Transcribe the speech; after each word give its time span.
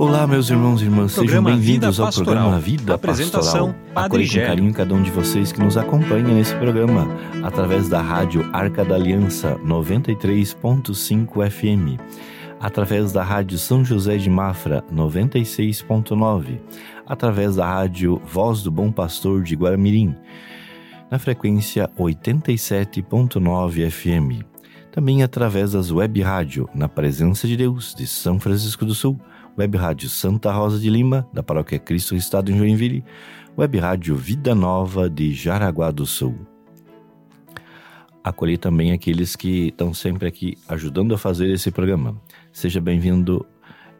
Olá, 0.00 0.26
meus 0.26 0.48
irmãos 0.48 0.80
e 0.80 0.86
irmãs, 0.86 1.12
sejam 1.12 1.44
bem-vindos 1.44 2.00
ao 2.00 2.10
programa 2.10 2.58
Vida 2.58 2.94
Apresentação 2.94 3.74
Pastoral. 3.74 4.06
Acolhe 4.06 4.26
com 4.26 4.34
carinho 4.34 4.72
cada 4.72 4.94
um 4.94 5.02
de 5.02 5.10
vocês 5.10 5.52
que 5.52 5.60
nos 5.60 5.76
acompanha 5.76 6.32
nesse 6.32 6.54
programa, 6.54 7.06
através 7.42 7.86
da 7.86 8.00
rádio 8.00 8.48
Arca 8.50 8.82
da 8.82 8.94
Aliança 8.94 9.56
93.5 9.56 11.50
FM, 11.50 12.00
através 12.58 13.12
da 13.12 13.22
rádio 13.22 13.58
São 13.58 13.84
José 13.84 14.16
de 14.16 14.30
Mafra 14.30 14.82
96.9, 14.90 16.58
através 17.06 17.56
da 17.56 17.66
rádio 17.66 18.22
Voz 18.24 18.62
do 18.62 18.70
Bom 18.70 18.90
Pastor 18.90 19.42
de 19.42 19.54
Guaramirim, 19.54 20.16
na 21.10 21.18
frequência 21.18 21.90
87.9 21.98 23.90
FM. 23.90 24.46
Também 24.90 25.22
através 25.22 25.72
das 25.72 25.92
web 25.92 26.22
rádio 26.22 26.66
Na 26.74 26.88
Presença 26.88 27.46
de 27.46 27.54
Deus 27.54 27.94
de 27.94 28.06
São 28.06 28.40
Francisco 28.40 28.86
do 28.86 28.94
Sul, 28.94 29.20
Web 29.60 29.76
Rádio 29.76 30.08
Santa 30.08 30.50
Rosa 30.50 30.78
de 30.78 30.88
Lima, 30.88 31.28
da 31.34 31.42
Paróquia 31.42 31.78
Cristo 31.78 32.16
Estado 32.16 32.50
em 32.50 32.56
Joinville, 32.56 33.04
Web 33.58 33.78
Rádio 33.78 34.16
Vida 34.16 34.54
Nova 34.54 35.10
de 35.10 35.34
Jaraguá 35.34 35.90
do 35.90 36.06
Sul. 36.06 36.34
Acolher 38.24 38.56
também 38.56 38.92
aqueles 38.92 39.36
que 39.36 39.68
estão 39.68 39.92
sempre 39.92 40.26
aqui 40.26 40.56
ajudando 40.66 41.14
a 41.14 41.18
fazer 41.18 41.50
esse 41.50 41.70
programa. 41.70 42.18
Seja 42.50 42.80
bem-vindo, 42.80 43.44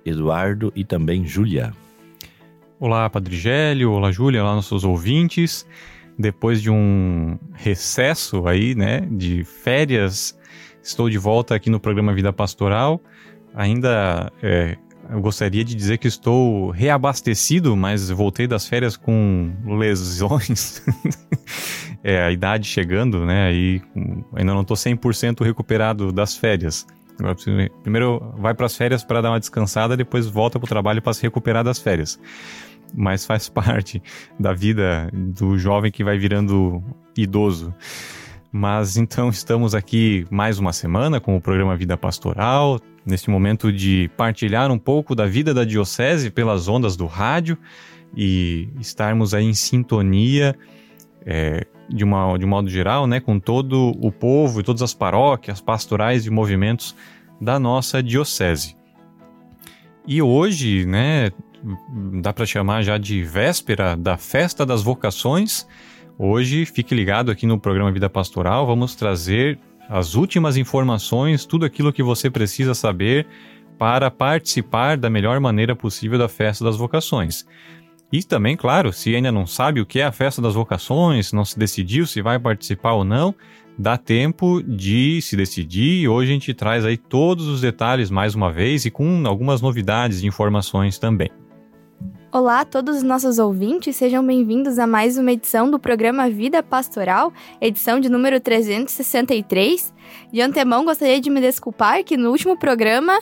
Eduardo 0.02 0.72
e 0.74 0.82
também 0.82 1.26
Júlia. 1.26 1.74
Olá, 2.78 3.10
Padre 3.10 3.36
Gélio, 3.36 3.92
olá, 3.92 4.10
Júlia, 4.10 4.42
olá, 4.42 4.54
nossos 4.54 4.82
ouvintes. 4.82 5.66
Depois 6.18 6.62
de 6.62 6.70
um 6.70 7.38
recesso 7.52 8.48
aí, 8.48 8.74
né, 8.74 9.00
de 9.10 9.44
férias, 9.44 10.38
estou 10.82 11.10
de 11.10 11.18
volta 11.18 11.54
aqui 11.54 11.68
no 11.68 11.78
programa 11.78 12.14
Vida 12.14 12.32
Pastoral. 12.32 12.98
Ainda 13.54 14.32
é, 14.42 14.78
eu 15.10 15.20
gostaria 15.20 15.64
de 15.64 15.74
dizer 15.74 15.98
que 15.98 16.06
estou 16.06 16.70
reabastecido, 16.70 17.76
mas 17.76 18.10
voltei 18.10 18.46
das 18.46 18.66
férias 18.66 18.96
com 18.96 19.52
lesões. 19.66 20.82
é, 22.02 22.22
a 22.22 22.30
idade 22.30 22.66
chegando, 22.66 23.26
né, 23.26 23.52
hum, 23.96 24.22
ainda 24.34 24.54
não 24.54 24.62
estou 24.62 24.76
100% 24.76 25.44
recuperado 25.44 26.12
das 26.12 26.36
férias. 26.36 26.86
Agora, 27.18 27.36
Primeiro 27.82 28.34
vai 28.38 28.54
para 28.54 28.66
as 28.66 28.76
férias 28.76 29.04
para 29.04 29.20
dar 29.20 29.30
uma 29.30 29.40
descansada, 29.40 29.96
depois 29.96 30.26
volta 30.26 30.58
para 30.58 30.64
o 30.66 30.68
trabalho 30.68 31.02
para 31.02 31.12
se 31.12 31.22
recuperar 31.22 31.64
das 31.64 31.78
férias 31.78 32.18
mas 32.94 33.24
faz 33.24 33.46
parte 33.50 34.02
da 34.38 34.52
vida 34.52 35.08
do 35.12 35.56
jovem 35.56 35.92
que 35.92 36.02
vai 36.02 36.18
virando 36.18 36.82
idoso. 37.16 37.74
Mas 38.52 38.96
então 38.96 39.28
estamos 39.28 39.76
aqui 39.76 40.26
mais 40.28 40.58
uma 40.58 40.72
semana 40.72 41.20
com 41.20 41.36
o 41.36 41.40
programa 41.40 41.76
Vida 41.76 41.96
Pastoral, 41.96 42.80
neste 43.06 43.30
momento 43.30 43.72
de 43.72 44.10
partilhar 44.16 44.72
um 44.72 44.78
pouco 44.78 45.14
da 45.14 45.24
vida 45.24 45.54
da 45.54 45.64
diocese 45.64 46.30
pelas 46.30 46.66
ondas 46.66 46.96
do 46.96 47.06
rádio 47.06 47.56
e 48.16 48.68
estarmos 48.80 49.34
aí 49.34 49.44
em 49.44 49.54
sintonia 49.54 50.56
é, 51.24 51.64
de, 51.88 52.02
uma, 52.02 52.36
de 52.36 52.44
um 52.44 52.48
modo 52.48 52.68
geral, 52.68 53.06
né, 53.06 53.20
com 53.20 53.38
todo 53.38 53.96
o 54.00 54.10
povo 54.10 54.58
e 54.58 54.64
todas 54.64 54.82
as 54.82 54.92
paróquias, 54.92 55.60
pastorais 55.60 56.26
e 56.26 56.30
movimentos 56.30 56.96
da 57.40 57.56
nossa 57.56 58.02
diocese. 58.02 58.76
E 60.08 60.20
hoje, 60.20 60.84
né, 60.86 61.30
dá 62.20 62.32
para 62.32 62.44
chamar 62.46 62.82
já 62.82 62.98
de 62.98 63.22
véspera 63.22 63.96
da 63.96 64.16
festa 64.16 64.66
das 64.66 64.82
vocações. 64.82 65.68
Hoje, 66.22 66.66
fique 66.66 66.94
ligado 66.94 67.30
aqui 67.30 67.46
no 67.46 67.58
programa 67.58 67.90
Vida 67.90 68.10
Pastoral, 68.10 68.66
vamos 68.66 68.94
trazer 68.94 69.58
as 69.88 70.14
últimas 70.14 70.58
informações, 70.58 71.46
tudo 71.46 71.64
aquilo 71.64 71.94
que 71.94 72.02
você 72.02 72.28
precisa 72.28 72.74
saber 72.74 73.26
para 73.78 74.10
participar 74.10 74.98
da 74.98 75.08
melhor 75.08 75.40
maneira 75.40 75.74
possível 75.74 76.18
da 76.18 76.28
festa 76.28 76.62
das 76.62 76.76
vocações. 76.76 77.46
E 78.12 78.22
também, 78.22 78.54
claro, 78.54 78.92
se 78.92 79.16
ainda 79.16 79.32
não 79.32 79.46
sabe 79.46 79.80
o 79.80 79.86
que 79.86 79.98
é 79.98 80.04
a 80.04 80.12
festa 80.12 80.42
das 80.42 80.52
vocações, 80.52 81.32
não 81.32 81.42
se 81.42 81.58
decidiu 81.58 82.06
se 82.06 82.20
vai 82.20 82.38
participar 82.38 82.92
ou 82.92 83.02
não, 83.02 83.34
dá 83.78 83.96
tempo 83.96 84.62
de 84.62 85.22
se 85.22 85.34
decidir. 85.38 86.06
Hoje 86.06 86.32
a 86.32 86.34
gente 86.34 86.52
traz 86.52 86.84
aí 86.84 86.98
todos 86.98 87.46
os 87.46 87.62
detalhes 87.62 88.10
mais 88.10 88.34
uma 88.34 88.52
vez 88.52 88.84
e 88.84 88.90
com 88.90 89.22
algumas 89.26 89.62
novidades 89.62 90.20
de 90.20 90.26
informações 90.26 90.98
também. 90.98 91.30
Olá 92.32 92.60
a 92.60 92.64
todos 92.64 92.98
os 92.98 93.02
nossos 93.02 93.40
ouvintes, 93.40 93.96
sejam 93.96 94.24
bem-vindos 94.24 94.78
a 94.78 94.86
mais 94.86 95.18
uma 95.18 95.32
edição 95.32 95.68
do 95.68 95.80
programa 95.80 96.30
Vida 96.30 96.62
Pastoral, 96.62 97.32
edição 97.60 97.98
de 97.98 98.08
número 98.08 98.38
363. 98.38 99.92
De 100.32 100.40
antemão, 100.40 100.84
gostaria 100.84 101.20
de 101.20 101.28
me 101.28 101.40
desculpar 101.40 102.04
que 102.04 102.16
no 102.16 102.30
último 102.30 102.56
programa, 102.56 103.20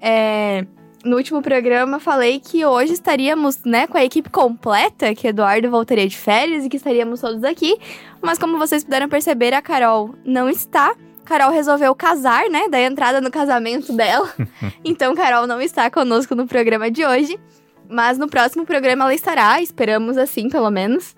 é, 0.00 0.66
no 1.04 1.16
último 1.16 1.40
programa 1.40 2.00
falei 2.00 2.40
que 2.40 2.66
hoje 2.66 2.94
estaríamos, 2.94 3.62
né, 3.64 3.86
com 3.86 3.96
a 3.96 4.04
equipe 4.04 4.28
completa, 4.28 5.14
que 5.14 5.28
Eduardo 5.28 5.70
voltaria 5.70 6.08
de 6.08 6.16
férias 6.16 6.64
e 6.64 6.68
que 6.68 6.78
estaríamos 6.78 7.20
todos 7.20 7.44
aqui, 7.44 7.78
mas 8.20 8.40
como 8.40 8.58
vocês 8.58 8.82
puderam 8.82 9.08
perceber, 9.08 9.54
a 9.54 9.62
Carol 9.62 10.16
não 10.24 10.50
está. 10.50 10.96
Carol 11.24 11.52
resolveu 11.52 11.94
casar, 11.94 12.50
né, 12.50 12.66
dar 12.68 12.80
entrada 12.80 13.20
no 13.20 13.30
casamento 13.30 13.92
dela. 13.92 14.28
então, 14.84 15.14
Carol 15.14 15.46
não 15.46 15.60
está 15.60 15.88
conosco 15.88 16.34
no 16.34 16.44
programa 16.44 16.90
de 16.90 17.06
hoje. 17.06 17.38
Mas 17.88 18.18
no 18.18 18.28
próximo 18.28 18.66
programa 18.66 19.04
ela 19.04 19.14
estará, 19.14 19.60
esperamos 19.62 20.18
assim, 20.18 20.48
pelo 20.48 20.70
menos. 20.70 21.16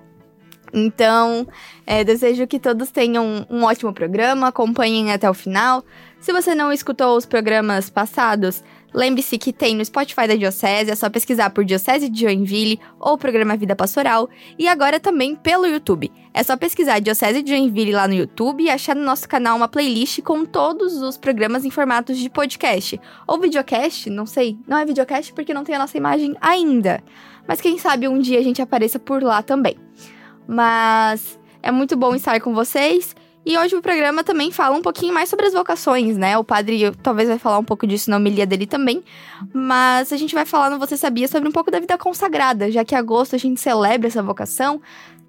Então, 0.72 1.46
é, 1.86 2.04
desejo 2.04 2.46
que 2.46 2.60
todos 2.60 2.90
tenham 2.90 3.44
um 3.50 3.64
ótimo 3.64 3.92
programa, 3.92 4.48
acompanhem 4.48 5.12
até 5.12 5.28
o 5.28 5.34
final. 5.34 5.84
Se 6.20 6.32
você 6.32 6.54
não 6.54 6.72
escutou 6.72 7.16
os 7.16 7.26
programas 7.26 7.90
passados, 7.90 8.62
lembre-se 8.92 9.38
que 9.38 9.52
tem 9.52 9.74
no 9.74 9.84
Spotify 9.84 10.26
da 10.26 10.34
Diocese, 10.34 10.90
é 10.90 10.94
só 10.94 11.08
pesquisar 11.08 11.50
por 11.50 11.64
Diocese 11.64 12.08
de 12.08 12.20
Joinville 12.20 12.80
ou 12.98 13.16
Programa 13.16 13.56
Vida 13.56 13.76
Pastoral. 13.76 14.28
E 14.58 14.68
agora 14.68 15.00
também 15.00 15.34
pelo 15.34 15.66
YouTube. 15.66 16.10
É 16.32 16.42
só 16.42 16.56
pesquisar 16.56 17.00
Diocese 17.00 17.42
de 17.42 17.50
Joinville 17.50 17.92
lá 17.92 18.06
no 18.06 18.14
YouTube 18.14 18.62
e 18.62 18.70
achar 18.70 18.94
no 18.94 19.02
nosso 19.02 19.28
canal 19.28 19.56
uma 19.56 19.68
playlist 19.68 20.20
com 20.22 20.44
todos 20.44 21.02
os 21.02 21.16
programas 21.16 21.64
em 21.64 21.70
formatos 21.70 22.18
de 22.18 22.30
podcast. 22.30 23.00
Ou 23.26 23.40
videocast, 23.40 24.08
não 24.08 24.26
sei. 24.26 24.56
Não 24.66 24.78
é 24.78 24.84
videocast 24.84 25.32
porque 25.32 25.54
não 25.54 25.64
tem 25.64 25.74
a 25.74 25.78
nossa 25.78 25.96
imagem 25.96 26.36
ainda. 26.40 27.02
Mas 27.46 27.60
quem 27.60 27.78
sabe 27.78 28.06
um 28.06 28.18
dia 28.18 28.38
a 28.38 28.42
gente 28.42 28.62
apareça 28.62 28.98
por 28.98 29.22
lá 29.22 29.42
também. 29.42 29.76
Mas 30.46 31.38
é 31.62 31.70
muito 31.70 31.96
bom 31.96 32.14
estar 32.14 32.40
com 32.40 32.54
vocês. 32.54 33.14
E 33.50 33.58
hoje 33.58 33.74
o 33.74 33.82
programa 33.82 34.22
também 34.22 34.52
fala 34.52 34.76
um 34.76 34.80
pouquinho 34.80 35.12
mais 35.12 35.28
sobre 35.28 35.44
as 35.44 35.52
vocações, 35.52 36.16
né? 36.16 36.38
O 36.38 36.44
padre 36.44 36.92
talvez 37.02 37.28
vai 37.28 37.36
falar 37.36 37.58
um 37.58 37.64
pouco 37.64 37.84
disso 37.84 38.08
na 38.08 38.16
homilia 38.16 38.46
dele 38.46 38.64
também. 38.64 39.02
Mas 39.52 40.12
a 40.12 40.16
gente 40.16 40.32
vai 40.36 40.46
falar 40.46 40.70
no 40.70 40.78
Você 40.78 40.96
Sabia 40.96 41.26
sobre 41.26 41.48
um 41.48 41.52
pouco 41.52 41.68
da 41.68 41.80
vida 41.80 41.98
consagrada, 41.98 42.70
já 42.70 42.84
que 42.84 42.94
agosto 42.94 43.34
a 43.34 43.38
gente 43.40 43.60
celebra 43.60 44.06
essa 44.06 44.22
vocação. 44.22 44.80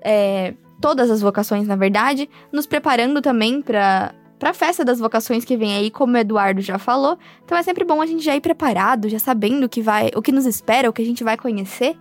É, 0.01 0.53
todas 0.79 1.09
as 1.09 1.19
vocações, 1.19 1.65
na 1.65 1.75
verdade. 1.75 2.29
Nos 2.51 2.67
preparando 2.67 3.23
também 3.23 3.59
para 3.59 4.13
para 4.37 4.51
a 4.51 4.53
festa 4.53 4.85
das 4.85 4.99
vocações 4.99 5.43
que 5.43 5.57
vem 5.57 5.75
aí, 5.75 5.89
como 5.89 6.13
o 6.13 6.17
Eduardo 6.17 6.61
já 6.61 6.77
falou. 6.77 7.17
Então 7.43 7.57
é 7.57 7.63
sempre 7.63 7.83
bom 7.83 8.03
a 8.03 8.05
gente 8.05 8.23
já 8.23 8.35
ir 8.35 8.41
preparado, 8.41 9.09
já 9.09 9.17
sabendo 9.17 9.65
o 9.65 9.69
que 9.69 9.81
vai, 9.81 10.11
o 10.15 10.21
que 10.21 10.31
nos 10.31 10.45
espera, 10.45 10.87
o 10.87 10.93
que 10.93 11.01
a 11.01 11.05
gente 11.05 11.23
vai 11.23 11.37
conhecer. 11.37 11.97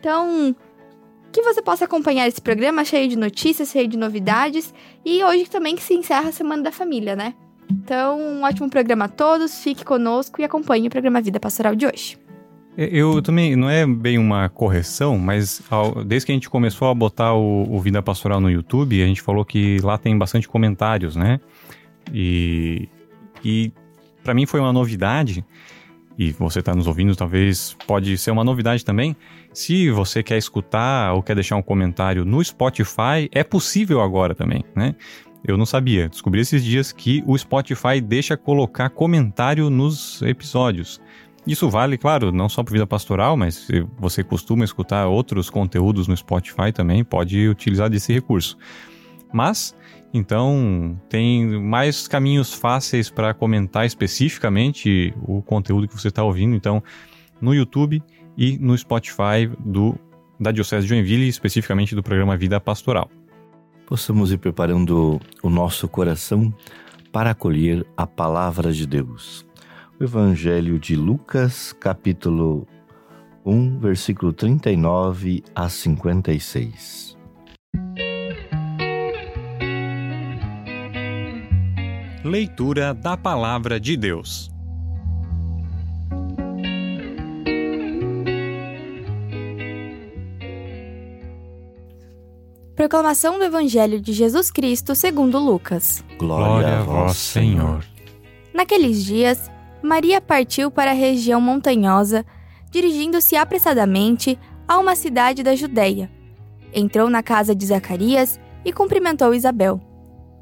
Então, 0.00 0.56
que 1.32 1.42
você 1.42 1.62
possa 1.62 1.86
acompanhar 1.86 2.28
esse 2.28 2.40
programa 2.40 2.84
cheio 2.84 3.08
de 3.08 3.16
notícias, 3.16 3.70
cheio 3.70 3.88
de 3.88 3.96
novidades. 3.96 4.72
E 5.04 5.24
hoje 5.24 5.46
também 5.48 5.74
que 5.74 5.82
se 5.82 5.94
encerra 5.94 6.28
a 6.28 6.32
Semana 6.32 6.62
da 6.62 6.72
Família, 6.72 7.16
né? 7.16 7.34
Então, 7.70 8.20
um 8.20 8.42
ótimo 8.42 8.68
programa 8.68 9.06
a 9.06 9.08
todos, 9.08 9.62
fique 9.62 9.84
conosco 9.84 10.40
e 10.40 10.44
acompanhe 10.44 10.88
o 10.88 10.90
programa 10.90 11.22
Vida 11.22 11.40
Pastoral 11.40 11.74
de 11.74 11.86
hoje. 11.86 12.18
Eu 12.76 13.20
também, 13.22 13.54
não 13.56 13.68
é 13.68 13.86
bem 13.86 14.18
uma 14.18 14.48
correção, 14.48 15.18
mas 15.18 15.62
ao- 15.70 16.04
desde 16.04 16.26
que 16.26 16.32
a 16.32 16.34
gente 16.34 16.48
começou 16.50 16.88
a 16.88 16.94
botar 16.94 17.34
o, 17.34 17.66
o 17.70 17.80
Vida 17.80 18.02
Pastoral 18.02 18.40
no 18.40 18.50
YouTube, 18.50 19.02
a 19.02 19.06
gente 19.06 19.20
falou 19.22 19.44
que 19.44 19.78
lá 19.82 19.98
tem 19.98 20.16
bastante 20.16 20.48
comentários, 20.48 21.14
né? 21.16 21.40
E, 22.12 22.88
e 23.44 23.72
para 24.22 24.34
mim 24.34 24.46
foi 24.46 24.60
uma 24.60 24.72
novidade, 24.72 25.44
e 26.18 26.32
você 26.32 26.60
está 26.60 26.74
nos 26.74 26.86
ouvindo, 26.86 27.14
talvez 27.16 27.76
pode 27.86 28.16
ser 28.18 28.30
uma 28.30 28.44
novidade 28.44 28.84
também. 28.84 29.16
Se 29.52 29.90
você 29.90 30.22
quer 30.22 30.38
escutar 30.38 31.12
ou 31.12 31.22
quer 31.22 31.34
deixar 31.34 31.56
um 31.56 31.62
comentário 31.62 32.24
no 32.24 32.42
Spotify, 32.42 33.28
é 33.30 33.44
possível 33.44 34.00
agora 34.00 34.34
também, 34.34 34.64
né? 34.74 34.94
Eu 35.44 35.58
não 35.58 35.66
sabia, 35.66 36.08
descobri 36.08 36.40
esses 36.40 36.64
dias 36.64 36.90
que 36.90 37.22
o 37.26 37.36
Spotify 37.36 38.00
deixa 38.00 38.36
colocar 38.36 38.88
comentário 38.88 39.68
nos 39.68 40.22
episódios. 40.22 41.00
Isso 41.46 41.68
vale, 41.68 41.98
claro, 41.98 42.30
não 42.30 42.48
só 42.48 42.62
para 42.62 42.72
vida 42.72 42.86
pastoral, 42.86 43.36
mas 43.36 43.56
se 43.56 43.84
você 43.98 44.22
costuma 44.22 44.64
escutar 44.64 45.08
outros 45.08 45.50
conteúdos 45.50 46.06
no 46.06 46.16
Spotify 46.16 46.72
também, 46.72 47.04
pode 47.04 47.48
utilizar 47.48 47.90
desse 47.90 48.12
recurso. 48.12 48.56
Mas, 49.32 49.74
então, 50.14 50.98
tem 51.08 51.60
mais 51.60 52.06
caminhos 52.06 52.54
fáceis 52.54 53.10
para 53.10 53.34
comentar 53.34 53.84
especificamente 53.84 55.12
o 55.20 55.42
conteúdo 55.42 55.88
que 55.88 55.94
você 55.94 56.08
está 56.08 56.22
ouvindo. 56.22 56.54
Então, 56.54 56.82
no 57.40 57.52
YouTube 57.52 58.00
e 58.36 58.58
no 58.58 58.76
Spotify 58.76 59.50
do, 59.58 59.98
da 60.38 60.50
Diocese 60.50 60.82
de 60.82 60.88
Joinville, 60.88 61.28
especificamente 61.28 61.94
do 61.94 62.02
programa 62.02 62.36
Vida 62.36 62.60
Pastoral. 62.60 63.10
Possamos 63.86 64.32
ir 64.32 64.38
preparando 64.38 65.20
o 65.42 65.50
nosso 65.50 65.88
coração 65.88 66.52
para 67.12 67.30
acolher 67.30 67.86
a 67.96 68.06
palavra 68.06 68.72
de 68.72 68.86
Deus. 68.86 69.46
O 70.00 70.04
Evangelho 70.04 70.78
de 70.78 70.96
Lucas, 70.96 71.72
capítulo 71.78 72.66
1, 73.44 73.78
versículo 73.78 74.32
39 74.32 75.44
a 75.54 75.68
56. 75.68 77.16
Leitura 82.24 82.94
da 82.94 83.16
Palavra 83.16 83.80
de 83.80 83.96
Deus. 83.96 84.51
Proclamação 92.74 93.38
do 93.38 93.44
Evangelho 93.44 94.00
de 94.00 94.14
Jesus 94.14 94.50
Cristo 94.50 94.94
segundo 94.94 95.38
Lucas. 95.38 96.02
Glória 96.18 96.78
a 96.78 96.82
vós, 96.82 97.18
Senhor. 97.18 97.84
Naqueles 98.54 99.04
dias, 99.04 99.50
Maria 99.82 100.22
partiu 100.22 100.70
para 100.70 100.92
a 100.92 100.94
região 100.94 101.38
montanhosa, 101.38 102.24
dirigindo-se 102.70 103.36
apressadamente 103.36 104.38
a 104.66 104.78
uma 104.78 104.96
cidade 104.96 105.42
da 105.42 105.54
Judéia. 105.54 106.10
Entrou 106.72 107.10
na 107.10 107.22
casa 107.22 107.54
de 107.54 107.66
Zacarias 107.66 108.40
e 108.64 108.72
cumprimentou 108.72 109.34
Isabel. 109.34 109.78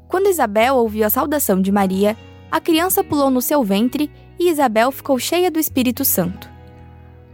Quando 0.07 0.29
Isabel 0.29 0.75
ouviu 0.75 1.05
a 1.05 1.09
saudação 1.09 1.61
de 1.61 1.71
Maria, 1.71 2.15
a 2.49 2.61
criança 2.61 3.03
pulou 3.03 3.29
no 3.29 3.41
seu 3.41 3.61
ventre 3.61 4.09
e 4.39 4.49
Isabel 4.49 4.89
ficou 4.91 5.19
cheia 5.19 5.51
do 5.51 5.59
Espírito 5.59 6.05
Santo. 6.05 6.49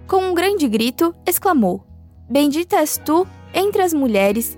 Com 0.07 0.31
um 0.31 0.33
grande 0.33 0.67
grito, 0.67 1.13
exclamou: 1.23 1.83
Bendita 2.27 2.77
és 2.77 2.97
tu 2.97 3.27
entre 3.53 3.81
as 3.83 3.93
mulheres, 3.93 4.57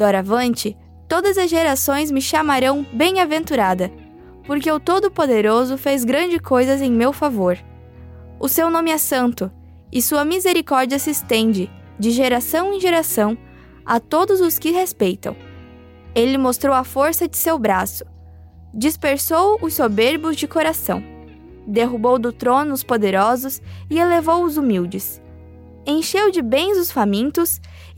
Doravante, 0.00 0.74
todas 1.06 1.36
as 1.36 1.50
gerações 1.50 2.10
me 2.10 2.22
chamarão 2.22 2.86
bem-aventurada, 2.90 3.92
porque 4.46 4.72
o 4.72 4.80
Todo-Poderoso 4.80 5.76
fez 5.76 6.06
grandes 6.06 6.40
coisas 6.40 6.80
em 6.80 6.90
meu 6.90 7.12
favor. 7.12 7.58
O 8.38 8.48
seu 8.48 8.70
nome 8.70 8.90
é 8.90 8.96
santo, 8.96 9.52
e 9.92 10.00
sua 10.00 10.24
misericórdia 10.24 10.98
se 10.98 11.10
estende, 11.10 11.70
de 11.98 12.12
geração 12.12 12.72
em 12.72 12.80
geração, 12.80 13.36
a 13.84 14.00
todos 14.00 14.40
os 14.40 14.58
que 14.58 14.70
respeitam. 14.70 15.36
Ele 16.14 16.38
mostrou 16.38 16.74
a 16.74 16.82
força 16.82 17.28
de 17.28 17.36
seu 17.36 17.58
braço, 17.58 18.06
dispersou 18.72 19.58
os 19.60 19.74
soberbos 19.74 20.34
de 20.34 20.48
coração, 20.48 21.04
derrubou 21.66 22.18
do 22.18 22.32
trono 22.32 22.72
os 22.72 22.82
poderosos 22.82 23.60
e 23.90 23.98
elevou 23.98 24.44
os 24.44 24.56
humildes. 24.56 25.20
Encheu 25.86 26.30
de 26.30 26.40
bens 26.40 26.78
os 26.78 26.90
famintos 26.90 27.60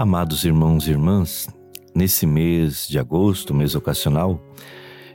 Amados 0.00 0.46
irmãos 0.46 0.88
e 0.88 0.92
irmãs, 0.92 1.46
nesse 1.94 2.24
mês 2.24 2.88
de 2.88 2.98
agosto, 2.98 3.52
mês 3.52 3.74
ocasional, 3.74 4.40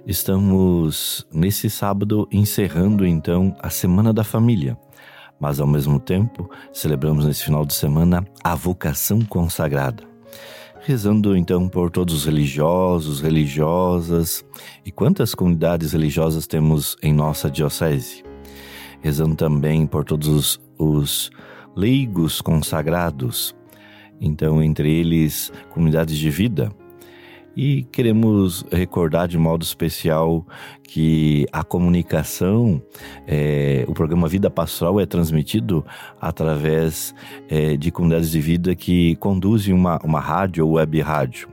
estamos 0.06 1.26
nesse 1.34 1.72
sábado 1.72 2.28
encerrando 2.32 3.04
então 3.04 3.56
a 3.64 3.72
Semana 3.72 4.14
da 4.14 4.24
Família, 4.24 4.78
mas 5.40 5.60
ao 5.60 5.66
mesmo 5.66 6.00
tempo 6.00 6.48
celebramos 6.72 7.26
nesse 7.26 7.46
final 7.46 7.66
de 7.66 7.74
semana 7.74 8.24
a 8.44 8.54
vocação 8.54 9.22
consagrada. 9.22 10.04
Rezando 10.82 11.36
então 11.36 11.68
por 11.68 11.90
todos 11.90 12.14
os 12.14 12.26
religiosos, 12.26 13.22
religiosas 13.22 14.46
e 14.86 14.92
quantas 14.92 15.34
comunidades 15.34 15.94
religiosas 15.94 16.46
temos 16.46 16.96
em 17.02 17.12
nossa 17.12 17.50
diocese. 17.50 18.24
Rezando 19.02 19.36
também 19.36 19.88
por 19.88 20.06
todos 20.06 20.28
os, 20.28 20.60
os 20.78 21.32
leigos 21.76 22.40
consagrados, 22.40 23.56
então 24.20 24.62
entre 24.62 24.92
eles 24.92 25.52
comunidades 25.72 26.18
de 26.18 26.30
vida. 26.30 26.72
E 27.56 27.84
queremos 27.84 28.66
recordar 28.70 29.30
de 29.30 29.38
modo 29.38 29.64
especial 29.64 30.46
que 30.84 31.46
a 31.54 31.64
comunicação, 31.64 32.82
é, 33.26 33.86
o 33.88 33.94
programa 33.94 34.28
Vida 34.28 34.50
Pastoral 34.50 35.00
é 35.00 35.06
transmitido 35.06 35.86
através 36.20 37.16
é, 37.48 37.78
de 37.78 37.92
comunidades 37.92 38.30
de 38.30 38.42
vida 38.42 38.76
que 38.76 39.16
conduzem 39.16 39.74
uma, 39.74 39.98
uma 40.04 40.20
rádio 40.20 40.68
ou 40.68 40.74
web 40.74 41.00
rádio. 41.00 41.48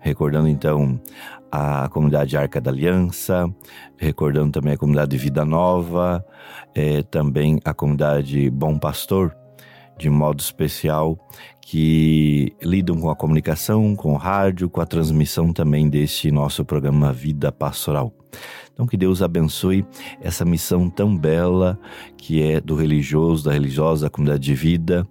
Recordando 0.00 0.48
então 0.48 1.00
a 1.50 1.88
comunidade 1.88 2.36
Arca 2.36 2.60
da 2.60 2.70
Aliança, 2.70 3.48
recordando 3.96 4.52
também 4.52 4.74
a 4.74 4.76
comunidade 4.76 5.16
Vida 5.16 5.46
Nova, 5.46 6.22
é, 6.74 7.02
também 7.02 7.58
a 7.64 7.72
comunidade 7.72 8.50
Bom 8.50 8.78
Pastor, 8.78 9.34
de 9.98 10.08
modo 10.08 10.40
especial, 10.40 11.18
que 11.60 12.54
lidam 12.62 12.98
com 12.98 13.10
a 13.10 13.16
comunicação, 13.16 13.94
com 13.94 14.12
o 14.12 14.16
rádio, 14.16 14.70
com 14.70 14.80
a 14.80 14.86
transmissão 14.86 15.52
também 15.52 15.88
deste 15.90 16.30
nosso 16.30 16.64
programa 16.64 17.12
Vida 17.12 17.52
Pastoral. 17.52 18.12
Então, 18.72 18.86
que 18.86 18.96
Deus 18.96 19.22
abençoe 19.22 19.84
essa 20.20 20.44
missão 20.44 20.88
tão 20.88 21.16
bela 21.16 21.76
que 22.16 22.40
é 22.40 22.60
do 22.60 22.76
religioso, 22.76 23.44
da 23.44 23.52
religiosa, 23.52 24.06
da 24.06 24.10
comunidade 24.10 24.44
de 24.44 24.54
vida, 24.54 25.04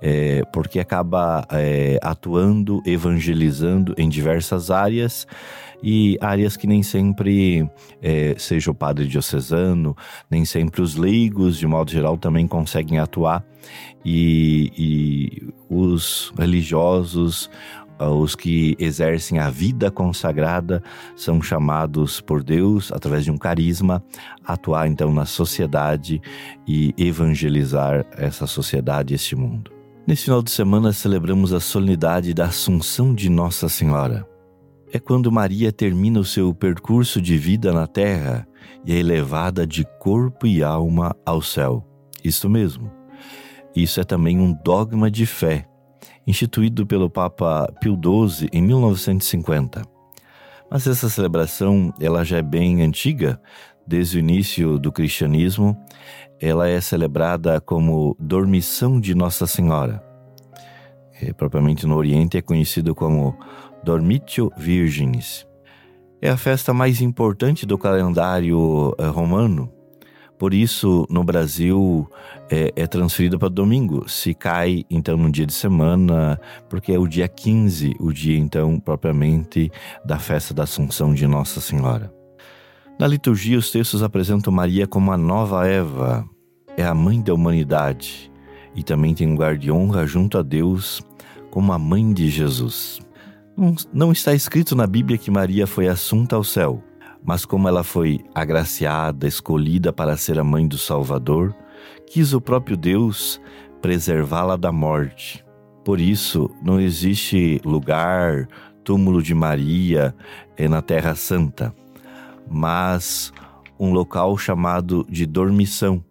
é, 0.00 0.42
porque 0.52 0.80
acaba 0.80 1.46
é, 1.50 1.98
atuando, 2.02 2.82
evangelizando 2.86 3.94
em 3.98 4.08
diversas 4.08 4.70
áreas 4.70 5.26
e 5.82 6.18
áreas 6.20 6.56
que 6.56 6.66
nem 6.66 6.82
sempre 6.82 7.68
é, 8.02 8.34
seja 8.38 8.70
o 8.70 8.74
padre 8.74 9.06
diocesano, 9.06 9.96
nem 10.30 10.44
sempre 10.44 10.82
os 10.82 10.96
leigos, 10.96 11.58
de 11.58 11.66
modo 11.66 11.90
geral, 11.90 12.16
também 12.16 12.46
conseguem 12.46 12.98
atuar 12.98 13.44
e, 14.04 14.72
e 14.76 15.52
os 15.68 16.32
religiosos, 16.38 17.50
os 17.98 18.34
que 18.34 18.74
exercem 18.78 19.38
a 19.38 19.50
vida 19.50 19.90
consagrada 19.90 20.82
são 21.14 21.42
chamados 21.42 22.20
por 22.20 22.42
Deus, 22.42 22.90
através 22.90 23.24
de 23.24 23.30
um 23.30 23.36
carisma, 23.36 24.02
a 24.44 24.54
atuar 24.54 24.88
então 24.88 25.12
na 25.12 25.26
sociedade 25.26 26.20
e 26.66 26.94
evangelizar 26.96 28.06
essa 28.16 28.46
sociedade, 28.46 29.12
este 29.12 29.36
mundo. 29.36 29.70
Nesse 30.06 30.24
final 30.24 30.42
de 30.42 30.50
semana 30.50 30.92
celebramos 30.92 31.52
a 31.52 31.60
solenidade 31.60 32.32
da 32.32 32.46
Assunção 32.46 33.14
de 33.14 33.28
Nossa 33.28 33.68
Senhora. 33.68 34.26
É 34.92 34.98
quando 34.98 35.30
Maria 35.30 35.72
termina 35.72 36.18
o 36.18 36.24
seu 36.24 36.52
percurso 36.52 37.20
de 37.20 37.38
vida 37.38 37.72
na 37.72 37.86
terra 37.86 38.46
e 38.84 38.92
é 38.92 38.96
elevada 38.96 39.66
de 39.66 39.84
corpo 40.00 40.46
e 40.46 40.62
alma 40.62 41.14
ao 41.24 41.40
céu. 41.40 41.86
Isso 42.24 42.48
mesmo. 42.48 42.90
Isso 43.74 44.00
é 44.00 44.04
também 44.04 44.40
um 44.40 44.52
dogma 44.52 45.08
de 45.08 45.26
fé 45.26 45.66
instituído 46.26 46.86
pelo 46.86 47.08
Papa 47.08 47.72
Pio 47.80 47.94
XII 47.96 48.48
em 48.52 48.62
1950. 48.62 49.82
Mas 50.70 50.86
essa 50.86 51.08
celebração 51.08 51.92
ela 52.00 52.24
já 52.24 52.38
é 52.38 52.42
bem 52.42 52.82
antiga, 52.82 53.40
desde 53.86 54.18
o 54.18 54.20
início 54.20 54.78
do 54.78 54.92
cristianismo. 54.92 55.76
Ela 56.40 56.68
é 56.68 56.80
celebrada 56.80 57.60
como 57.60 58.16
Dormição 58.18 59.00
de 59.00 59.14
Nossa 59.14 59.46
Senhora. 59.46 60.02
É, 61.20 61.32
propriamente 61.32 61.86
no 61.86 61.96
Oriente 61.96 62.38
é 62.38 62.42
conhecido 62.42 62.94
como 62.94 63.36
Dormitio 63.84 64.50
Virginis. 64.56 65.46
É 66.20 66.30
a 66.30 66.36
festa 66.36 66.74
mais 66.74 67.00
importante 67.00 67.64
do 67.64 67.78
calendário 67.78 68.94
eh, 68.98 69.06
romano 69.06 69.72
por 70.40 70.54
isso, 70.54 71.06
no 71.10 71.22
Brasil, 71.22 72.10
é, 72.50 72.72
é 72.74 72.86
transferido 72.86 73.38
para 73.38 73.50
domingo. 73.50 74.08
Se 74.08 74.32
cai, 74.32 74.86
então, 74.88 75.14
no 75.18 75.30
dia 75.30 75.44
de 75.44 75.52
semana, 75.52 76.40
porque 76.66 76.94
é 76.94 76.98
o 76.98 77.06
dia 77.06 77.28
15, 77.28 77.96
o 78.00 78.10
dia, 78.10 78.38
então, 78.38 78.80
propriamente 78.80 79.70
da 80.02 80.18
festa 80.18 80.54
da 80.54 80.62
Assunção 80.62 81.12
de 81.12 81.26
Nossa 81.26 81.60
Senhora. 81.60 82.10
Na 82.98 83.06
liturgia, 83.06 83.58
os 83.58 83.70
textos 83.70 84.02
apresentam 84.02 84.50
Maria 84.50 84.86
como 84.86 85.12
a 85.12 85.18
nova 85.18 85.68
Eva, 85.68 86.26
é 86.74 86.84
a 86.84 86.94
mãe 86.94 87.20
da 87.20 87.34
humanidade 87.34 88.32
e 88.74 88.82
também 88.82 89.14
tem 89.14 89.30
lugar 89.30 89.58
de 89.58 89.70
honra 89.70 90.06
junto 90.06 90.38
a 90.38 90.42
Deus 90.42 91.02
como 91.50 91.70
a 91.70 91.78
mãe 91.78 92.14
de 92.14 92.30
Jesus. 92.30 92.98
Não 93.92 94.10
está 94.10 94.32
escrito 94.32 94.74
na 94.74 94.86
Bíblia 94.86 95.18
que 95.18 95.30
Maria 95.30 95.66
foi 95.66 95.86
assunta 95.86 96.34
ao 96.34 96.42
céu, 96.42 96.82
mas 97.22 97.44
como 97.44 97.68
ela 97.68 97.84
foi 97.84 98.24
agraciada, 98.34 99.28
escolhida 99.28 99.92
para 99.92 100.16
ser 100.16 100.38
a 100.38 100.44
mãe 100.44 100.66
do 100.66 100.78
Salvador, 100.78 101.54
quis 102.06 102.32
o 102.32 102.40
próprio 102.40 102.74
Deus 102.74 103.38
preservá-la 103.82 104.56
da 104.56 104.72
morte. 104.72 105.44
Por 105.84 106.00
isso, 106.00 106.50
não 106.62 106.80
existe 106.80 107.60
lugar, 107.62 108.48
túmulo 108.82 109.22
de 109.22 109.34
Maria 109.34 110.14
é 110.56 110.66
na 110.66 110.80
Terra 110.80 111.14
Santa, 111.14 111.74
mas 112.50 113.30
um 113.78 113.92
local 113.92 114.38
chamado 114.38 115.06
de 115.06 115.26
dormição. 115.26 116.02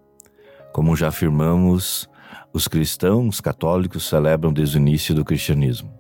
Como 0.72 0.96
já 0.96 1.08
afirmamos, 1.08 2.08
os 2.54 2.68
cristãos 2.68 3.42
católicos 3.42 4.08
celebram 4.08 4.54
desde 4.54 4.78
o 4.78 4.82
início 4.82 5.16
do 5.16 5.26
cristianismo. 5.26 5.99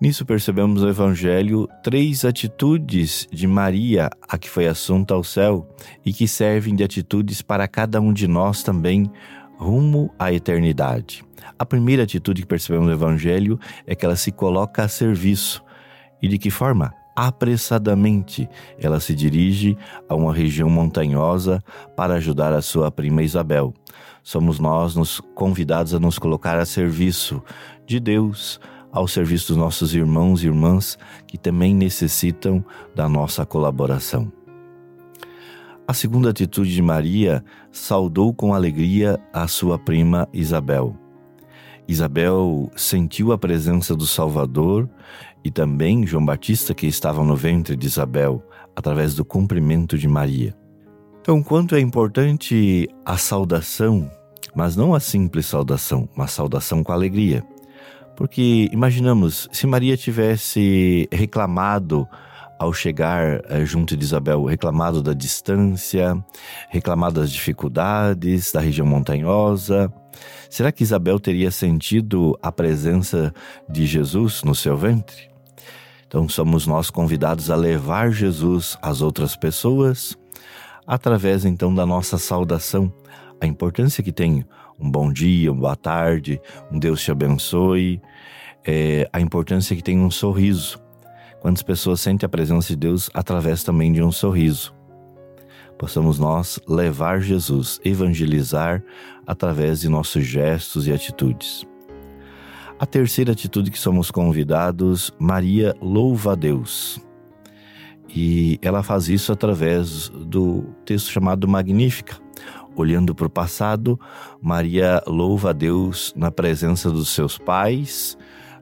Nisso 0.00 0.24
percebemos 0.24 0.80
no 0.80 0.88
Evangelho 0.88 1.68
três 1.82 2.24
atitudes 2.24 3.26
de 3.32 3.48
Maria, 3.48 4.08
a 4.28 4.38
que 4.38 4.48
foi 4.48 4.68
assunta 4.68 5.12
ao 5.12 5.24
céu, 5.24 5.68
e 6.06 6.12
que 6.12 6.28
servem 6.28 6.76
de 6.76 6.84
atitudes 6.84 7.42
para 7.42 7.66
cada 7.66 8.00
um 8.00 8.12
de 8.12 8.28
nós 8.28 8.62
também 8.62 9.10
rumo 9.56 10.14
à 10.16 10.32
eternidade. 10.32 11.24
A 11.58 11.66
primeira 11.66 12.04
atitude 12.04 12.42
que 12.42 12.46
percebemos 12.46 12.86
no 12.86 12.92
Evangelho 12.92 13.58
é 13.88 13.94
que 13.96 14.04
ela 14.04 14.14
se 14.14 14.30
coloca 14.30 14.84
a 14.84 14.88
serviço. 14.88 15.64
E 16.22 16.28
de 16.28 16.38
que 16.38 16.48
forma? 16.48 16.94
Apressadamente, 17.16 18.48
ela 18.78 19.00
se 19.00 19.12
dirige 19.16 19.76
a 20.08 20.14
uma 20.14 20.32
região 20.32 20.70
montanhosa 20.70 21.60
para 21.96 22.14
ajudar 22.14 22.52
a 22.52 22.62
sua 22.62 22.92
prima 22.92 23.24
Isabel. 23.24 23.74
Somos 24.22 24.60
nós 24.60 24.94
nos 24.94 25.18
convidados 25.34 25.92
a 25.92 25.98
nos 25.98 26.20
colocar 26.20 26.56
a 26.56 26.64
serviço 26.64 27.42
de 27.84 27.98
Deus, 27.98 28.60
ao 28.92 29.06
serviço 29.06 29.48
dos 29.48 29.56
nossos 29.56 29.94
irmãos 29.94 30.42
e 30.42 30.46
irmãs 30.46 30.98
que 31.26 31.38
também 31.38 31.74
necessitam 31.74 32.64
da 32.94 33.08
nossa 33.08 33.44
colaboração. 33.44 34.32
A 35.86 35.94
segunda 35.94 36.30
atitude 36.30 36.74
de 36.74 36.82
Maria 36.82 37.42
saudou 37.72 38.34
com 38.34 38.52
alegria 38.52 39.18
a 39.32 39.48
sua 39.48 39.78
prima 39.78 40.28
Isabel. 40.32 40.94
Isabel 41.88 42.70
sentiu 42.76 43.32
a 43.32 43.38
presença 43.38 43.96
do 43.96 44.06
Salvador 44.06 44.86
e 45.42 45.50
também 45.50 46.06
João 46.06 46.26
Batista, 46.26 46.74
que 46.74 46.86
estava 46.86 47.24
no 47.24 47.34
ventre 47.34 47.74
de 47.74 47.86
Isabel, 47.86 48.42
através 48.76 49.14
do 49.14 49.24
cumprimento 49.24 49.96
de 49.96 50.06
Maria. 50.06 50.54
Então, 51.22 51.42
quanto 51.42 51.74
é 51.74 51.80
importante 51.80 52.86
a 53.04 53.16
saudação, 53.16 54.10
mas 54.54 54.76
não 54.76 54.94
a 54.94 55.00
simples 55.00 55.46
saudação, 55.46 56.08
uma 56.14 56.26
saudação 56.26 56.84
com 56.84 56.92
alegria. 56.92 57.42
Porque 58.18 58.68
imaginamos, 58.72 59.48
se 59.52 59.64
Maria 59.64 59.96
tivesse 59.96 61.08
reclamado 61.12 62.04
ao 62.58 62.72
chegar 62.72 63.40
eh, 63.48 63.64
junto 63.64 63.96
de 63.96 64.04
Isabel, 64.04 64.44
reclamado 64.44 65.00
da 65.00 65.14
distância, 65.14 66.18
reclamado 66.68 67.20
das 67.20 67.30
dificuldades 67.30 68.50
da 68.50 68.58
região 68.58 68.84
montanhosa, 68.84 69.88
será 70.50 70.72
que 70.72 70.82
Isabel 70.82 71.20
teria 71.20 71.52
sentido 71.52 72.36
a 72.42 72.50
presença 72.50 73.32
de 73.68 73.86
Jesus 73.86 74.42
no 74.42 74.52
seu 74.52 74.76
ventre? 74.76 75.30
Então 76.08 76.28
somos 76.28 76.66
nós 76.66 76.90
convidados 76.90 77.52
a 77.52 77.54
levar 77.54 78.10
Jesus 78.10 78.76
às 78.82 79.00
outras 79.00 79.36
pessoas 79.36 80.18
através 80.84 81.44
então 81.44 81.72
da 81.72 81.86
nossa 81.86 82.18
saudação, 82.18 82.92
a 83.40 83.46
importância 83.46 84.02
que 84.02 84.10
tem 84.10 84.44
um 84.78 84.90
bom 84.90 85.12
dia, 85.12 85.50
uma 85.50 85.60
boa 85.60 85.76
tarde, 85.76 86.40
um 86.70 86.78
Deus 86.78 87.02
te 87.02 87.10
abençoe, 87.10 88.00
é, 88.64 89.08
a 89.12 89.20
importância 89.20 89.74
que 89.74 89.82
tem 89.82 89.98
um 89.98 90.10
sorriso. 90.10 90.78
Quantas 91.40 91.62
pessoas 91.62 92.00
sentem 92.00 92.26
a 92.26 92.28
presença 92.28 92.68
de 92.68 92.76
Deus 92.76 93.10
através 93.14 93.62
também 93.62 93.92
de 93.92 94.02
um 94.02 94.12
sorriso? 94.12 94.74
Possamos 95.78 96.18
nós 96.18 96.58
levar 96.66 97.20
Jesus, 97.20 97.80
evangelizar 97.84 98.82
através 99.26 99.80
de 99.80 99.88
nossos 99.88 100.24
gestos 100.24 100.86
e 100.86 100.92
atitudes. 100.92 101.64
A 102.80 102.86
terceira 102.86 103.32
atitude 103.32 103.70
que 103.70 103.78
somos 103.78 104.10
convidados, 104.10 105.12
Maria 105.18 105.74
louva 105.80 106.32
a 106.32 106.34
Deus. 106.34 107.00
E 108.08 108.58
ela 108.62 108.82
faz 108.82 109.08
isso 109.08 109.32
através 109.32 110.08
do 110.08 110.62
texto 110.84 111.10
chamado 111.10 111.46
Magnífica, 111.46 112.16
olhando 112.80 113.14
para 113.14 113.26
o 113.26 113.30
passado, 113.30 113.98
Maria 114.40 115.02
louva 115.06 115.50
a 115.50 115.52
Deus 115.52 116.12
na 116.16 116.30
presença 116.30 116.90
dos 116.90 117.08
seus 117.08 117.38
pais, 117.38 118.16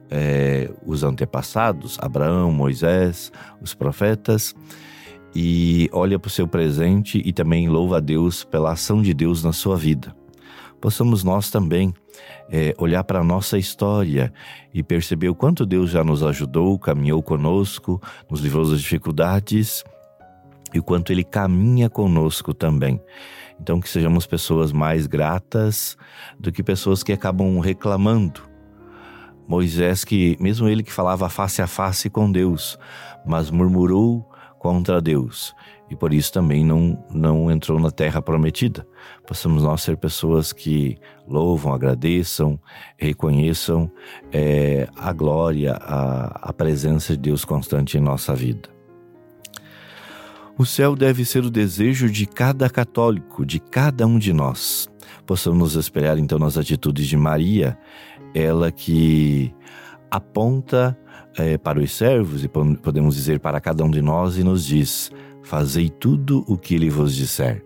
é, 0.09 0.71
os 0.85 1.03
antepassados, 1.03 1.97
Abraão, 2.01 2.51
Moisés, 2.51 3.31
os 3.61 3.73
profetas, 3.73 4.55
e 5.35 5.89
olha 5.91 6.17
para 6.17 6.27
o 6.27 6.31
seu 6.31 6.47
presente 6.47 7.21
e 7.23 7.31
também 7.31 7.67
louva 7.67 7.97
a 7.97 7.99
Deus 7.99 8.43
pela 8.43 8.71
ação 8.71 9.01
de 9.01 9.13
Deus 9.13 9.43
na 9.43 9.53
sua 9.53 9.75
vida. 9.75 10.15
Possamos 10.79 11.23
nós 11.23 11.49
também 11.49 11.93
é, 12.49 12.73
olhar 12.77 13.03
para 13.03 13.19
a 13.19 13.23
nossa 13.23 13.57
história 13.57 14.31
e 14.73 14.83
perceber 14.83 15.29
o 15.29 15.35
quanto 15.35 15.65
Deus 15.65 15.89
já 15.89 16.03
nos 16.03 16.23
ajudou, 16.23 16.77
caminhou 16.77 17.21
conosco, 17.21 18.01
nos 18.29 18.41
livrou 18.41 18.69
das 18.69 18.81
dificuldades 18.81 19.83
e 20.73 20.79
o 20.79 20.83
quanto 20.83 21.11
Ele 21.11 21.23
caminha 21.23 21.89
conosco 21.89 22.53
também. 22.53 23.01
Então, 23.59 23.79
que 23.79 23.89
sejamos 23.89 24.27
pessoas 24.27 24.71
mais 24.71 25.07
gratas 25.07 25.97
do 26.39 26.51
que 26.51 26.61
pessoas 26.61 27.01
que 27.03 27.11
acabam 27.11 27.59
reclamando. 27.59 28.41
Moisés, 29.47 30.03
que 30.03 30.37
mesmo 30.39 30.67
ele 30.67 30.83
que 30.83 30.91
falava 30.91 31.29
face 31.29 31.61
a 31.61 31.67
face 31.67 32.09
com 32.09 32.31
Deus, 32.31 32.77
mas 33.25 33.49
murmurou 33.49 34.29
contra 34.59 35.01
Deus 35.01 35.55
e 35.89 35.95
por 35.95 36.13
isso 36.13 36.31
também 36.33 36.65
não, 36.65 37.01
não 37.09 37.49
entrou 37.49 37.79
na 37.79 37.89
terra 37.89 38.21
prometida. 38.21 38.85
Possamos 39.25 39.63
nós 39.63 39.81
ser 39.81 39.97
pessoas 39.97 40.51
que 40.51 40.97
louvam, 41.27 41.73
agradeçam, 41.73 42.59
reconheçam 42.97 43.89
é, 44.31 44.87
a 44.97 45.13
glória, 45.13 45.73
a, 45.73 46.49
a 46.49 46.53
presença 46.53 47.13
de 47.13 47.19
Deus 47.19 47.45
constante 47.45 47.97
em 47.97 48.01
nossa 48.01 48.35
vida. 48.35 48.76
O 50.59 50.65
céu 50.65 50.95
deve 50.95 51.23
ser 51.23 51.45
o 51.45 51.51
desejo 51.51 52.09
de 52.09 52.25
cada 52.25 52.67
católico, 52.67 53.45
de 53.45 53.59
cada 53.59 54.07
um 54.07 54.17
de 54.17 54.33
nós. 54.33 54.89
Possamos 55.23 55.75
nos 55.75 55.75
espelhar 55.75 56.17
então 56.17 56.39
nas 56.39 56.57
atitudes 56.57 57.05
de 57.05 57.15
Maria, 57.15 57.77
ela 58.33 58.71
que 58.71 59.53
aponta 60.09 60.97
é, 61.37 61.59
para 61.59 61.79
os 61.79 61.91
servos 61.91 62.43
e 62.43 62.47
podemos 62.47 63.15
dizer 63.15 63.39
para 63.39 63.61
cada 63.61 63.83
um 63.83 63.91
de 63.91 64.01
nós 64.01 64.35
e 64.39 64.43
nos 64.43 64.65
diz: 64.65 65.11
Fazei 65.43 65.89
tudo 65.89 66.43
o 66.47 66.57
que 66.57 66.73
ele 66.73 66.89
vos 66.89 67.15
disser. 67.15 67.63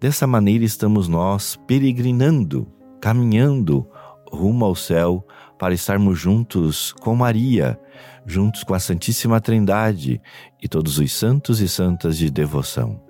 Dessa 0.00 0.26
maneira 0.26 0.64
estamos 0.64 1.06
nós 1.06 1.60
peregrinando, 1.66 2.66
caminhando 2.98 3.86
rumo 4.32 4.64
ao 4.64 4.74
céu 4.74 5.22
para 5.58 5.74
estarmos 5.74 6.18
juntos 6.18 6.94
com 6.94 7.14
Maria, 7.14 7.78
juntos 8.26 8.64
com 8.64 8.74
a 8.74 8.80
Santíssima 8.80 9.40
Trindade 9.40 10.20
e 10.62 10.68
todos 10.68 10.98
os 10.98 11.12
santos 11.12 11.60
e 11.60 11.68
santas 11.68 12.16
de 12.16 12.30
devoção. 12.30 13.09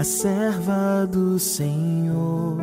A 0.00 0.04
serva 0.04 1.06
do 1.06 1.38
Senhor, 1.38 2.56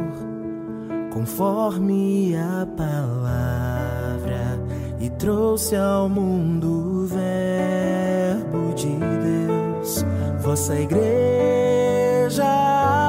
conforme 1.13 2.35
a 2.35 2.65
palavra, 2.75 4.59
e 4.99 5.07
trouxe 5.11 5.75
ao 5.75 6.09
mundo 6.09 7.03
o 7.03 7.05
Verbo 7.05 8.73
de 8.73 8.89
Deus. 8.89 10.03
Vossa 10.39 10.79
igreja 10.79 12.43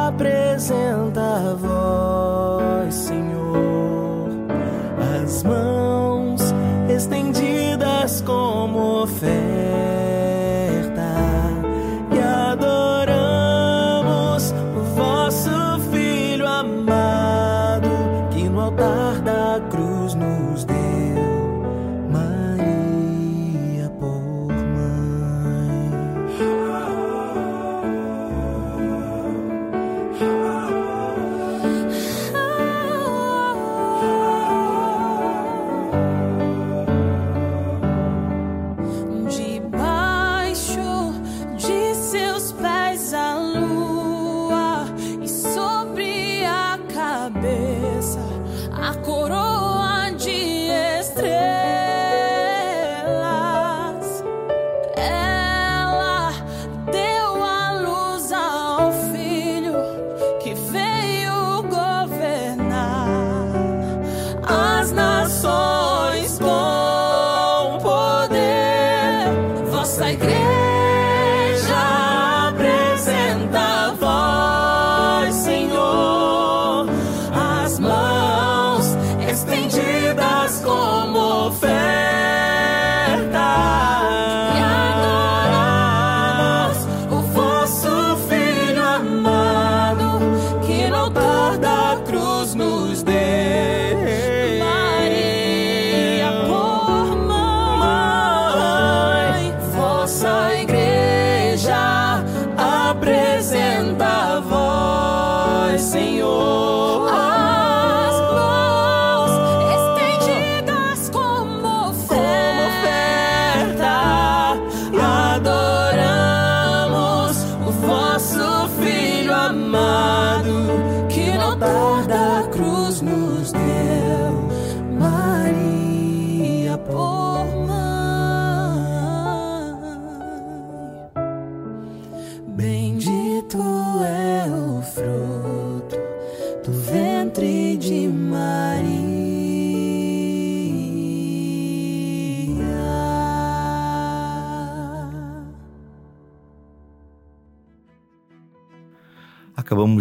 apresenta 0.08 1.22
a 1.22 1.54
vós, 1.54 2.94
Senhor, 2.94 4.28
as 5.24 5.42
mãos 5.42 6.42
estendidas 6.90 7.78
das 7.78 8.20
como 8.20 9.04
oferta 9.04 9.97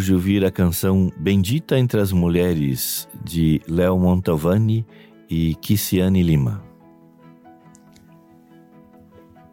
de 0.07 0.13
ouvir 0.13 0.45
a 0.45 0.51
canção 0.51 1.11
Bendita 1.17 1.77
entre 1.77 1.99
as 1.99 2.13
Mulheres, 2.13 3.09
de 3.25 3.61
Léo 3.67 3.99
Montalvani 3.99 4.85
e 5.29 5.53
Kissiane 5.55 6.23
Lima. 6.23 6.63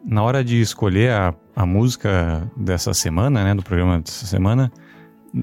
Na 0.04 0.22
hora 0.22 0.44
de 0.44 0.60
escolher 0.60 1.10
a, 1.10 1.34
a 1.56 1.66
música 1.66 2.48
dessa 2.56 2.94
semana, 2.94 3.42
né, 3.42 3.52
do 3.52 3.64
programa 3.64 3.98
dessa 3.98 4.26
semana, 4.26 4.70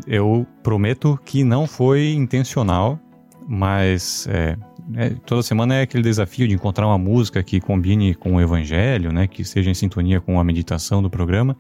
eu 0.08 0.48
prometo 0.64 1.20
que 1.26 1.44
não 1.44 1.68
foi 1.68 2.14
intencional, 2.14 2.98
mas 3.46 4.26
é, 4.30 4.56
é, 4.96 5.10
toda 5.26 5.44
semana 5.44 5.76
é 5.76 5.82
aquele 5.82 6.04
desafio 6.04 6.48
de 6.48 6.56
encontrar 6.56 6.88
uma 6.88 6.98
música 6.98 7.44
que 7.44 7.60
combine 7.60 8.16
com 8.16 8.36
o 8.36 8.42
evangelho, 8.42 9.12
né, 9.12 9.28
que 9.28 9.44
seja 9.44 9.70
em 9.70 9.74
sintonia 9.74 10.22
com 10.22 10.40
a 10.40 10.44
meditação 10.44 11.04
do 11.04 11.10
programa. 11.10 11.58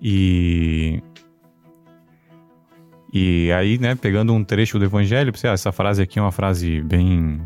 E 0.00 1.02
e 3.12 3.52
aí, 3.52 3.78
né, 3.78 3.94
pegando 3.94 4.32
um 4.32 4.42
trecho 4.42 4.78
do 4.78 4.84
evangelho, 4.86 5.32
pensei, 5.32 5.50
ah, 5.50 5.52
essa 5.52 5.70
frase 5.70 6.00
aqui 6.00 6.18
é 6.18 6.22
uma 6.22 6.32
frase 6.32 6.80
bem 6.80 7.42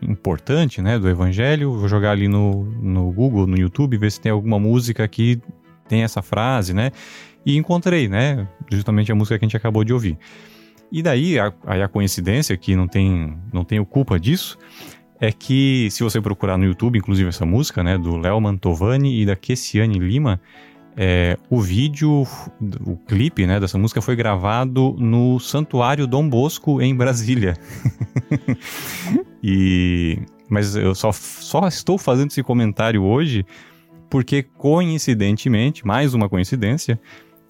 importante, 0.00 0.80
né, 0.80 0.98
do 0.98 1.08
evangelho. 1.08 1.74
Vou 1.74 1.88
jogar 1.88 2.12
ali 2.12 2.26
no, 2.26 2.64
no 2.64 3.12
Google, 3.12 3.46
no 3.46 3.58
YouTube, 3.58 3.98
ver 3.98 4.10
se 4.10 4.20
tem 4.20 4.32
alguma 4.32 4.58
música 4.58 5.06
que 5.06 5.38
tem 5.86 6.02
essa 6.02 6.22
frase, 6.22 6.72
né? 6.72 6.90
E 7.44 7.56
encontrei, 7.56 8.08
né, 8.08 8.48
justamente 8.70 9.12
a 9.12 9.14
música 9.14 9.38
que 9.38 9.44
a 9.44 9.46
gente 9.46 9.56
acabou 9.56 9.84
de 9.84 9.92
ouvir. 9.92 10.16
E 10.90 11.02
daí, 11.02 11.38
a, 11.38 11.52
aí 11.66 11.82
a 11.82 11.88
coincidência, 11.88 12.56
que 12.56 12.74
não 12.74 12.88
tem, 12.88 13.36
não 13.52 13.62
tenho 13.62 13.84
culpa 13.84 14.18
disso, 14.18 14.56
é 15.20 15.30
que 15.30 15.88
se 15.90 16.02
você 16.02 16.18
procurar 16.18 16.56
no 16.56 16.64
YouTube, 16.64 16.98
inclusive 16.98 17.28
essa 17.28 17.44
música, 17.44 17.84
né, 17.84 17.98
do 17.98 18.16
Léo 18.16 18.40
Mantovani 18.40 19.20
e 19.20 19.26
da 19.26 19.36
Kessiane 19.36 19.98
Lima, 19.98 20.40
é, 20.96 21.38
o 21.48 21.60
vídeo, 21.60 22.26
o 22.86 22.96
clipe 23.06 23.46
né, 23.46 23.60
dessa 23.60 23.78
música 23.78 24.00
foi 24.00 24.16
gravado 24.16 24.94
no 24.98 25.38
Santuário 25.38 26.06
Dom 26.06 26.28
Bosco, 26.28 26.80
em 26.82 26.94
Brasília. 26.94 27.54
e, 29.42 30.18
mas 30.48 30.74
eu 30.76 30.94
só, 30.94 31.12
só 31.12 31.66
estou 31.68 31.96
fazendo 31.96 32.30
esse 32.30 32.42
comentário 32.42 33.02
hoje 33.02 33.44
porque, 34.10 34.42
coincidentemente, 34.42 35.86
mais 35.86 36.14
uma 36.14 36.28
coincidência, 36.28 37.00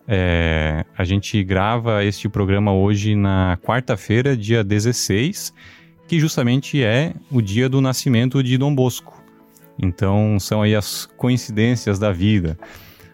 é, 0.06 0.84
a 0.96 1.04
gente 1.04 1.42
grava 1.42 2.04
este 2.04 2.28
programa 2.28 2.70
hoje 2.72 3.16
na 3.16 3.58
quarta-feira, 3.62 4.36
dia 4.36 4.62
16, 4.62 5.54
que 6.06 6.20
justamente 6.20 6.82
é 6.82 7.14
o 7.30 7.40
dia 7.40 7.66
do 7.66 7.80
nascimento 7.80 8.42
de 8.42 8.58
Dom 8.58 8.74
Bosco. 8.74 9.22
Então, 9.78 10.38
são 10.38 10.60
aí 10.60 10.74
as 10.74 11.06
coincidências 11.16 11.98
da 11.98 12.12
vida. 12.12 12.58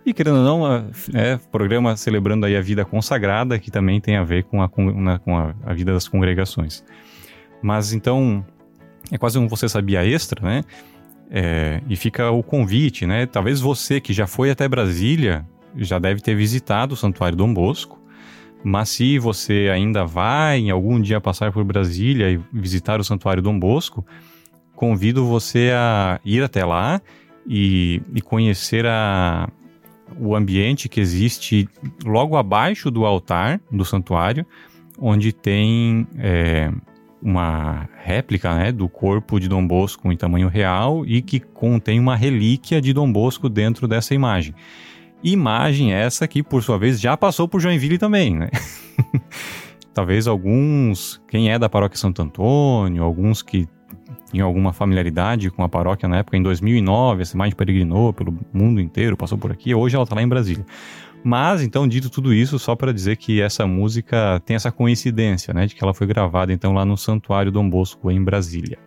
E 0.07 0.15
querendo 0.15 0.37
ou 0.37 0.45
não, 0.45 0.89
é 1.15 1.37
programa 1.51 1.97
celebrando 1.97 2.47
aí 2.47 2.57
a 2.57 2.61
vida 2.61 2.85
consagrada, 2.85 3.59
que 3.59 3.73
também 3.73 4.01
tem 4.01 4.17
a 4.17 4.23
ver 4.23 4.45
com 4.45 4.63
a, 4.63 4.69
com 4.69 5.37
a, 5.37 5.53
a 5.65 5.75
vida 5.75 5.93
das 5.93 6.07
congregações. 6.07 6.85
Mas 7.61 7.93
então, 7.93 8.47
é 9.11 9.19
quase 9.19 9.37
um 9.37 9.49
Você 9.49 9.69
Sabia 9.69 10.07
Extra, 10.07 10.49
né? 10.49 10.63
É, 11.29 11.83
e 11.89 11.97
fica 11.97 12.31
o 12.31 12.41
convite, 12.41 13.05
né? 13.05 13.27
Talvez 13.27 13.61
você 13.61 14.01
que 14.01 14.13
já 14.13 14.29
foi 14.29 14.49
até 14.49 14.69
Brasília 14.69 15.45
já 15.75 15.99
deve 15.99 16.21
ter 16.21 16.37
visitado 16.37 16.95
o 16.95 16.97
Santuário 16.97 17.37
Dom 17.37 17.53
Bosco, 17.53 18.01
mas 18.63 18.91
se 18.91 19.19
você 19.19 19.69
ainda 19.73 20.05
vai 20.05 20.61
em 20.61 20.71
algum 20.71 21.01
dia 21.01 21.21
passar 21.21 21.51
por 21.51 21.65
Brasília 21.65 22.31
e 22.31 22.41
visitar 22.53 23.01
o 23.01 23.05
Santuário 23.05 23.43
Dom 23.43 23.59
Bosco, 23.59 24.07
convido 24.77 25.27
você 25.27 25.73
a 25.75 26.21
ir 26.25 26.45
até 26.45 26.65
lá 26.65 27.03
e, 27.45 28.01
e 28.15 28.21
conhecer 28.21 28.87
a, 28.87 29.49
o 30.19 30.35
ambiente 30.35 30.89
que 30.89 31.01
existe 31.01 31.69
logo 32.05 32.37
abaixo 32.37 32.91
do 32.91 33.05
altar 33.05 33.61
do 33.71 33.85
santuário, 33.85 34.47
onde 34.99 35.33
tem 35.33 36.07
é, 36.19 36.71
uma 37.23 37.89
réplica 38.03 38.55
né, 38.55 38.73
do 38.73 38.89
corpo 38.89 39.41
de 39.41 39.49
Dom 39.49 39.67
Bosco 39.67 40.13
em 40.13 40.17
tamanho 40.17 40.49
real 40.49 41.05
e 41.07 41.21
que 41.21 41.41
contém 41.41 41.99
uma 41.99 42.17
relíquia 42.17 42.81
de 42.81 42.93
Dom 42.93 43.11
Bosco 43.11 43.49
dentro 43.49 43.89
dessa 43.89 44.15
imagem. 44.15 44.55
Imagem 45.23 45.93
essa 45.93 46.29
que, 46.29 46.43
por 46.43 46.63
sua 46.63 46.79
vez, 46.79 47.01
já 47.01 47.17
passou 47.17 47.49
por 47.49 47.61
Joinville 47.61 47.99
também, 47.99 48.37
né? 48.37 48.49
Talvez 49.93 50.27
alguns, 50.27 51.21
quem 51.27 51.51
é 51.51 51.59
da 51.59 51.71
paróquia 51.71 51.97
Santo 51.97 52.21
Antônio, 52.21 53.03
alguns 53.03 53.43
que 53.43 53.67
tinham 54.31 54.47
alguma 54.47 54.73
familiaridade 54.73 55.51
com 55.51 55.63
a 55.63 55.69
paróquia 55.69 56.09
na 56.09 56.19
época, 56.19 56.37
em 56.37 56.43
2009, 56.43 57.23
essa 57.23 57.37
imagem 57.37 57.55
peregrinou 57.55 58.13
pelo 58.13 58.37
mundo 58.53 58.81
inteiro, 58.81 59.17
passou 59.17 59.39
por 59.39 59.51
aqui, 59.51 59.75
hoje 59.75 59.95
ela 59.95 60.05
está 60.05 60.15
lá 60.17 60.23
em 60.23 60.29
Brasília. 60.29 60.65
Mas, 61.25 61.63
então, 61.63 61.89
dito 61.89 62.09
tudo 62.09 62.33
isso, 62.33 62.59
só 62.59 62.77
para 62.77 62.93
dizer 62.93 63.17
que 63.17 63.41
essa 63.41 63.67
música 63.67 64.41
tem 64.45 64.55
essa 64.55 64.71
coincidência, 64.71 65.53
né, 65.53 65.67
de 65.67 65.75
que 65.75 65.83
ela 65.83 65.93
foi 65.93 66.07
gravada, 66.07 66.53
então, 66.53 66.73
lá 66.73 66.85
no 66.85 66.97
Santuário 66.97 67.51
Dom 67.51 67.69
Bosco, 67.69 68.11
em 68.11 68.23
Brasília. 68.23 68.79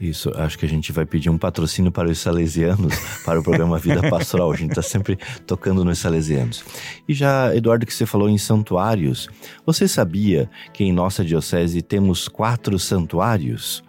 Isso, 0.00 0.32
acho 0.36 0.56
que 0.56 0.64
a 0.64 0.68
gente 0.68 0.92
vai 0.92 1.04
pedir 1.04 1.28
um 1.28 1.36
patrocínio 1.36 1.90
para 1.90 2.08
os 2.08 2.18
salesianos, 2.20 2.94
para 3.24 3.40
o 3.40 3.42
programa 3.42 3.78
Vida 3.78 4.08
Pastoral. 4.08 4.52
A 4.52 4.56
gente 4.56 4.70
está 4.70 4.82
sempre 4.82 5.18
tocando 5.44 5.84
nos 5.84 5.98
salesianos. 5.98 6.64
E 7.08 7.12
já, 7.12 7.54
Eduardo, 7.54 7.84
que 7.84 7.92
você 7.92 8.06
falou 8.06 8.28
em 8.28 8.38
santuários, 8.38 9.28
você 9.66 9.88
sabia 9.88 10.48
que 10.72 10.84
em 10.84 10.92
nossa 10.92 11.24
diocese 11.24 11.82
temos 11.82 12.28
quatro 12.28 12.78
santuários? 12.78 13.82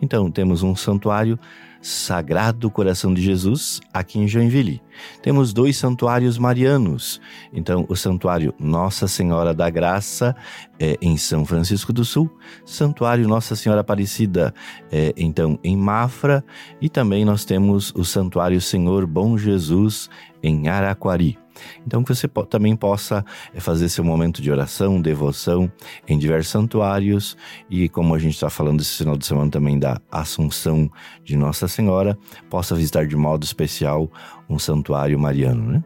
Então, 0.00 0.30
temos 0.30 0.62
um 0.62 0.74
santuário 0.76 1.38
Sagrado 1.80 2.70
Coração 2.70 3.14
de 3.14 3.22
Jesus, 3.22 3.80
aqui 3.92 4.18
em 4.18 4.26
Joinville. 4.26 4.82
Temos 5.22 5.52
dois 5.52 5.76
santuários 5.76 6.36
marianos. 6.36 7.20
Então, 7.52 7.86
o 7.88 7.94
santuário 7.94 8.52
Nossa 8.58 9.06
Senhora 9.06 9.54
da 9.54 9.70
Graça, 9.70 10.34
é, 10.78 10.98
em 11.00 11.16
São 11.16 11.44
Francisco 11.44 11.92
do 11.92 12.04
Sul, 12.04 12.30
Santuário 12.64 13.28
Nossa 13.28 13.54
Senhora 13.54 13.82
Aparecida, 13.82 14.52
é, 14.90 15.14
então, 15.16 15.58
em 15.62 15.76
Mafra, 15.76 16.44
e 16.80 16.88
também 16.88 17.24
nós 17.24 17.44
temos 17.44 17.92
o 17.94 18.04
Santuário 18.04 18.60
Senhor 18.60 19.06
Bom 19.06 19.38
Jesus, 19.38 20.10
em 20.42 20.68
Araquari. 20.68 21.38
Então, 21.86 22.02
que 22.02 22.14
você 22.14 22.28
também 22.48 22.76
possa 22.76 23.24
eh, 23.54 23.60
fazer 23.60 23.88
seu 23.88 24.04
momento 24.04 24.40
de 24.42 24.50
oração, 24.50 25.00
devoção 25.00 25.70
em 26.06 26.18
diversos 26.18 26.50
santuários 26.50 27.36
e, 27.70 27.88
como 27.88 28.14
a 28.14 28.18
gente 28.18 28.34
está 28.34 28.50
falando 28.50 28.80
esse 28.80 28.98
final 28.98 29.16
de 29.16 29.26
semana 29.26 29.50
também 29.50 29.78
da 29.78 30.00
Assunção 30.10 30.90
de 31.24 31.36
Nossa 31.36 31.68
Senhora, 31.68 32.16
possa 32.48 32.74
visitar 32.74 33.06
de 33.06 33.16
modo 33.16 33.44
especial 33.44 34.10
um 34.48 34.58
santuário 34.58 35.18
mariano, 35.18 35.72
né? 35.72 35.84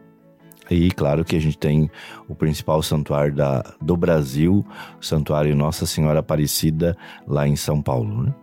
E 0.69 0.91
claro 0.91 1.25
que 1.25 1.35
a 1.35 1.39
gente 1.39 1.57
tem 1.57 1.89
o 2.27 2.35
principal 2.35 2.81
santuário 2.81 3.35
da, 3.35 3.61
do 3.81 3.97
Brasil, 3.97 4.65
o 4.99 5.05
Santuário 5.05 5.55
Nossa 5.55 5.85
Senhora 5.85 6.19
Aparecida, 6.19 6.97
lá 7.27 7.47
em 7.47 7.55
São 7.55 7.81
Paulo. 7.81 8.23
Né? 8.23 8.33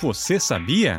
Você 0.00 0.38
sabia? 0.38 0.98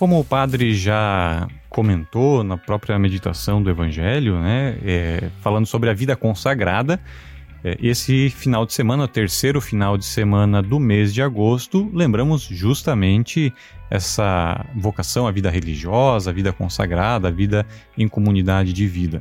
Como 0.00 0.18
o 0.18 0.24
padre 0.24 0.72
já 0.72 1.46
comentou 1.68 2.42
na 2.42 2.56
própria 2.56 2.98
meditação 2.98 3.62
do 3.62 3.68
Evangelho, 3.68 4.40
né, 4.40 4.78
é, 4.82 5.28
falando 5.42 5.66
sobre 5.66 5.90
a 5.90 5.92
vida 5.92 6.16
consagrada, 6.16 6.98
é, 7.62 7.76
esse 7.82 8.30
final 8.30 8.64
de 8.64 8.72
semana, 8.72 9.06
terceiro 9.06 9.60
final 9.60 9.98
de 9.98 10.06
semana 10.06 10.62
do 10.62 10.80
mês 10.80 11.12
de 11.12 11.20
agosto, 11.20 11.90
lembramos 11.92 12.40
justamente 12.44 13.52
essa 13.90 14.64
vocação 14.74 15.26
à 15.26 15.30
vida 15.30 15.50
religiosa, 15.50 16.30
à 16.30 16.32
vida 16.32 16.50
consagrada, 16.50 17.28
à 17.28 17.30
vida 17.30 17.66
em 17.94 18.08
comunidade 18.08 18.72
de 18.72 18.86
vida. 18.86 19.20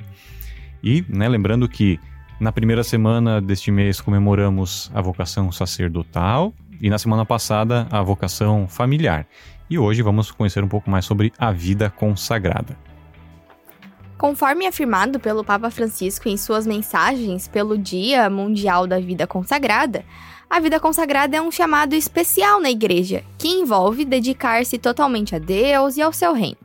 E 0.81 1.03
né, 1.09 1.27
lembrando 1.27 1.67
que 1.67 1.99
na 2.39 2.53
primeira 2.53 2.85
semana 2.85 3.41
deste 3.41 3.69
mês 3.69 3.99
comemoramos 3.99 4.89
a 4.93 5.01
vocação 5.01 5.51
sacerdotal 5.51 6.53
e 6.79 6.89
na 6.89 6.97
semana 6.97 7.25
passada 7.25 7.85
a 7.91 8.01
vocação 8.01 8.65
familiar 8.65 9.27
e 9.69 9.77
hoje 9.77 10.01
vamos 10.01 10.31
conhecer 10.31 10.63
um 10.63 10.67
pouco 10.67 10.89
mais 10.89 11.05
sobre 11.05 11.31
a 11.37 11.51
vida 11.51 11.89
consagrada. 11.89 12.77
Conforme 14.17 14.67
afirmado 14.67 15.19
pelo 15.19 15.45
Papa 15.45 15.69
Francisco 15.69 16.27
em 16.27 16.35
suas 16.35 16.67
mensagens 16.67 17.47
pelo 17.47 17.77
Dia 17.77 18.29
Mundial 18.29 18.85
da 18.85 18.99
Vida 18.99 19.25
Consagrada, 19.25 20.03
a 20.49 20.59
vida 20.59 20.79
consagrada 20.79 21.37
é 21.37 21.41
um 21.41 21.51
chamado 21.51 21.93
especial 21.93 22.59
na 22.59 22.71
igreja, 22.71 23.23
que 23.37 23.47
envolve 23.47 24.03
dedicar-se 24.03 24.77
totalmente 24.77 25.35
a 25.35 25.39
Deus 25.39 25.95
e 25.95 26.01
ao 26.01 26.11
seu 26.11 26.33
reino. 26.33 26.57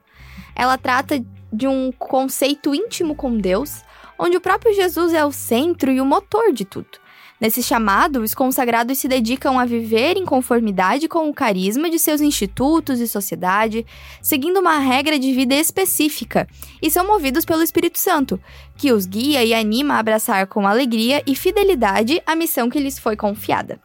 Ela 0.57 0.79
trata 0.79 1.23
de 1.53 1.69
um 1.69 1.93
conceito 1.93 2.75
íntimo 2.75 3.15
com 3.15 3.37
Deus, 3.37 3.85
onde 4.19 4.37
o 4.37 4.41
próprio 4.41 4.75
Jesus 4.75 5.13
é 5.13 5.25
o 5.25 5.31
centro 5.31 5.93
e 5.93 6.01
o 6.01 6.05
motor 6.05 6.53
de 6.53 6.65
tudo. 6.65 7.04
Nesse 7.41 7.63
chamado, 7.63 8.21
os 8.21 8.33
consagrados 8.33 8.99
se 8.99 9.09
dedicam 9.09 9.59
a 9.59 9.67
viver 9.67 10.17
em 10.17 10.25
conformidade 10.25 11.09
com 11.09 11.29
o 11.29 11.35
carisma 11.35 11.91
de 11.91 11.99
seus 11.99 12.21
institutos 12.21 13.01
e 13.01 13.09
sociedade, 13.09 13.85
seguindo 14.23 14.61
uma 14.61 14.79
regra 14.79 15.19
de 15.19 15.33
vida 15.33 15.55
específica, 15.55 16.47
e 16.81 16.89
são 16.91 17.07
movidos 17.07 17.45
pelo 17.45 17.63
Espírito 17.63 17.99
Santo, 17.99 18.41
que 18.77 18.93
os 18.93 19.05
guia 19.05 19.45
e 19.45 19.53
anima 19.53 19.95
a 19.95 19.99
abraçar 19.99 20.47
com 20.47 20.67
alegria 20.67 21.23
e 21.27 21.35
fidelidade 21.35 22.23
a 22.25 22.37
missão 22.37 22.71
que 22.71 22.79
lhes 22.79 22.99
foi 22.99 23.17
confiada. 23.17 23.81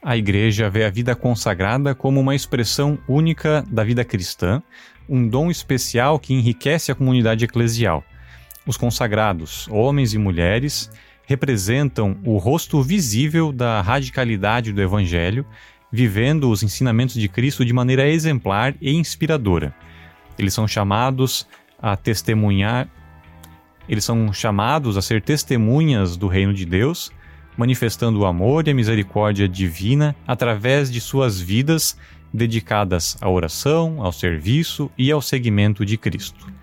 A 0.00 0.16
Igreja 0.16 0.70
vê 0.70 0.84
a 0.84 0.90
vida 0.90 1.16
consagrada 1.16 1.92
como 1.92 2.20
uma 2.20 2.36
expressão 2.36 2.96
única 3.08 3.64
da 3.68 3.82
vida 3.82 4.04
cristã, 4.04 4.62
um 5.08 5.26
dom 5.26 5.50
especial 5.50 6.20
que 6.20 6.34
enriquece 6.34 6.92
a 6.92 6.94
comunidade 6.94 7.44
eclesial. 7.44 8.04
Os 8.64 8.76
consagrados, 8.76 9.66
homens 9.68 10.14
e 10.14 10.18
mulheres, 10.18 10.88
representam 11.28 12.16
o 12.24 12.38
rosto 12.38 12.82
visível 12.82 13.52
da 13.52 13.82
radicalidade 13.82 14.72
do 14.72 14.80
Evangelho, 14.80 15.44
vivendo 15.92 16.50
os 16.50 16.62
ensinamentos 16.62 17.16
de 17.16 17.28
Cristo 17.28 17.66
de 17.66 17.72
maneira 17.74 18.08
exemplar 18.08 18.74
e 18.80 18.94
inspiradora. 18.94 19.74
Eles 20.38 20.54
são 20.54 20.66
chamados 20.66 21.46
a 21.78 21.94
testemunhar, 21.98 22.88
eles 23.86 24.04
são 24.04 24.32
chamados 24.32 24.96
a 24.96 25.02
ser 25.02 25.20
testemunhas 25.20 26.16
do 26.16 26.28
reino 26.28 26.54
de 26.54 26.64
Deus, 26.64 27.12
manifestando 27.58 28.20
o 28.20 28.24
amor 28.24 28.66
e 28.66 28.70
a 28.70 28.74
misericórdia 28.74 29.46
divina 29.46 30.16
através 30.26 30.90
de 30.90 30.98
suas 30.98 31.38
vidas 31.38 31.98
dedicadas 32.32 33.18
à 33.20 33.28
oração, 33.28 34.02
ao 34.02 34.12
serviço 34.12 34.90
e 34.96 35.12
ao 35.12 35.20
seguimento 35.20 35.84
de 35.84 35.98
Cristo. 35.98 36.57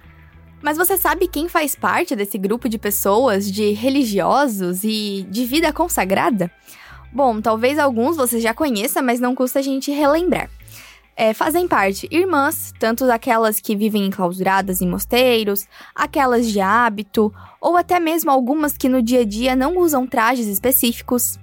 Mas 0.66 0.78
você 0.78 0.98
sabe 0.98 1.28
quem 1.28 1.48
faz 1.48 1.76
parte 1.76 2.16
desse 2.16 2.40
grupo 2.40 2.68
de 2.68 2.80
pessoas, 2.80 3.52
de 3.52 3.74
religiosos 3.74 4.84
e 4.84 5.24
de 5.30 5.46
vida 5.46 5.72
consagrada? 5.72 6.50
Bom, 7.14 7.40
talvez 7.40 7.78
alguns 7.78 8.18
você 8.18 8.40
já 8.40 8.52
conheça, 8.52 9.00
mas 9.00 9.20
não 9.20 9.36
custa 9.36 9.60
a 9.60 9.62
gente 9.62 9.92
relembrar. 9.92 10.50
É, 11.16 11.36
fazem 11.36 11.68
parte 11.68 12.08
irmãs, 12.10 12.74
tanto 12.80 13.04
aquelas 13.12 13.60
que 13.60 13.76
vivem 13.76 14.08
enclausuradas 14.08 14.82
em 14.82 14.88
mosteiros, 14.88 15.68
aquelas 15.94 16.48
de 16.48 16.60
hábito, 16.60 17.32
ou 17.62 17.78
até 17.78 18.00
mesmo 18.00 18.32
algumas 18.32 18.76
que 18.76 18.90
no 18.90 19.04
dia 19.04 19.22
a 19.22 19.24
dia 19.24 19.56
não 19.56 19.78
usam 19.78 20.08
trajes 20.08 20.48
específicos. 20.48 21.38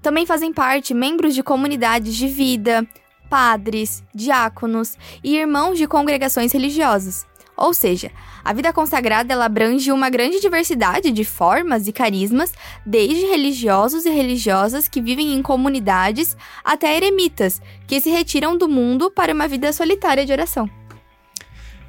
Também 0.00 0.24
fazem 0.24 0.50
parte 0.50 0.94
membros 0.94 1.34
de 1.34 1.42
comunidades 1.42 2.16
de 2.16 2.26
vida, 2.26 2.88
padres, 3.28 4.02
diáconos 4.14 4.96
e 5.22 5.36
irmãos 5.36 5.76
de 5.76 5.86
congregações 5.86 6.52
religiosas. 6.52 7.26
Ou 7.62 7.72
seja, 7.72 8.10
a 8.44 8.52
vida 8.52 8.72
consagrada 8.72 9.32
ela 9.32 9.44
abrange 9.44 9.92
uma 9.92 10.10
grande 10.10 10.40
diversidade 10.40 11.12
de 11.12 11.22
formas 11.22 11.86
e 11.86 11.92
carismas, 11.92 12.52
desde 12.84 13.24
religiosos 13.26 14.04
e 14.04 14.10
religiosas 14.10 14.88
que 14.88 15.00
vivem 15.00 15.32
em 15.32 15.40
comunidades 15.40 16.36
até 16.64 16.96
eremitas, 16.96 17.62
que 17.86 18.00
se 18.00 18.10
retiram 18.10 18.58
do 18.58 18.68
mundo 18.68 19.12
para 19.12 19.32
uma 19.32 19.46
vida 19.46 19.72
solitária 19.72 20.26
de 20.26 20.32
oração. 20.32 20.68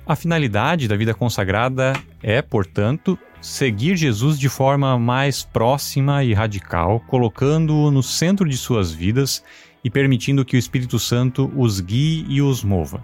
A 0.05 0.15
finalidade 0.15 0.87
da 0.87 0.95
vida 0.95 1.15
consagrada 1.15 1.93
é, 2.21 2.39
portanto, 2.39 3.17
seguir 3.41 3.97
Jesus 3.97 4.37
de 4.37 4.49
forma 4.49 4.99
mais 4.99 5.41
próxima 5.41 6.23
e 6.23 6.35
radical, 6.35 6.99
colocando-o 7.07 7.89
no 7.89 8.03
centro 8.03 8.47
de 8.47 8.57
suas 8.57 8.91
vidas 8.91 9.43
e 9.83 9.89
permitindo 9.89 10.45
que 10.45 10.55
o 10.55 10.59
Espírito 10.59 10.99
Santo 10.99 11.51
os 11.55 11.79
guie 11.79 12.27
e 12.29 12.43
os 12.43 12.63
mova. 12.63 13.03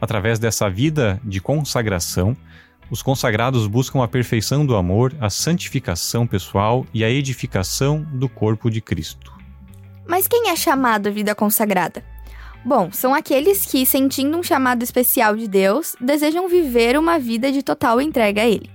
Através 0.00 0.38
dessa 0.38 0.68
vida 0.68 1.20
de 1.24 1.40
consagração, 1.40 2.36
os 2.90 3.02
consagrados 3.02 3.66
buscam 3.66 4.02
a 4.02 4.08
perfeição 4.08 4.64
do 4.64 4.76
amor, 4.76 5.14
a 5.20 5.28
santificação 5.28 6.26
pessoal 6.26 6.86
e 6.94 7.02
a 7.02 7.10
edificação 7.10 8.06
do 8.12 8.28
corpo 8.28 8.70
de 8.70 8.80
Cristo. 8.80 9.32
Mas 10.06 10.28
quem 10.28 10.50
é 10.50 10.56
chamado 10.56 11.08
à 11.08 11.10
vida 11.10 11.34
consagrada? 11.34 12.04
Bom, 12.64 12.90
são 12.92 13.14
aqueles 13.14 13.64
que, 13.64 13.84
sentindo 13.84 14.36
um 14.36 14.42
chamado 14.42 14.82
especial 14.82 15.36
de 15.36 15.48
Deus, 15.48 15.96
desejam 16.00 16.48
viver 16.48 16.98
uma 16.98 17.18
vida 17.18 17.50
de 17.50 17.62
total 17.62 18.00
entrega 18.00 18.42
a 18.42 18.46
Ele. 18.46 18.70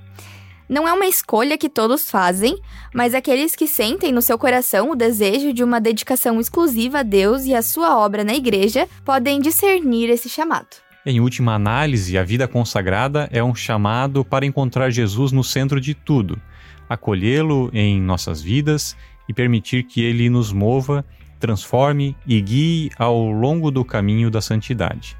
Não 0.68 0.88
é 0.88 0.94
uma 0.94 1.06
escolha 1.06 1.58
que 1.58 1.68
todos 1.68 2.10
fazem, 2.10 2.58
mas 2.94 3.14
aqueles 3.14 3.56
que 3.56 3.68
sentem 3.68 4.14
no 4.14 4.22
seu 4.22 4.38
coração 4.38 4.90
o 4.90 4.96
desejo 4.96 5.52
de 5.52 5.64
uma 5.64 5.82
dedicação 5.82 6.40
exclusiva 6.40 7.00
a 7.00 7.04
Deus 7.04 7.44
e 7.44 7.54
à 7.54 7.62
sua 7.62 7.98
obra 7.98 8.24
na 8.24 8.34
igreja 8.34 8.88
podem 9.04 9.42
discernir 9.42 10.10
esse 10.10 10.30
chamado. 10.30 10.91
Em 11.04 11.20
última 11.20 11.56
análise, 11.56 12.16
a 12.16 12.24
vida 12.24 12.48
consagrada 12.48 13.28
é 13.32 13.44
um 13.44 13.56
chamado 13.56 14.24
para 14.24 14.46
encontrar 14.46 14.92
Jesus 14.92 15.32
no 15.32 15.44
centro 15.44 15.82
de 15.82 15.96
tudo, 15.96 16.40
acolhê-lo 16.88 17.72
em 17.74 18.00
nossas 18.00 18.40
vidas 18.40 18.96
e 19.28 19.34
permitir 19.34 19.82
que 19.82 20.00
ele 20.00 20.30
nos 20.30 20.54
mova, 20.54 21.04
transforme 21.40 22.16
e 22.28 22.40
guie 22.40 22.92
ao 23.00 23.32
longo 23.32 23.72
do 23.72 23.84
caminho 23.84 24.30
da 24.30 24.42
santidade. 24.42 25.18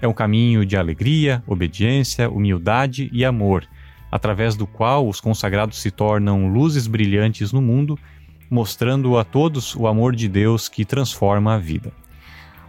É 0.00 0.08
um 0.08 0.14
caminho 0.14 0.64
de 0.64 0.74
alegria, 0.74 1.44
obediência, 1.46 2.30
humildade 2.30 3.10
e 3.12 3.22
amor, 3.22 3.66
através 4.10 4.56
do 4.56 4.66
qual 4.66 5.06
os 5.06 5.20
consagrados 5.20 5.82
se 5.82 5.90
tornam 5.90 6.48
luzes 6.48 6.86
brilhantes 6.86 7.52
no 7.52 7.60
mundo, 7.60 7.98
mostrando 8.50 9.18
a 9.18 9.24
todos 9.24 9.76
o 9.76 9.86
amor 9.86 10.16
de 10.16 10.30
Deus 10.30 10.66
que 10.66 10.82
transforma 10.82 11.56
a 11.56 11.58
vida. 11.58 11.92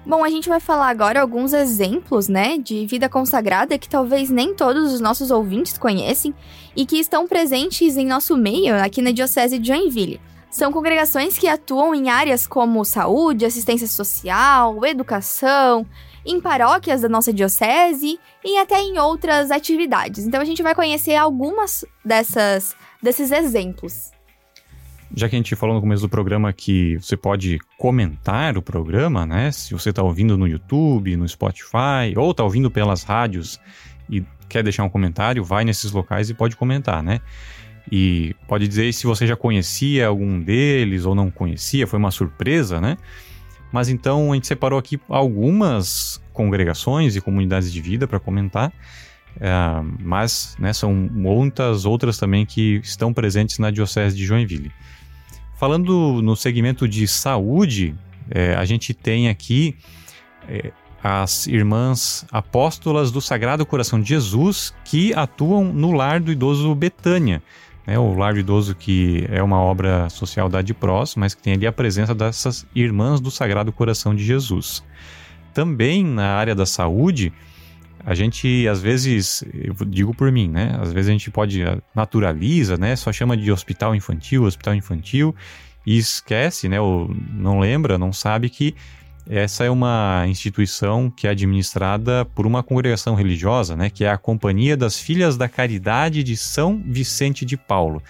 Bom, 0.03 0.23
a 0.23 0.29
gente 0.29 0.49
vai 0.49 0.59
falar 0.59 0.89
agora 0.89 1.21
alguns 1.21 1.53
exemplos, 1.53 2.27
né, 2.27 2.57
de 2.57 2.87
vida 2.87 3.07
consagrada 3.07 3.77
que 3.77 3.87
talvez 3.87 4.31
nem 4.31 4.55
todos 4.55 4.91
os 4.91 4.99
nossos 4.99 5.29
ouvintes 5.29 5.77
conhecem 5.77 6.33
e 6.75 6.87
que 6.87 6.97
estão 6.97 7.27
presentes 7.27 7.95
em 7.95 8.07
nosso 8.07 8.35
meio 8.35 8.75
aqui 8.75 8.99
na 8.99 9.11
Diocese 9.11 9.59
de 9.59 9.67
Joinville. 9.67 10.19
São 10.49 10.71
congregações 10.71 11.37
que 11.37 11.47
atuam 11.47 11.93
em 11.93 12.09
áreas 12.09 12.47
como 12.47 12.83
saúde, 12.83 13.45
assistência 13.45 13.87
social, 13.87 14.83
educação, 14.85 15.85
em 16.25 16.41
paróquias 16.41 17.01
da 17.01 17.09
nossa 17.09 17.31
diocese 17.31 18.19
e 18.43 18.57
até 18.57 18.81
em 18.81 18.97
outras 18.97 19.51
atividades. 19.51 20.25
Então 20.25 20.41
a 20.41 20.45
gente 20.45 20.63
vai 20.63 20.73
conhecer 20.73 21.15
algumas 21.15 21.85
dessas 22.03 22.75
desses 23.01 23.31
exemplos 23.31 24.11
já 25.15 25.27
que 25.27 25.35
a 25.35 25.39
gente 25.39 25.55
falou 25.55 25.75
no 25.75 25.81
começo 25.81 26.01
do 26.01 26.09
programa 26.09 26.51
que 26.53 26.97
você 26.97 27.17
pode 27.17 27.59
comentar 27.77 28.57
o 28.57 28.61
programa, 28.61 29.25
né? 29.25 29.51
Se 29.51 29.73
você 29.73 29.89
está 29.89 30.01
ouvindo 30.01 30.37
no 30.37 30.47
YouTube, 30.47 31.15
no 31.15 31.27
Spotify, 31.27 32.13
ou 32.15 32.31
está 32.31 32.43
ouvindo 32.43 32.71
pelas 32.71 33.03
rádios 33.03 33.59
e 34.09 34.23
quer 34.47 34.63
deixar 34.63 34.83
um 34.83 34.89
comentário, 34.89 35.43
vai 35.43 35.63
nesses 35.63 35.91
locais 35.91 36.29
e 36.29 36.33
pode 36.33 36.55
comentar, 36.55 37.03
né? 37.03 37.19
E 37.91 38.35
pode 38.47 38.67
dizer 38.67 38.93
se 38.93 39.05
você 39.05 39.27
já 39.27 39.35
conhecia 39.35 40.07
algum 40.07 40.39
deles 40.39 41.05
ou 41.05 41.15
não 41.15 41.29
conhecia, 41.29 41.87
foi 41.87 41.99
uma 41.99 42.11
surpresa, 42.11 42.79
né? 42.79 42.97
Mas 43.71 43.89
então 43.89 44.31
a 44.31 44.35
gente 44.35 44.47
separou 44.47 44.77
aqui 44.77 44.99
algumas 45.09 46.21
congregações 46.33 47.15
e 47.15 47.21
comunidades 47.21 47.71
de 47.71 47.81
vida 47.81 48.07
para 48.07 48.19
comentar. 48.19 48.71
É, 49.39 49.49
mas 49.99 50.55
né, 50.59 50.73
são 50.73 50.93
muitas 50.93 51.85
outras 51.85 52.17
também 52.17 52.45
que 52.45 52.81
estão 52.83 53.13
presentes 53.13 53.59
na 53.59 53.71
Diocese 53.71 54.15
de 54.15 54.25
Joinville. 54.25 54.71
Falando 55.61 56.23
no 56.23 56.35
segmento 56.35 56.87
de 56.87 57.07
saúde, 57.07 57.93
é, 58.31 58.55
a 58.55 58.65
gente 58.65 58.95
tem 58.95 59.29
aqui 59.29 59.75
é, 60.49 60.71
as 61.03 61.45
irmãs 61.45 62.25
apóstolas 62.31 63.11
do 63.11 63.21
Sagrado 63.21 63.63
Coração 63.63 64.01
de 64.01 64.09
Jesus 64.09 64.73
que 64.83 65.13
atuam 65.13 65.65
no 65.65 65.91
lar 65.91 66.19
do 66.19 66.31
idoso 66.31 66.73
Betânia. 66.73 67.43
Né, 67.85 67.99
o 67.99 68.11
lar 68.15 68.33
do 68.33 68.39
idoso 68.39 68.73
que 68.73 69.27
é 69.29 69.43
uma 69.43 69.59
obra 69.59 70.09
social 70.09 70.49
da 70.49 70.57
Adpros, 70.57 71.15
mas 71.15 71.35
que 71.35 71.43
tem 71.43 71.53
ali 71.53 71.67
a 71.67 71.71
presença 71.71 72.15
dessas 72.15 72.65
irmãs 72.73 73.21
do 73.21 73.29
Sagrado 73.29 73.71
Coração 73.71 74.15
de 74.15 74.23
Jesus. 74.23 74.83
Também 75.53 76.03
na 76.03 76.37
área 76.37 76.55
da 76.55 76.65
saúde, 76.65 77.31
a 78.05 78.13
gente 78.15 78.67
às 78.67 78.81
vezes, 78.81 79.43
eu 79.53 79.73
digo 79.85 80.13
por 80.13 80.31
mim, 80.31 80.47
né? 80.47 80.77
Às 80.79 80.91
vezes 80.91 81.09
a 81.09 81.11
gente 81.11 81.29
pode 81.31 81.63
ah, 81.63 81.77
naturaliza, 81.95 82.77
né? 82.77 82.95
Só 82.95 83.11
chama 83.11 83.37
de 83.37 83.51
hospital 83.51 83.95
infantil, 83.95 84.43
hospital 84.43 84.75
infantil 84.75 85.35
e 85.85 85.97
esquece, 85.97 86.67
né? 86.67 86.79
Ou 86.79 87.13
não 87.33 87.59
lembra, 87.59 87.97
não 87.97 88.11
sabe 88.11 88.49
que 88.49 88.75
essa 89.29 89.63
é 89.63 89.69
uma 89.69 90.25
instituição 90.27 91.09
que 91.09 91.27
é 91.27 91.29
administrada 91.29 92.25
por 92.25 92.47
uma 92.47 92.63
congregação 92.63 93.15
religiosa, 93.15 93.75
né? 93.75 93.89
Que 93.89 94.03
é 94.03 94.09
a 94.09 94.17
Companhia 94.17 94.75
das 94.75 94.99
Filhas 94.99 95.37
da 95.37 95.47
Caridade 95.47 96.23
de 96.23 96.35
São 96.35 96.81
Vicente 96.85 97.45
de 97.45 97.55
Paulo. 97.55 98.01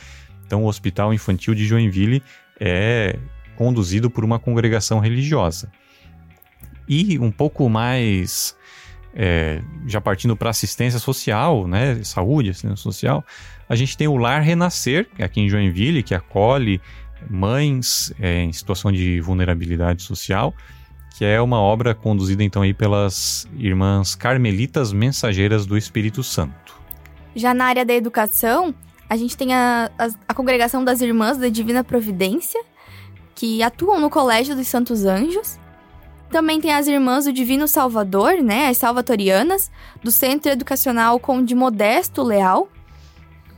Então, 0.46 0.64
o 0.64 0.68
Hospital 0.68 1.14
Infantil 1.14 1.54
de 1.54 1.66
Joinville 1.66 2.24
é 2.60 3.18
conduzido 3.56 4.10
por 4.10 4.24
uma 4.24 4.40
congregação 4.40 5.00
religiosa. 5.00 5.72
E 6.88 7.20
um 7.20 7.32
pouco 7.32 7.70
mais 7.70 8.56
é, 9.16 9.62
já 9.86 10.00
partindo 10.00 10.36
para 10.36 10.50
assistência 10.50 11.00
social, 11.00 11.68
né, 11.68 12.02
saúde, 12.04 12.50
assistência 12.50 12.78
social, 12.78 13.24
a 13.68 13.76
gente 13.76 13.96
tem 13.98 14.08
o 14.08 14.18
Lar 14.18 14.42
Renascer, 14.42 15.08
é 15.18 15.24
aqui 15.24 15.42
em 15.42 15.50
Joinville, 15.50 16.04
que 16.04 16.14
acolhe 16.14 16.82
mães 17.30 18.14
é, 18.20 18.42
em 18.42 18.52
situação 18.52 18.92
de 18.92 19.22
vulnerabilidade 19.22 20.04
social, 20.04 20.54
que 21.18 21.26
é 21.26 21.40
uma 21.42 21.60
obra 21.60 21.94
conduzida 21.94 22.44
então 22.44 22.62
aí 22.62 22.74
pelas 22.74 23.48
irmãs 23.58 24.16
carmelitas 24.16 24.92
mensageiras 24.92 25.66
do 25.66 25.78
Espírito 25.78 26.24
Santo. 26.24 26.80
Já 27.36 27.54
na 27.54 27.66
área 27.66 27.86
da 27.86 27.94
educação, 27.94 28.74
a 29.10 29.16
gente 29.16 29.38
tem 29.38 29.54
a, 29.54 29.92
a, 29.98 30.10
a 30.28 30.34
congregação 30.34 30.84
das 30.84 31.02
Irmãs 31.02 31.38
da 31.38 31.50
Divina 31.50 31.84
Providência, 31.84 32.62
que 33.36 33.62
atuam 33.62 34.00
no 34.00 34.10
Colégio 34.10 34.56
dos 34.56 34.68
Santos 34.68 35.06
Anjos, 35.06 35.60
também 36.32 36.62
tem 36.62 36.74
as 36.74 36.88
Irmãs 36.88 37.26
do 37.26 37.34
Divino 37.34 37.68
Salvador, 37.68 38.42
né, 38.42 38.70
as 38.70 38.78
salvatorianas, 38.78 39.70
do 40.02 40.10
Centro 40.10 40.52
Educacional 40.52 41.20
Conde 41.20 41.54
Modesto 41.54 42.24
Leal. 42.24 42.70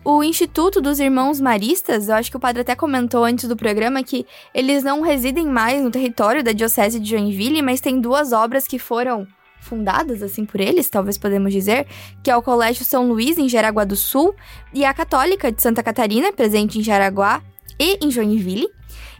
O 0.03 0.21
Instituto 0.21 0.81
dos 0.81 0.99
Irmãos 0.99 1.39
Maristas, 1.39 2.09
eu 2.09 2.15
acho 2.15 2.29
que 2.29 2.35
o 2.35 2.39
padre 2.39 2.61
até 2.61 2.75
comentou 2.75 3.23
antes 3.23 3.47
do 3.47 3.55
programa 3.55 4.03
que 4.03 4.25
eles 4.53 4.83
não 4.83 5.01
residem 5.01 5.45
mais 5.45 5.81
no 5.81 5.91
território 5.91 6.43
da 6.43 6.51
Diocese 6.51 6.99
de 6.99 7.09
Joinville, 7.11 7.61
mas 7.61 7.79
tem 7.79 8.01
duas 8.01 8.33
obras 8.33 8.67
que 8.67 8.77
foram 8.77 9.25
fundadas 9.61 10.21
assim 10.21 10.43
por 10.43 10.59
eles, 10.59 10.89
talvez 10.89 11.17
podemos 11.17 11.53
dizer, 11.53 11.87
que 12.21 12.29
é 12.29 12.35
o 12.35 12.41
Colégio 12.41 12.83
São 12.83 13.07
Luís 13.07 13.37
em 13.37 13.47
Jaraguá 13.47 13.85
do 13.85 13.95
Sul 13.95 14.35
e 14.73 14.83
a 14.83 14.93
Católica 14.93 15.49
de 15.49 15.61
Santa 15.61 15.81
Catarina, 15.81 16.33
presente 16.33 16.77
em 16.79 16.83
Jaraguá 16.83 17.41
e 17.79 18.05
em 18.05 18.11
Joinville 18.11 18.67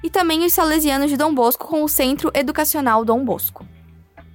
e 0.03 0.09
também 0.09 0.45
os 0.45 0.53
salesianos 0.53 1.09
de 1.09 1.17
Dom 1.17 1.33
Bosco 1.33 1.67
com 1.67 1.83
o 1.83 1.87
Centro 1.87 2.29
Educacional 2.33 3.05
Dom 3.05 3.23
Bosco. 3.23 3.65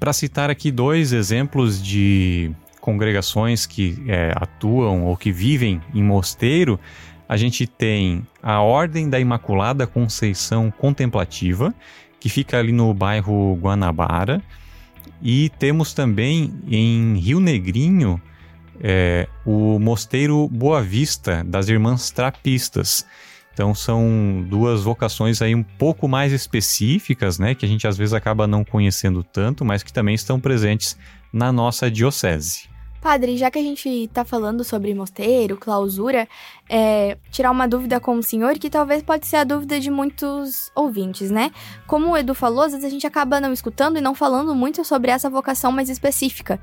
Para 0.01 0.13
citar 0.13 0.49
aqui 0.49 0.71
dois 0.71 1.13
exemplos 1.13 1.83
de 1.83 2.51
congregações 2.81 3.67
que 3.67 4.03
é, 4.09 4.33
atuam 4.35 5.05
ou 5.05 5.17
que 5.17 5.31
vivem 5.31 5.83
em 5.95 6.03
mosteiro, 6.03 6.81
a 7.29 7.37
gente 7.37 7.67
tem 7.67 8.27
a 8.43 8.63
Ordem 8.63 9.11
da 9.11 9.21
Imaculada 9.21 9.87
Conceição 9.87 10.71
Contemplativa, 10.71 11.75
que 12.19 12.31
fica 12.31 12.59
ali 12.59 12.73
no 12.73 12.95
bairro 12.95 13.59
Guanabara, 13.61 14.43
e 15.21 15.51
temos 15.59 15.93
também 15.93 16.55
em 16.67 17.17
Rio 17.17 17.41
Negrinho 17.41 18.21
é, 18.81 19.29
o 19.45 19.79
Mosteiro 19.79 20.49
Boa 20.49 20.81
Vista 20.81 21.45
das 21.45 21.69
Irmãs 21.69 22.11
Trapistas, 22.11 23.05
então 23.59 23.75
são 23.75 24.47
duas 24.49 24.85
vocações 24.85 25.43
aí 25.43 25.53
um 25.53 25.65
pouco 25.65 26.07
mais 26.07 26.33
específicas, 26.33 27.41
né, 27.41 27.57
que 27.57 27.67
a 27.67 27.69
gente 27.69 27.89
às 27.89 27.99
vezes 27.99 28.15
acaba 28.15 28.47
não 28.47 28.65
conhecendo 28.65 29.25
tanto, 29.25 29.65
mas 29.65 29.83
que 29.83 29.93
também 29.93 30.15
estão 30.15 30.39
presentes 30.39 30.97
na 31.33 31.51
nossa 31.51 31.91
diocese. 31.91 32.69
Padre, 33.01 33.37
já 33.37 33.51
que 33.51 33.59
a 33.59 33.63
gente 33.63 33.89
está 33.89 34.25
falando 34.25 34.63
sobre 34.63 34.95
mosteiro, 34.95 35.57
clausura, 35.57 36.29
é, 36.69 37.19
tirar 37.33 37.51
uma 37.51 37.67
dúvida 37.67 37.99
com 37.99 38.17
o 38.17 38.23
senhor, 38.23 38.57
que 38.59 38.71
talvez 38.71 39.03
pode 39.03 39.27
ser 39.27 39.37
a 39.37 39.45
dúvida 39.45 39.81
de 39.81 39.91
muitos 39.91 40.71
ouvintes, 40.75 41.29
né? 41.29 41.51
Como 41.87 42.13
o 42.13 42.17
Edu 42.17 42.35
falou, 42.35 42.63
às 42.63 42.73
vezes 42.73 42.87
a 42.87 42.91
gente 42.91 43.07
acaba 43.07 43.41
não 43.41 43.53
escutando 43.53 43.99
e 43.99 44.01
não 44.01 44.15
falando 44.15 44.55
muito 44.55 44.85
sobre 44.85 45.11
essa 45.11 45.29
vocação 45.29 45.73
mais 45.73 45.89
específica. 45.89 46.61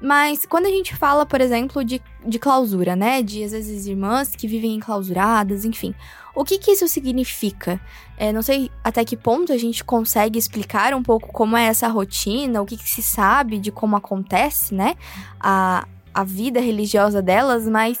Mas 0.00 0.46
quando 0.46 0.66
a 0.66 0.70
gente 0.70 0.96
fala, 0.96 1.26
por 1.26 1.40
exemplo, 1.40 1.84
de, 1.84 2.00
de 2.24 2.38
clausura, 2.38 2.96
né? 2.96 3.22
De 3.22 3.44
às 3.44 3.52
vezes 3.52 3.86
irmãs 3.86 4.34
que 4.34 4.48
vivem 4.48 4.74
enclausuradas, 4.74 5.64
enfim. 5.64 5.94
O 6.34 6.44
que, 6.44 6.58
que 6.58 6.70
isso 6.70 6.88
significa? 6.88 7.80
É, 8.16 8.32
não 8.32 8.40
sei 8.40 8.70
até 8.82 9.04
que 9.04 9.16
ponto 9.16 9.52
a 9.52 9.58
gente 9.58 9.84
consegue 9.84 10.38
explicar 10.38 10.94
um 10.94 11.02
pouco 11.02 11.32
como 11.32 11.56
é 11.56 11.64
essa 11.64 11.88
rotina, 11.88 12.62
o 12.62 12.66
que, 12.66 12.76
que 12.76 12.88
se 12.88 13.02
sabe 13.02 13.58
de 13.58 13.70
como 13.70 13.96
acontece, 13.96 14.74
né? 14.74 14.94
A, 15.38 15.86
a 16.14 16.24
vida 16.24 16.60
religiosa 16.60 17.20
delas, 17.20 17.66
mas 17.66 18.00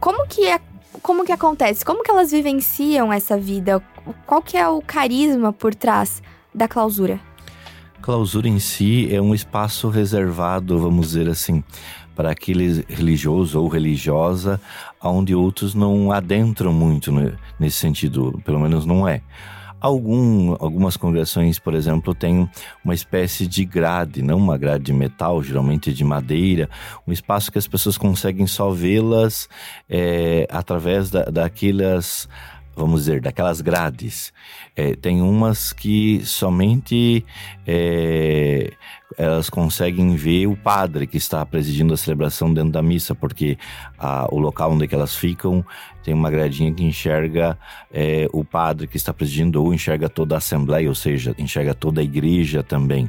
como 0.00 0.26
que 0.26 0.46
é, 0.46 0.60
como 1.02 1.24
que 1.24 1.32
acontece? 1.32 1.84
Como 1.84 2.02
que 2.02 2.10
elas 2.10 2.30
vivenciam 2.30 3.12
essa 3.12 3.38
vida? 3.38 3.82
Qual 4.26 4.42
que 4.42 4.56
é 4.56 4.68
o 4.68 4.82
carisma 4.82 5.52
por 5.52 5.74
trás 5.74 6.22
da 6.54 6.66
clausura? 6.68 7.31
Clausura 8.02 8.48
em 8.48 8.58
si 8.58 9.08
é 9.14 9.22
um 9.22 9.32
espaço 9.32 9.88
reservado, 9.88 10.78
vamos 10.78 11.06
dizer 11.06 11.28
assim, 11.28 11.62
para 12.16 12.32
aquele 12.32 12.84
religioso 12.88 13.60
ou 13.60 13.68
religiosa, 13.68 14.60
onde 15.00 15.34
outros 15.34 15.72
não 15.74 16.10
adentram 16.10 16.72
muito 16.72 17.12
nesse 17.58 17.78
sentido, 17.78 18.42
pelo 18.44 18.58
menos 18.58 18.84
não 18.84 19.06
é. 19.06 19.22
Algum, 19.80 20.52
algumas 20.60 20.96
congregações, 20.96 21.58
por 21.58 21.74
exemplo, 21.74 22.14
têm 22.14 22.48
uma 22.84 22.94
espécie 22.94 23.48
de 23.48 23.64
grade, 23.64 24.22
não 24.22 24.38
uma 24.38 24.56
grade 24.56 24.84
de 24.84 24.92
metal, 24.92 25.42
geralmente 25.42 25.92
de 25.92 26.04
madeira, 26.04 26.70
um 27.06 27.12
espaço 27.12 27.50
que 27.50 27.58
as 27.58 27.66
pessoas 27.66 27.98
conseguem 27.98 28.46
só 28.46 28.70
vê-las 28.70 29.48
é, 29.88 30.46
através 30.50 31.10
da, 31.10 31.24
daquelas 31.24 32.28
vamos 32.74 33.02
dizer, 33.02 33.20
daquelas 33.20 33.60
grades. 33.60 34.32
É, 34.74 34.94
tem 34.94 35.20
umas 35.20 35.72
que 35.72 36.20
somente 36.24 37.24
é, 37.66 38.72
elas 39.16 39.50
conseguem 39.50 40.14
ver 40.16 40.46
o 40.46 40.56
padre 40.56 41.06
que 41.06 41.16
está 41.16 41.44
presidindo 41.44 41.92
a 41.92 41.96
celebração 41.96 42.52
dentro 42.52 42.72
da 42.72 42.82
missa, 42.82 43.14
porque 43.14 43.58
a, 43.98 44.26
o 44.32 44.38
local 44.38 44.72
onde 44.72 44.88
elas 44.92 45.14
ficam 45.14 45.64
tem 46.02 46.14
uma 46.14 46.30
gradinha 46.30 46.72
que 46.72 46.82
enxerga 46.82 47.58
é, 47.92 48.28
o 48.32 48.44
padre 48.44 48.86
que 48.86 48.96
está 48.96 49.12
presidindo 49.12 49.62
ou 49.62 49.72
enxerga 49.72 50.08
toda 50.08 50.34
a 50.34 50.38
assembleia, 50.38 50.88
ou 50.88 50.94
seja, 50.94 51.34
enxerga 51.38 51.74
toda 51.74 52.00
a 52.00 52.04
igreja 52.04 52.62
também. 52.62 53.08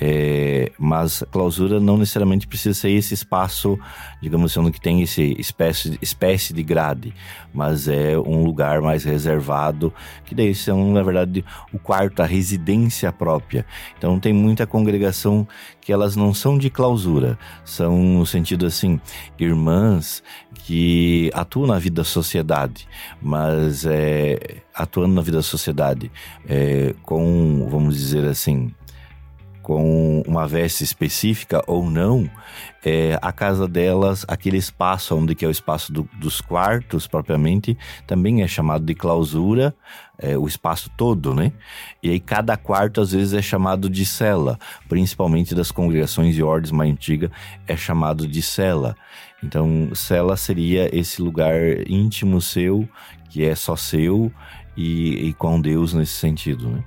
É, 0.00 0.72
mas 0.76 1.22
clausura 1.30 1.78
não 1.78 1.96
necessariamente 1.96 2.48
precisa 2.48 2.74
ser 2.74 2.90
esse 2.90 3.14
espaço, 3.14 3.78
digamos 4.20 4.56
assim, 4.56 4.70
que 4.70 4.80
tem 4.80 5.02
esse 5.02 5.36
espécie, 5.38 5.96
espécie 6.02 6.52
de 6.52 6.62
grade, 6.64 7.14
mas 7.52 7.86
é 7.86 8.18
um 8.18 8.42
lugar 8.44 8.80
mais 8.80 9.04
reservado, 9.04 9.92
que 10.24 10.34
daí 10.34 10.54
são, 10.54 10.92
na 10.92 11.02
verdade, 11.02 11.44
o 11.72 11.78
quarto, 11.78 12.20
a 12.20 12.26
residência 12.26 13.12
própria. 13.12 13.64
Então 13.96 14.18
tem 14.18 14.32
muita 14.32 14.66
congregação 14.66 15.46
que 15.80 15.92
elas 15.92 16.16
não 16.16 16.34
são 16.34 16.58
de 16.58 16.70
clausura, 16.70 17.38
são 17.64 17.96
no 17.96 18.26
sentido 18.26 18.66
assim, 18.66 19.00
irmãs 19.38 20.22
que 20.54 21.30
atuam 21.34 21.66
na 21.66 21.78
vida 21.78 21.96
da 21.96 22.04
sociedade, 22.04 22.88
mas 23.20 23.84
é, 23.84 24.62
atuando 24.74 25.14
na 25.14 25.22
vida 25.22 25.36
da 25.36 25.42
sociedade 25.42 26.10
é, 26.48 26.94
com, 27.02 27.68
vamos 27.70 27.96
dizer 27.96 28.24
assim, 28.24 28.72
com 29.64 30.22
uma 30.26 30.46
veste 30.46 30.84
específica 30.84 31.64
ou 31.66 31.88
não, 31.88 32.30
é, 32.84 33.18
a 33.22 33.32
casa 33.32 33.66
delas, 33.66 34.22
aquele 34.28 34.58
espaço 34.58 35.16
onde 35.16 35.34
que 35.34 35.42
é 35.42 35.48
o 35.48 35.50
espaço 35.50 35.90
do, 35.90 36.06
dos 36.20 36.38
quartos 36.38 37.06
propriamente, 37.06 37.76
também 38.06 38.42
é 38.42 38.46
chamado 38.46 38.84
de 38.84 38.94
clausura, 38.94 39.74
é, 40.18 40.36
o 40.36 40.46
espaço 40.46 40.90
todo, 40.98 41.34
né? 41.34 41.50
E 42.02 42.10
aí 42.10 42.20
cada 42.20 42.58
quarto 42.58 43.00
às 43.00 43.12
vezes 43.12 43.32
é 43.32 43.40
chamado 43.40 43.88
de 43.88 44.04
cela, 44.04 44.58
principalmente 44.86 45.54
das 45.54 45.72
congregações 45.72 46.36
e 46.36 46.42
ordens 46.42 46.70
mais 46.70 46.92
antigas 46.92 47.30
é 47.66 47.74
chamado 47.74 48.28
de 48.28 48.42
cela. 48.42 48.94
Então, 49.42 49.94
cela 49.94 50.36
seria 50.36 50.94
esse 50.94 51.22
lugar 51.22 51.54
íntimo 51.88 52.38
seu, 52.40 52.86
que 53.30 53.44
é 53.44 53.54
só 53.54 53.76
seu 53.76 54.30
e, 54.76 55.28
e 55.28 55.32
com 55.32 55.58
Deus 55.58 55.94
nesse 55.94 56.12
sentido, 56.12 56.68
né? 56.68 56.84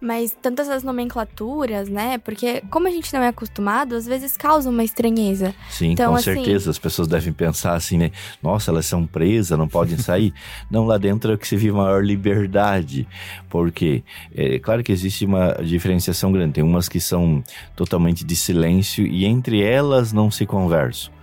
Mas 0.00 0.36
tantas 0.40 0.68
as 0.68 0.82
nomenclaturas, 0.82 1.88
né? 1.88 2.18
Porque 2.18 2.62
como 2.70 2.86
a 2.86 2.90
gente 2.90 3.12
não 3.12 3.22
é 3.22 3.28
acostumado, 3.28 3.94
às 3.94 4.06
vezes 4.06 4.36
causa 4.36 4.68
uma 4.68 4.84
estranheza. 4.84 5.54
Sim, 5.70 5.92
então, 5.92 6.10
com 6.10 6.16
assim... 6.16 6.34
certeza. 6.34 6.70
As 6.70 6.78
pessoas 6.78 7.08
devem 7.08 7.32
pensar 7.32 7.74
assim, 7.74 7.96
né? 7.96 8.10
Nossa, 8.42 8.70
elas 8.70 8.86
são 8.86 9.06
presas, 9.06 9.58
não 9.58 9.68
podem 9.68 9.96
sair. 9.96 10.34
não, 10.70 10.84
lá 10.84 10.98
dentro 10.98 11.32
é 11.32 11.36
que 11.36 11.48
se 11.48 11.56
vive 11.56 11.72
maior 11.72 12.04
liberdade. 12.04 13.06
Porque, 13.48 14.02
é 14.34 14.58
claro 14.58 14.82
que 14.82 14.92
existe 14.92 15.24
uma 15.24 15.54
diferenciação 15.62 16.30
grande. 16.32 16.54
Tem 16.54 16.64
umas 16.64 16.88
que 16.88 17.00
são 17.00 17.42
totalmente 17.74 18.24
de 18.24 18.36
silêncio 18.36 19.06
e 19.06 19.24
entre 19.24 19.62
elas 19.62 20.12
não 20.12 20.30
se 20.30 20.44
conversam 20.44 21.14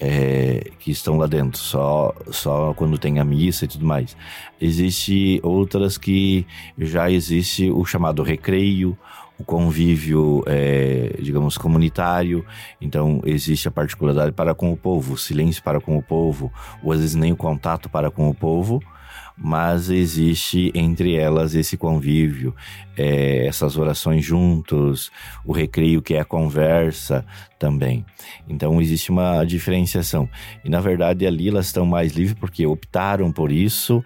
é, 0.00 0.70
que 0.78 0.90
estão 0.90 1.16
lá 1.16 1.26
dentro, 1.26 1.58
só, 1.58 2.14
só 2.30 2.74
quando 2.74 2.98
tem 2.98 3.18
a 3.18 3.24
missa 3.24 3.64
e 3.64 3.68
tudo 3.68 3.84
mais. 3.84 4.16
Existe 4.60 5.40
outras 5.42 5.96
que 5.98 6.46
já 6.78 7.10
existe 7.10 7.70
o 7.70 7.84
chamado 7.84 8.22
recreio, 8.22 8.96
o 9.38 9.44
convívio, 9.44 10.42
é, 10.46 11.16
digamos, 11.20 11.58
comunitário. 11.58 12.44
Então, 12.80 13.20
existe 13.24 13.68
a 13.68 13.70
particularidade 13.70 14.32
para 14.32 14.54
com 14.54 14.72
o 14.72 14.76
povo, 14.76 15.14
o 15.14 15.18
silêncio 15.18 15.62
para 15.62 15.80
com 15.80 15.96
o 15.96 16.02
povo, 16.02 16.52
ou 16.82 16.92
às 16.92 17.00
vezes 17.00 17.14
nem 17.14 17.32
o 17.32 17.36
contato 17.36 17.88
para 17.88 18.10
com 18.10 18.28
o 18.28 18.34
povo 18.34 18.82
mas 19.36 19.90
existe 19.90 20.72
entre 20.74 21.14
elas 21.14 21.54
esse 21.54 21.76
convívio, 21.76 22.54
é, 22.96 23.46
essas 23.46 23.76
orações 23.76 24.24
juntos, 24.24 25.12
o 25.44 25.52
recreio 25.52 26.00
que 26.00 26.14
é 26.14 26.20
a 26.20 26.24
conversa 26.24 27.24
também. 27.58 28.04
Então 28.48 28.80
existe 28.80 29.10
uma 29.10 29.44
diferenciação. 29.44 30.28
E 30.64 30.70
na 30.70 30.80
verdade 30.80 31.26
ali 31.26 31.48
elas 31.48 31.66
estão 31.66 31.84
mais 31.84 32.12
livres 32.12 32.38
porque 32.38 32.66
optaram 32.66 33.30
por 33.30 33.52
isso 33.52 34.02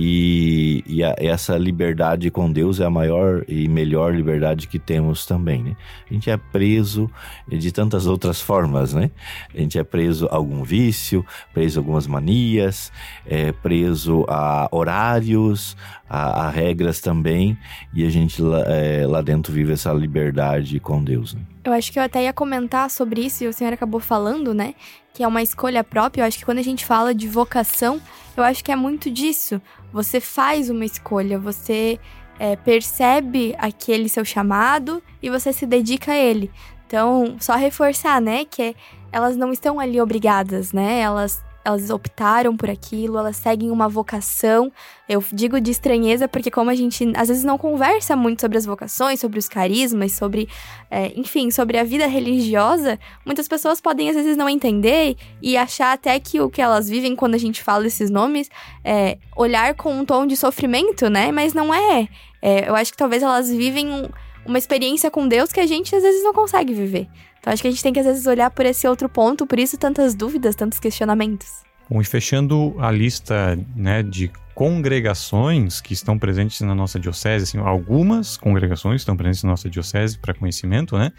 e, 0.00 0.84
e 0.86 1.02
a, 1.02 1.12
essa 1.18 1.58
liberdade 1.58 2.30
com 2.30 2.52
Deus 2.52 2.78
é 2.78 2.84
a 2.84 2.90
maior 2.90 3.44
e 3.48 3.66
melhor 3.66 4.14
liberdade 4.14 4.68
que 4.68 4.78
temos 4.78 5.26
também, 5.26 5.60
né? 5.60 5.76
A 6.08 6.14
gente 6.14 6.30
é 6.30 6.36
preso 6.36 7.10
de 7.48 7.72
tantas 7.72 8.06
outras 8.06 8.40
formas, 8.40 8.94
né? 8.94 9.10
A 9.52 9.58
gente 9.58 9.76
é 9.76 9.82
preso 9.82 10.28
a 10.30 10.36
algum 10.36 10.62
vício, 10.62 11.26
preso 11.52 11.80
a 11.80 11.82
algumas 11.82 12.06
manias, 12.06 12.92
é 13.26 13.50
preso 13.50 14.24
a 14.28 14.68
horários, 14.70 15.76
a, 16.08 16.46
a 16.46 16.50
regras 16.50 17.00
também, 17.00 17.58
e 17.92 18.06
a 18.06 18.10
gente 18.10 18.40
lá, 18.40 18.60
é, 18.68 19.04
lá 19.04 19.20
dentro 19.20 19.52
vive 19.52 19.72
essa 19.72 19.92
liberdade 19.92 20.78
com 20.78 21.02
Deus. 21.02 21.34
Né? 21.34 21.40
Eu 21.68 21.74
acho 21.74 21.92
que 21.92 21.98
eu 21.98 22.02
até 22.02 22.22
ia 22.22 22.32
comentar 22.32 22.90
sobre 22.90 23.20
isso, 23.20 23.44
e 23.44 23.46
o 23.46 23.52
senhor 23.52 23.74
acabou 23.74 24.00
falando, 24.00 24.54
né? 24.54 24.74
Que 25.12 25.22
é 25.22 25.28
uma 25.28 25.42
escolha 25.42 25.84
própria. 25.84 26.22
Eu 26.22 26.26
acho 26.26 26.38
que 26.38 26.44
quando 26.44 26.58
a 26.58 26.62
gente 26.62 26.82
fala 26.82 27.14
de 27.14 27.28
vocação, 27.28 28.00
eu 28.34 28.42
acho 28.42 28.64
que 28.64 28.72
é 28.72 28.76
muito 28.76 29.10
disso. 29.10 29.60
Você 29.92 30.18
faz 30.18 30.70
uma 30.70 30.86
escolha, 30.86 31.38
você 31.38 32.00
é, 32.38 32.56
percebe 32.56 33.54
aquele 33.58 34.08
seu 34.08 34.24
chamado 34.24 35.02
e 35.22 35.28
você 35.28 35.52
se 35.52 35.66
dedica 35.66 36.12
a 36.12 36.16
ele. 36.16 36.50
Então, 36.86 37.36
só 37.38 37.54
reforçar, 37.54 38.18
né, 38.18 38.46
que 38.46 38.74
elas 39.12 39.36
não 39.36 39.52
estão 39.52 39.78
ali 39.78 40.00
obrigadas, 40.00 40.72
né? 40.72 41.00
Elas 41.00 41.44
elas 41.68 41.90
optaram 41.90 42.56
por 42.56 42.70
aquilo, 42.70 43.18
elas 43.18 43.36
seguem 43.36 43.70
uma 43.70 43.88
vocação. 43.88 44.72
Eu 45.06 45.22
digo 45.30 45.60
de 45.60 45.70
estranheza 45.70 46.26
porque, 46.26 46.50
como 46.50 46.70
a 46.70 46.74
gente 46.74 47.12
às 47.14 47.28
vezes 47.28 47.44
não 47.44 47.58
conversa 47.58 48.16
muito 48.16 48.40
sobre 48.40 48.56
as 48.56 48.64
vocações, 48.64 49.20
sobre 49.20 49.38
os 49.38 49.48
carismas, 49.48 50.12
sobre, 50.12 50.48
é, 50.90 51.12
enfim, 51.14 51.50
sobre 51.50 51.78
a 51.78 51.84
vida 51.84 52.06
religiosa, 52.06 52.98
muitas 53.24 53.46
pessoas 53.46 53.80
podem 53.80 54.08
às 54.08 54.16
vezes 54.16 54.36
não 54.36 54.48
entender 54.48 55.16
e 55.42 55.56
achar 55.58 55.92
até 55.92 56.18
que 56.18 56.40
o 56.40 56.48
que 56.48 56.62
elas 56.62 56.88
vivem 56.88 57.14
quando 57.14 57.34
a 57.34 57.38
gente 57.38 57.62
fala 57.62 57.86
esses 57.86 58.08
nomes 58.08 58.48
é 58.82 59.18
olhar 59.36 59.74
com 59.74 59.92
um 59.92 60.06
tom 60.06 60.26
de 60.26 60.36
sofrimento, 60.36 61.10
né? 61.10 61.30
Mas 61.30 61.52
não 61.52 61.72
é. 61.72 62.08
é 62.40 62.68
eu 62.68 62.74
acho 62.74 62.92
que 62.92 62.98
talvez 62.98 63.22
elas 63.22 63.50
vivem 63.50 63.88
um, 63.92 64.08
uma 64.44 64.58
experiência 64.58 65.10
com 65.10 65.28
Deus 65.28 65.52
que 65.52 65.60
a 65.60 65.66
gente 65.66 65.94
às 65.94 66.02
vezes 66.02 66.22
não 66.22 66.32
consegue 66.32 66.72
viver. 66.72 67.08
Então 67.40 67.52
acho 67.52 67.62
que 67.62 67.68
a 67.68 67.70
gente 67.70 67.82
tem 67.82 67.92
que 67.92 68.00
às 68.00 68.06
vezes 68.06 68.26
olhar 68.26 68.50
por 68.50 68.66
esse 68.66 68.86
outro 68.86 69.08
ponto, 69.08 69.46
por 69.46 69.58
isso 69.58 69.76
tantas 69.78 70.14
dúvidas, 70.14 70.54
tantos 70.54 70.78
questionamentos. 70.78 71.62
Bom, 71.88 72.00
e 72.00 72.04
fechando 72.04 72.74
a 72.78 72.90
lista 72.90 73.58
né, 73.74 74.02
de 74.02 74.30
congregações 74.54 75.80
que 75.80 75.94
estão 75.94 76.18
presentes 76.18 76.60
na 76.60 76.74
nossa 76.74 76.98
diocese, 76.98 77.44
assim, 77.44 77.58
algumas 77.58 78.36
congregações 78.36 79.00
estão 79.00 79.16
presentes 79.16 79.44
na 79.44 79.50
nossa 79.50 79.70
diocese 79.70 80.18
para 80.18 80.34
conhecimento, 80.34 80.98
né? 80.98 81.12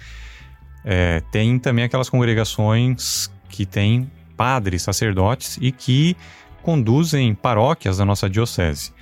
É, 0.84 1.22
tem 1.32 1.58
também 1.58 1.86
aquelas 1.86 2.10
congregações 2.10 3.32
que 3.48 3.66
têm 3.66 4.12
padres, 4.38 4.82
sacerdotes 4.82 5.58
e 5.62 5.72
que 5.72 6.16
conduzem 6.62 7.34
paróquias 7.34 7.98
da 7.98 8.06
nossa 8.06 8.30
diocese. 8.30 8.94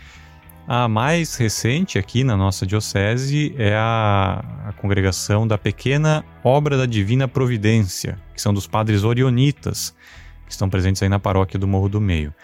A 0.69 0.86
mais 0.89 1.38
recente 1.38 1.97
aqui 1.97 2.25
na 2.25 2.36
nossa 2.36 2.65
diocese 2.65 3.56
é 3.58 3.73
a, 3.73 4.43
a, 4.65 4.73
congregação 4.73 5.47
da 5.47 5.58
Pequena 5.58 6.25
Obra 6.43 6.75
da 6.75 6.86
Divina 6.86 7.25
Providência, 7.25 8.19
que 8.36 8.41
são 8.41 8.53
dos 8.53 8.67
padres 8.67 9.06
orionitas, 9.06 9.95
que 10.45 10.51
estão 10.51 10.69
presentes 10.69 11.01
aí 11.01 11.08
na 11.08 11.19
paróquia 11.19 11.58
do 11.58 11.65
Morro 11.65 11.88
do 11.88 12.01
Meio. 12.01 12.36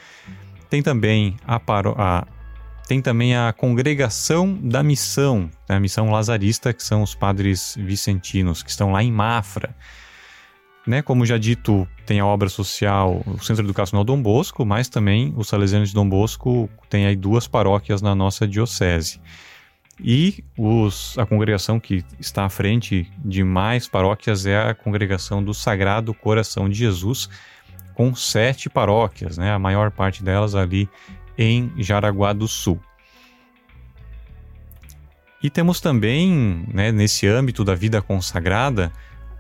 Tem 0.70 0.82
também 0.82 1.36
a, 1.46 1.60
paro, 1.60 1.96
a 1.98 2.26
tem 2.88 3.02
também 3.02 3.36
a 3.36 3.52
Congregação 3.52 4.58
da 4.58 4.82
Missão, 4.82 5.50
né, 5.68 5.76
a 5.76 5.80
Missão 5.82 6.10
Lazarista, 6.10 6.72
que 6.72 6.82
são 6.82 7.04
os 7.04 7.14
padres 7.14 7.76
vicentinos, 7.78 8.64
que 8.64 8.70
estão 8.70 8.94
lá 8.94 9.04
em 9.04 9.12
Mafra. 9.12 9.76
Né, 10.86 11.02
como 11.02 11.26
já 11.26 11.38
dito, 11.38 11.88
tem 12.06 12.20
a 12.20 12.26
obra 12.26 12.50
social, 12.50 13.24
o 13.26 13.42
Centro 13.42 13.64
Educacional 13.64 14.04
Dom 14.04 14.22
Bosco, 14.22 14.66
mas 14.66 14.90
também 14.90 15.34
os 15.38 15.48
Salesianos 15.48 15.90
de 15.90 15.96
Dom 15.96 16.08
Bosco 16.10 16.70
tem 16.90 17.06
aí 17.06 17.16
duas 17.16 17.48
paróquias 17.48 18.02
na 18.02 18.14
nossa 18.14 18.46
diocese. 18.46 19.22
E 19.98 20.44
os, 20.58 21.18
a 21.18 21.26
congregação 21.26 21.80
que 21.80 22.04
está 22.20 22.44
à 22.46 22.50
frente 22.50 23.10
de 23.24 23.44
mais 23.44 23.88
paróquias 23.88 24.46
é 24.46 24.58
a 24.58 24.74
congregação 24.74 25.42
do 25.42 25.54
Sagrado 25.54 26.14
Coração 26.14 26.68
de 26.68 26.76
Jesus, 26.76 27.30
com 27.94 28.14
sete 28.14 28.70
paróquias, 28.70 29.38
né, 29.38 29.52
a 29.54 29.60
maior 29.60 29.92
parte 29.92 30.24
delas 30.24 30.56
ali 30.56 30.90
em 31.38 31.72
Jaraguá 31.78 32.34
do 32.34 32.48
Sul. 32.48 32.80
E 35.42 35.50
temos 35.50 35.80
também, 35.80 36.66
né, 36.74 36.92
nesse 36.92 37.28
âmbito 37.28 37.64
da 37.64 37.76
vida 37.76 38.02
consagrada, 38.02 38.92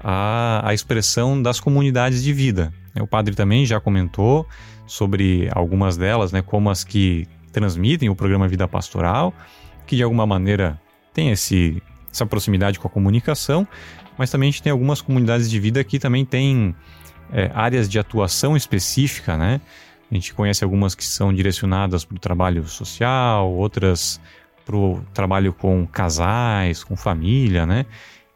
a, 0.04 0.62
a 0.68 0.74
expressão 0.74 1.42
das 1.42 1.60
comunidades 1.60 2.24
de 2.24 2.34
vida. 2.34 2.74
O 3.00 3.08
padre 3.08 3.34
também 3.34 3.66
já 3.66 3.80
comentou 3.80 4.48
sobre 4.86 5.50
algumas 5.52 5.98
delas, 5.98 6.32
né, 6.32 6.42
como 6.42 6.70
as 6.70 6.84
que 6.84 7.28
transmitem 7.52 8.10
o 8.10 8.16
programa 8.16 8.48
Vida 8.48 8.68
Pastoral, 8.68 9.34
que 9.88 9.96
de 9.96 10.04
alguma 10.04 10.26
maneira 10.26 10.80
tem 11.13 11.32
esse, 11.32 11.82
essa 12.12 12.26
proximidade 12.26 12.80
com 12.80 12.88
a 12.88 12.92
comunicação, 12.92 13.68
mas 14.18 14.30
também 14.30 14.50
a 14.50 14.52
gente 14.52 14.62
tem 14.62 14.72
algumas 14.72 15.02
comunidades 15.02 15.50
de 15.50 15.60
vida 15.60 15.84
que 15.84 15.98
também 15.98 16.26
têm 16.26 16.75
é, 17.32 17.50
áreas 17.54 17.90
de 17.90 17.98
atuação 17.98 18.56
específica, 18.56 19.38
né? 19.38 19.62
A 20.12 20.13
gente 20.13 20.34
conhece 20.34 20.63
algumas 20.63 20.94
que 20.94 21.04
são 21.04 21.34
direcionadas 21.34 22.06
para 22.06 22.15
o 22.15 22.19
trabalho 22.19 22.67
social, 22.67 23.52
outras 23.52 24.21
para 24.63 24.75
o 24.75 25.04
trabalho 25.13 25.54
com 25.54 25.86
casais, 25.88 26.84
com 26.84 26.96
família, 26.96 27.65
né? 27.65 27.86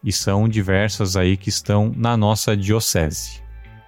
E 0.08 0.12
são 0.14 0.47
diversas 0.47 1.18
aí 1.18 1.36
que 1.36 1.49
estão 1.49 1.91
na 1.93 2.16
nossa 2.16 2.55
diocese. 2.55 3.41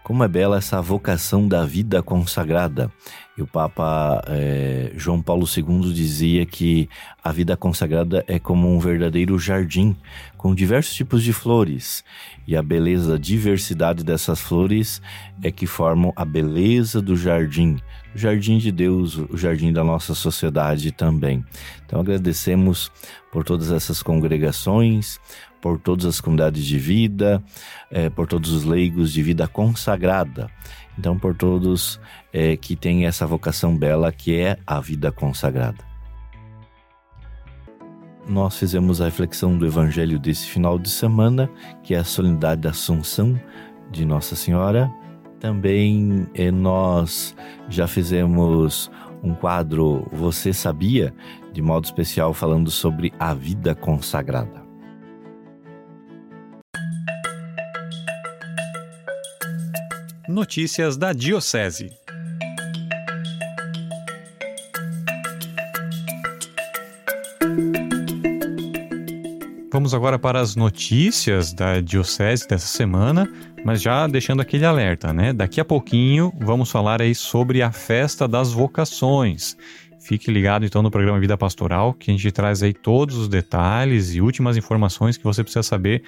Como 0.04 0.22
é 0.22 0.28
bela 0.28 0.58
essa 0.58 0.82
vocação 0.82 1.48
da 1.48 1.64
vida 1.64 2.04
consagrada. 2.04 2.92
E 3.38 3.42
o 3.42 3.48
Papa 3.48 4.22
é, 4.28 4.92
João 4.98 5.22
Paulo 5.22 5.46
II 5.48 5.94
dizia 5.94 6.46
que 6.46 6.90
a 7.24 7.32
vida 7.32 7.56
consagrada 7.56 8.22
é 8.28 8.38
como 8.38 8.68
um 8.68 8.80
verdadeiro 8.80 9.40
jardim 9.40 9.96
com 10.36 10.54
diversos 10.54 10.94
tipos 10.94 11.24
de 11.24 11.32
flores. 11.32 12.04
E 12.46 12.54
a 12.54 12.62
beleza, 12.62 13.16
a 13.16 13.18
diversidade 13.18 14.04
dessas 14.04 14.42
flores 14.42 15.02
é 15.42 15.50
que 15.50 15.66
formam 15.66 16.12
a 16.18 16.26
beleza 16.26 17.02
do 17.02 17.16
jardim, 17.16 17.78
o 18.14 18.18
jardim 18.18 18.58
de 18.58 18.72
Deus, 18.72 19.18
o 19.18 19.38
jardim 19.38 19.72
da 19.72 19.84
nossa 19.84 20.16
sociedade 20.16 20.92
também. 20.92 21.44
Então 21.86 22.00
agradecemos 22.00 22.92
por 23.32 23.44
todas 23.44 23.72
essas 23.72 24.02
congregações, 24.02 25.20
por 25.62 25.80
todas 25.80 26.06
as 26.06 26.22
comunidades 26.22 26.66
de 26.66 26.78
vida, 26.78 27.44
é, 27.92 28.10
por 28.10 28.28
todos 28.28 28.52
os 28.52 28.64
leigos 28.64 29.12
de 29.12 29.22
vida 29.22 29.48
consagrada. 29.48 30.50
Então, 30.98 31.18
por 31.18 31.34
todos 31.34 32.00
é, 32.34 32.58
que 32.58 32.76
têm 32.76 33.06
essa 33.06 33.26
vocação 33.26 33.78
bela 33.78 34.12
que 34.12 34.38
é 34.38 34.58
a 34.68 34.82
vida 34.82 35.14
consagrada. 35.14 35.88
Nós 38.28 38.58
fizemos 38.58 39.02
a 39.02 39.06
reflexão 39.06 39.58
do 39.58 39.66
Evangelho 39.66 40.20
desse 40.20 40.46
final 40.46 40.78
de 40.78 40.90
semana, 40.90 41.50
que 41.84 41.96
é 41.96 42.00
a 42.00 42.04
solenidade 42.04 42.62
da 42.62 42.72
Assunção 42.72 43.40
de 43.90 44.06
Nossa 44.06 44.36
Senhora. 44.36 44.92
Também 45.40 46.28
é, 46.34 46.52
nós 46.52 47.36
já 47.70 47.88
fizemos 47.88 48.92
um 49.24 49.34
quadro 49.34 50.08
Você 50.12 50.54
Sabia, 50.54 51.14
de 51.54 51.62
modo 51.62 51.86
especial 51.86 52.34
falando 52.34 52.70
sobre 52.70 53.14
a 53.20 53.34
vida 53.34 53.74
consagrada. 53.74 54.68
Notícias 60.28 60.96
da 60.96 61.12
Diocese. 61.12 61.90
Vamos 69.72 69.94
agora 69.94 70.20
para 70.20 70.40
as 70.40 70.56
notícias 70.56 71.54
da 71.54 71.80
Diocese 71.80 72.48
dessa 72.48 72.68
semana, 72.68 73.32
mas 73.64 73.82
já 73.82 74.08
deixando 74.08 74.42
aquele 74.42 74.66
alerta, 74.66 75.14
né? 75.14 75.34
Daqui 75.34 75.60
a 75.60 75.66
pouquinho 75.66 76.34
vamos 76.40 76.72
falar 76.72 77.02
aí 77.02 77.14
sobre 77.14 77.62
a 77.62 77.72
festa 77.72 78.28
das 78.28 78.52
vocações. 78.52 79.56
Fique 80.00 80.32
ligado 80.32 80.66
então 80.66 80.82
no 80.82 80.90
programa 80.90 81.20
Vida 81.20 81.38
Pastoral, 81.38 81.94
que 81.94 82.10
a 82.10 82.14
gente 82.14 82.32
traz 82.32 82.64
aí 82.64 82.74
todos 82.74 83.18
os 83.18 83.28
detalhes 83.28 84.16
e 84.16 84.22
últimas 84.22 84.58
informações 84.58 85.18
que 85.18 85.24
você 85.24 85.44
precisa 85.44 85.64
saber 85.64 86.04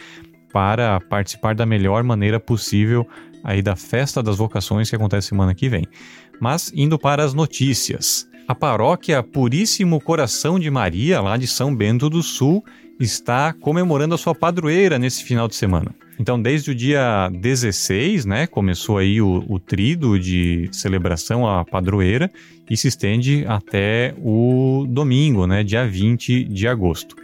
para 0.51 0.99
participar 1.01 1.55
da 1.55 1.65
melhor 1.65 2.03
maneira 2.03 2.39
possível 2.39 3.07
aí 3.43 3.61
da 3.61 3.75
festa 3.75 4.21
das 4.21 4.37
vocações 4.37 4.89
que 4.89 4.95
acontece 4.95 5.27
semana 5.27 5.53
que 5.53 5.67
vem. 5.67 5.85
Mas 6.39 6.71
indo 6.75 6.97
para 6.97 7.23
as 7.23 7.33
notícias. 7.33 8.27
A 8.47 8.55
paróquia 8.55 9.21
Puríssimo 9.23 10.01
Coração 10.01 10.59
de 10.59 10.69
Maria, 10.69 11.21
lá 11.21 11.37
de 11.37 11.47
São 11.47 11.75
Bento 11.75 12.09
do 12.09 12.23
Sul, 12.23 12.63
está 13.03 13.53
comemorando 13.53 14.15
a 14.15 14.17
sua 14.17 14.35
padroeira 14.35 14.99
nesse 14.99 15.23
final 15.23 15.47
de 15.47 15.55
semana. 15.55 15.93
Então, 16.19 16.39
desde 16.39 16.71
o 16.71 16.75
dia 16.75 17.29
16, 17.33 18.25
né, 18.25 18.45
começou 18.45 18.97
aí 18.97 19.21
o, 19.21 19.43
o 19.49 19.59
trido 19.59 20.19
de 20.19 20.69
celebração 20.71 21.47
à 21.47 21.65
padroeira 21.65 22.31
e 22.69 22.77
se 22.77 22.87
estende 22.87 23.43
até 23.47 24.13
o 24.19 24.85
domingo, 24.87 25.47
né, 25.47 25.63
dia 25.63 25.87
20 25.87 26.43
de 26.43 26.67
agosto 26.67 27.15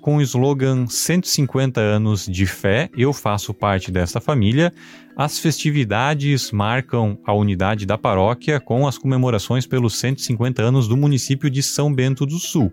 com 0.00 0.16
o 0.16 0.22
slogan 0.22 0.86
150 0.86 1.80
anos 1.80 2.26
de 2.26 2.46
fé, 2.46 2.88
eu 2.96 3.12
faço 3.12 3.52
parte 3.52 3.90
dessa 3.90 4.20
família. 4.20 4.72
As 5.16 5.38
festividades 5.38 6.50
marcam 6.50 7.18
a 7.24 7.32
unidade 7.34 7.84
da 7.84 7.98
paróquia 7.98 8.58
com 8.58 8.86
as 8.88 8.96
comemorações 8.96 9.66
pelos 9.66 9.98
150 9.98 10.62
anos 10.62 10.88
do 10.88 10.96
município 10.96 11.50
de 11.50 11.62
São 11.62 11.92
Bento 11.92 12.24
do 12.24 12.38
Sul. 12.38 12.72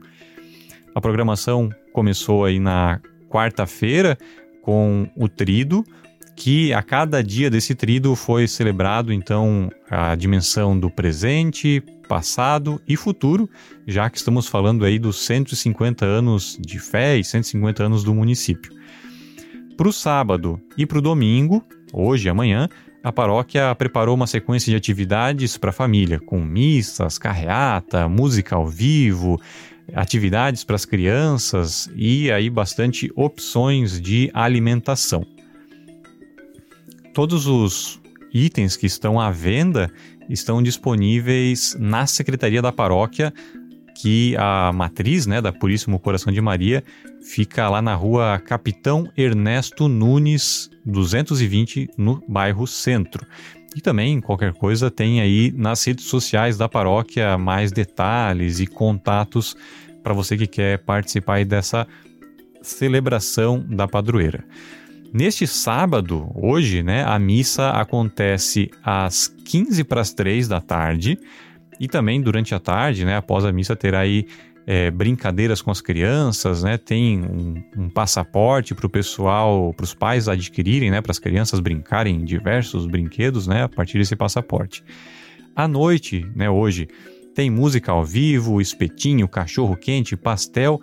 A 0.98 1.00
programação 1.00 1.70
começou 1.94 2.44
aí 2.44 2.60
na 2.60 3.00
quarta-feira 3.30 4.18
com 4.64 5.08
o 5.16 5.30
trido, 5.30 5.86
que 6.36 6.74
a 6.74 6.82
cada 6.82 7.22
dia 7.24 7.52
desse 7.52 7.76
trido 7.76 8.16
foi 8.16 8.48
celebrado 8.48 9.14
então 9.14 9.70
a 9.92 10.16
dimensão 10.16 10.78
do 10.78 10.90
presente, 10.90 11.84
passado 12.10 12.82
e 12.88 12.96
futuro, 12.96 13.48
já 13.86 14.10
que 14.10 14.18
estamos 14.18 14.48
falando 14.48 14.84
aí 14.84 14.98
dos 14.98 15.24
150 15.24 16.04
anos 16.04 16.58
de 16.60 16.80
fé 16.80 17.16
e 17.16 17.24
150 17.24 17.84
anos 17.84 18.04
do 18.04 18.12
município. 18.12 18.72
Para 19.78 19.90
o 19.90 19.94
sábado 19.94 20.60
e 20.76 20.84
para 20.84 20.98
o 20.98 21.02
domingo, 21.02 21.64
hoje 21.94 22.28
e 22.28 22.30
amanhã, 22.32 22.68
a 23.04 23.12
paróquia 23.12 23.76
preparou 23.76 24.16
uma 24.16 24.26
sequência 24.26 24.72
de 24.72 24.76
atividades 24.76 25.58
para 25.58 25.70
a 25.70 25.74
família, 25.74 26.20
com 26.20 26.44
missas, 26.44 27.20
carreata, 27.20 28.10
música 28.10 28.56
ao 28.56 28.66
vivo, 28.66 29.40
atividades 29.94 30.64
para 30.64 30.76
as 30.76 30.86
crianças 30.86 31.90
e 31.96 32.32
aí 32.32 32.50
bastante 32.50 33.12
opções 33.16 34.00
de 34.02 34.30
alimentação 34.34 35.26
todos 37.18 37.48
os 37.48 38.00
itens 38.32 38.78
que 38.78 38.86
estão 38.86 39.20
à 39.20 39.32
venda 39.32 39.92
estão 40.30 40.62
disponíveis 40.62 41.76
na 41.80 42.06
secretaria 42.06 42.62
da 42.62 42.72
paróquia, 42.72 43.34
que 44.00 44.36
a 44.38 44.72
matriz 44.72 45.26
né, 45.26 45.42
da 45.42 45.52
Puríssimo 45.52 46.00
Coração 46.00 46.32
de 46.32 46.40
Maria 46.40 46.84
fica 47.20 47.68
lá 47.70 47.82
na 47.82 47.96
rua 47.96 48.40
Capitão 48.46 49.12
Ernesto 49.18 49.88
Nunes, 49.88 50.70
220, 50.86 51.90
no 51.98 52.24
bairro 52.28 52.68
Centro. 52.68 53.26
E 53.78 53.82
também, 53.82 54.20
qualquer 54.20 54.54
coisa, 54.54 54.90
tem 54.90 55.22
aí 55.22 55.54
nas 55.56 55.86
redes 55.86 56.06
sociais 56.06 56.58
da 56.58 56.68
paróquia 56.68 57.38
mais 57.38 57.72
detalhes 57.72 58.60
e 58.60 58.66
contatos 58.66 59.56
para 60.02 60.16
você 60.16 60.36
que 60.36 60.48
quer 60.48 60.80
participar 60.80 61.46
dessa 61.46 61.88
celebração 62.60 63.64
da 63.70 63.88
padroeira. 63.88 64.44
Neste 65.14 65.46
sábado, 65.46 66.28
hoje, 66.34 66.82
né, 66.82 67.04
a 67.04 67.20
missa 67.20 67.70
acontece 67.70 68.72
às 68.82 69.28
15 69.28 69.84
para 69.84 70.02
as 70.02 70.12
3 70.12 70.48
da 70.48 70.60
tarde 70.60 71.16
e 71.80 71.88
também 71.88 72.20
durante 72.20 72.56
a 72.56 72.60
tarde, 72.60 73.06
né, 73.06 73.16
após 73.16 73.46
a 73.46 73.52
missa, 73.52 73.76
terá 73.76 74.00
aí 74.00 74.26
é, 74.70 74.92
brincadeiras 74.92 75.62
com 75.62 75.72
as 75.72 75.80
crianças, 75.80 76.62
né, 76.62 76.78
tem 76.78 77.22
um, 77.22 77.64
um 77.86 77.90
passaporte 77.90 78.76
para 78.76 78.86
o 78.86 78.90
pessoal, 78.90 79.74
para 79.74 79.86
os 79.86 79.94
pais 79.94 80.28
adquirirem, 80.28 80.92
né, 80.92 81.00
para 81.00 81.12
as 81.12 81.20
crianças 81.20 81.62
brincarem 81.62 82.18
em 82.18 82.26
diversos 82.26 82.86
brinquedos, 82.86 83.48
né, 83.48 83.64
a 83.64 83.70
partir 83.70 83.98
desse 83.98 84.14
passaporte. 84.14 84.84
À 85.56 85.70
noite, 85.70 86.30
né, 86.36 86.50
hoje, 86.50 86.90
tem 87.34 87.50
música 87.50 87.94
ao 87.94 88.04
vivo, 88.04 88.60
espetinho, 88.60 89.28
cachorro 89.28 89.78
quente, 89.78 90.18
pastel. 90.18 90.82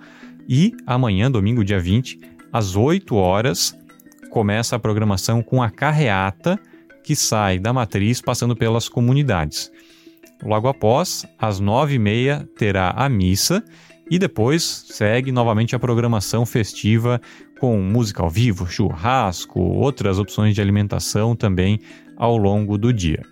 E 0.49 0.73
amanhã, 0.87 1.31
domingo, 1.31 1.65
dia 1.65 1.79
20, 1.79 2.19
às 2.53 2.77
8 2.77 3.17
horas, 3.17 3.77
começa 4.31 4.77
a 4.77 4.79
programação 4.79 5.43
com 5.43 5.63
a 5.63 5.69
carreata 5.69 6.59
que 7.03 7.15
sai 7.15 7.59
da 7.59 7.73
matriz 7.73 8.21
passando 8.21 8.57
pelas 8.57 8.89
comunidades. 8.89 9.71
Logo 10.43 10.69
após, 10.69 11.27
às 11.39 11.61
nove 11.61 11.95
e 11.95 11.99
meia, 11.99 12.49
terá 12.57 12.91
a 12.91 13.09
missa 13.09 13.63
e 14.11 14.19
depois 14.19 14.85
segue 14.89 15.33
novamente 15.33 15.75
a 15.75 15.79
programação 15.79 16.45
festiva 16.45 17.21
com 17.59 17.81
música 17.81 18.23
ao 18.23 18.29
vivo, 18.29 18.67
churrasco, 18.67 19.61
outras 19.61 20.19
opções 20.19 20.55
de 20.55 20.61
alimentação 20.61 21.35
também 21.35 21.81
ao 22.17 22.37
longo 22.37 22.77
do 22.77 22.93
dia. 22.93 23.23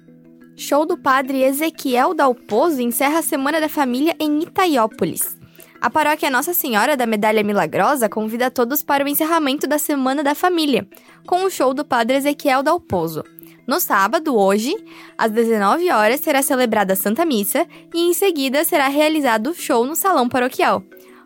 Show 0.57 0.87
do 0.87 0.97
padre 0.97 1.43
Ezequiel 1.43 2.15
Dalpozo 2.15 2.81
encerra 2.81 3.19
a 3.19 3.23
Semana 3.23 3.61
da 3.61 3.69
Família 3.69 4.15
em 4.19 4.43
Itaiópolis. 4.43 5.37
A 5.81 5.91
paróquia 5.91 6.31
Nossa 6.31 6.55
Senhora 6.55 6.97
da 6.97 7.07
Medalha 7.07 7.43
Milagrosa 7.43 8.09
convida 8.09 8.51
todos 8.51 8.83
para 8.83 9.05
o 9.05 9.09
encerramento 9.09 9.67
da 9.67 9.79
Semana 9.79 10.23
da 10.23 10.35
Família, 10.35 10.87
com 11.27 11.45
o 11.45 11.51
show 11.51 11.75
do 11.75 11.85
Padre 11.85 12.17
Ezequiel 12.19 12.63
Dalpozo. 12.63 13.25
No 13.67 13.81
sábado, 13.81 14.37
hoje, 14.37 14.75
às 15.17 15.31
19 15.31 15.91
horas, 15.91 16.21
será 16.21 16.43
celebrada 16.43 16.95
a 16.95 16.97
Santa 16.97 17.25
Missa 17.25 17.67
e 17.95 18.01
em 18.01 18.13
seguida 18.13 18.65
será 18.65 18.89
realizado 18.89 19.51
o 19.51 19.55
show 19.55 19.87
no 19.87 19.95
Salão 19.95 20.29
Paroquial. 20.29 20.83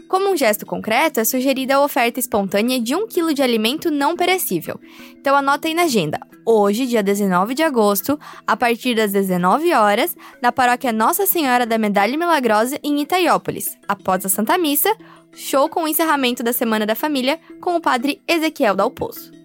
Como 0.08 0.30
um 0.30 0.36
gesto 0.36 0.64
concreto, 0.64 1.18
é 1.18 1.24
sugerida 1.24 1.76
a 1.76 1.82
oferta 1.82 2.20
espontânea 2.20 2.80
de 2.80 2.94
1 2.94 3.08
kg 3.08 3.34
de 3.34 3.42
alimento 3.42 3.90
não 3.90 4.14
perecível. 4.14 4.78
Então 5.18 5.34
anota 5.34 5.66
aí 5.66 5.74
na 5.74 5.82
agenda. 5.82 6.20
Hoje, 6.44 6.86
dia 6.86 7.02
19 7.02 7.54
de 7.54 7.64
agosto, 7.64 8.18
a 8.46 8.56
partir 8.56 8.94
das 8.94 9.10
19 9.10 9.72
horas, 9.72 10.16
na 10.40 10.52
paróquia 10.52 10.92
Nossa 10.92 11.26
Senhora 11.26 11.66
da 11.66 11.76
Medalha 11.76 12.16
Milagrosa 12.16 12.78
em 12.84 13.00
Itaiópolis. 13.00 13.76
Após 13.88 14.24
a 14.24 14.28
Santa 14.28 14.56
Missa, 14.56 14.94
show 15.34 15.68
com 15.68 15.82
o 15.82 15.88
encerramento 15.88 16.42
da 16.44 16.52
Semana 16.52 16.86
da 16.86 16.94
Família 16.94 17.40
com 17.60 17.74
o 17.74 17.80
padre 17.80 18.22
Ezequiel 18.28 18.76
Dalpozo. 18.76 19.35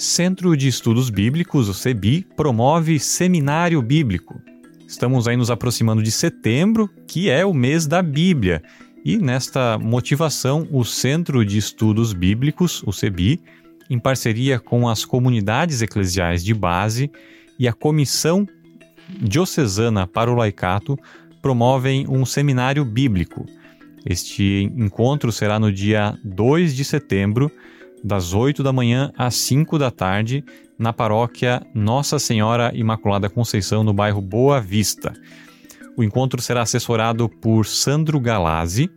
Centro 0.00 0.56
de 0.56 0.66
Estudos 0.66 1.10
Bíblicos, 1.10 1.68
o 1.68 1.74
CEBI, 1.74 2.26
promove 2.34 2.98
Seminário 2.98 3.82
Bíblico. 3.82 4.40
Estamos 4.88 5.28
aí 5.28 5.36
nos 5.36 5.50
aproximando 5.50 6.02
de 6.02 6.10
setembro, 6.10 6.88
que 7.06 7.28
é 7.28 7.44
o 7.44 7.52
mês 7.52 7.86
da 7.86 8.00
Bíblia. 8.00 8.62
E 9.04 9.18
nesta 9.18 9.76
motivação, 9.76 10.66
o 10.72 10.86
Centro 10.86 11.44
de 11.44 11.58
Estudos 11.58 12.14
Bíblicos, 12.14 12.82
o 12.86 12.94
CEBI, 12.94 13.42
em 13.90 13.98
parceria 13.98 14.58
com 14.58 14.88
as 14.88 15.04
comunidades 15.04 15.82
eclesiais 15.82 16.42
de 16.42 16.54
base 16.54 17.10
e 17.58 17.68
a 17.68 17.72
Comissão 17.74 18.48
Diocesana 19.20 20.06
para 20.06 20.32
o 20.32 20.34
Laicato, 20.34 20.98
promovem 21.42 22.06
um 22.08 22.24
seminário 22.24 22.86
bíblico. 22.86 23.44
Este 24.06 24.62
encontro 24.74 25.30
será 25.30 25.58
no 25.58 25.70
dia 25.70 26.18
2 26.24 26.74
de 26.74 26.86
setembro, 26.86 27.52
das 28.02 28.32
8 28.32 28.62
da 28.62 28.72
manhã 28.72 29.12
às 29.16 29.34
5 29.34 29.78
da 29.78 29.90
tarde, 29.90 30.44
na 30.78 30.92
paróquia 30.92 31.62
Nossa 31.74 32.18
Senhora 32.18 32.72
Imaculada 32.74 33.28
Conceição, 33.28 33.84
no 33.84 33.92
bairro 33.92 34.20
Boa 34.20 34.60
Vista. 34.60 35.12
O 35.96 36.02
encontro 36.02 36.40
será 36.40 36.62
assessorado 36.62 37.28
por 37.28 37.66
Sandro 37.66 38.18
Galazzi 38.18 38.90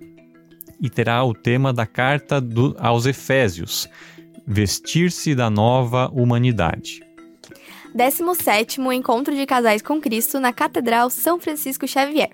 e 0.82 0.90
terá 0.90 1.24
o 1.24 1.34
tema 1.34 1.74
da 1.74 1.86
carta 1.86 2.40
do, 2.40 2.76
aos 2.80 3.06
Efésios, 3.06 3.88
Vestir-se 4.46 5.34
da 5.34 5.50
Nova 5.50 6.10
Humanidade. 6.14 7.02
17 7.96 8.82
Encontro 8.82 9.36
de 9.36 9.46
Casais 9.46 9.82
com 9.82 10.02
Cristo 10.02 10.40
na 10.40 10.52
Catedral 10.52 11.10
São 11.10 11.40
Francisco 11.40 11.88
Xavier. 11.88 12.30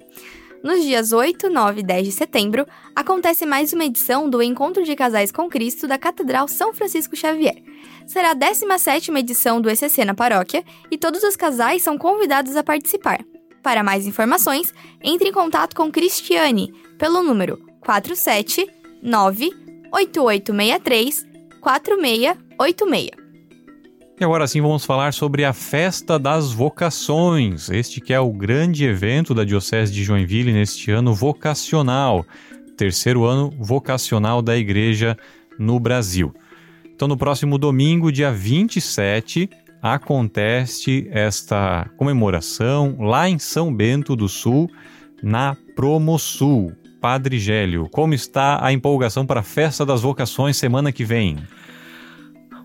Nos 0.62 0.84
dias 0.84 1.14
8, 1.14 1.50
9 1.50 1.80
e 1.80 1.84
10 1.84 2.08
de 2.08 2.12
setembro, 2.12 2.68
acontece 2.94 3.46
mais 3.46 3.72
uma 3.72 3.86
edição 3.86 4.30
do 4.30 4.42
Encontro 4.42 4.84
de 4.84 4.94
Casais 4.94 5.32
com 5.32 5.48
Cristo 5.48 5.88
da 5.88 5.98
Catedral 5.98 6.50
São 6.50 6.74
Francisco 6.74 7.16
Xavier. 7.16 7.64
Será 8.06 8.32
a 8.32 8.34
17 8.34 9.12
edição 9.12 9.62
do 9.62 9.70
ECC 9.70 10.04
na 10.04 10.14
paróquia 10.14 10.64
e 10.92 10.98
todos 10.98 11.24
os 11.24 11.38
casais 11.38 11.82
são 11.82 11.98
convidados 11.98 12.58
a 12.58 12.64
participar. 12.64 13.24
Para 13.64 13.84
mais 13.84 14.06
informações, 14.06 14.74
entre 15.02 15.30
em 15.30 15.34
contato 15.34 15.76
com 15.76 15.90
Cristiane 15.90 16.74
pelo 16.98 17.24
número 17.24 17.58
479 17.82 19.52
8863 19.94 21.26
4686. 21.62 23.19
E 24.20 24.24
agora 24.26 24.46
sim 24.46 24.60
vamos 24.60 24.84
falar 24.84 25.14
sobre 25.14 25.46
a 25.46 25.54
Festa 25.54 26.20
das 26.20 26.52
Vocações, 26.52 27.70
este 27.70 28.02
que 28.02 28.12
é 28.12 28.20
o 28.20 28.34
grande 28.34 28.84
evento 28.84 29.34
da 29.34 29.46
Diocese 29.46 29.94
de 29.94 30.04
Joinville 30.04 30.52
neste 30.52 30.92
ano 30.92 31.14
vocacional, 31.14 32.26
terceiro 32.76 33.24
ano 33.24 33.50
vocacional 33.58 34.42
da 34.42 34.58
Igreja 34.58 35.18
no 35.58 35.80
Brasil. 35.80 36.36
Então, 36.94 37.08
no 37.08 37.16
próximo 37.16 37.58
domingo, 37.58 38.12
dia 38.12 38.30
27, 38.30 39.50
acontece 39.82 41.08
esta 41.12 41.90
comemoração 41.96 42.98
lá 43.00 43.30
em 43.30 43.40
São 43.40 43.74
Bento 43.74 44.18
do 44.18 44.28
Sul, 44.28 44.70
na 45.24 45.56
Promosul. 45.78 46.74
Padre 47.00 47.40
Gélio, 47.40 47.88
como 47.90 48.14
está 48.14 48.60
a 48.62 48.74
empolgação 48.74 49.26
para 49.26 49.40
a 49.40 49.44
Festa 49.44 49.86
das 49.86 50.02
Vocações 50.02 50.58
semana 50.58 50.92
que 50.92 51.06
vem? 51.06 51.38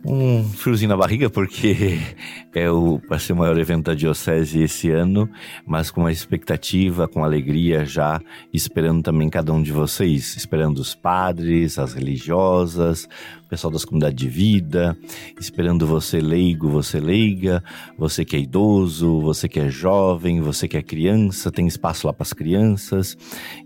Um 0.05 0.45
friozinho 0.45 0.91
na 0.91 0.97
barriga, 0.97 1.31
porque 1.31 1.99
é 2.55 2.71
o 2.71 3.01
vai 3.09 3.19
ser 3.19 3.33
o 3.33 3.37
maior 3.37 3.59
evento 3.59 3.87
da 3.87 3.95
Diocese 3.95 4.63
esse 4.63 4.91
ano, 4.91 5.29
mas 5.67 5.91
com 5.91 6.07
a 6.07 6.13
expectativa, 6.13 7.09
com 7.09 7.25
alegria 7.25 7.85
já, 7.85 8.21
esperando 8.53 9.03
também 9.03 9.31
cada 9.31 9.53
um 9.53 9.63
de 9.63 9.73
vocês, 9.73 10.37
esperando 10.37 10.79
os 10.79 10.95
padres, 10.95 11.79
as 11.79 11.95
religiosas, 11.95 13.09
pessoal 13.55 13.73
das 13.73 13.85
comunidades 13.85 14.17
de 14.17 14.29
vida, 14.29 14.99
esperando 15.39 15.87
você 15.87 16.19
leigo, 16.19 16.69
você 16.69 16.99
leiga, 16.99 17.63
você 17.97 18.25
que 18.25 18.35
é 18.35 18.41
idoso, 18.41 19.21
você 19.21 19.49
que 19.49 19.61
é 19.61 19.71
jovem, 19.71 20.41
você 20.41 20.67
que 20.67 20.77
é 20.77 20.83
criança, 20.83 21.53
tem 21.53 21.65
espaço 21.69 22.09
lá 22.09 22.13
para 22.13 22.25
as 22.25 22.33
crianças. 22.33 23.17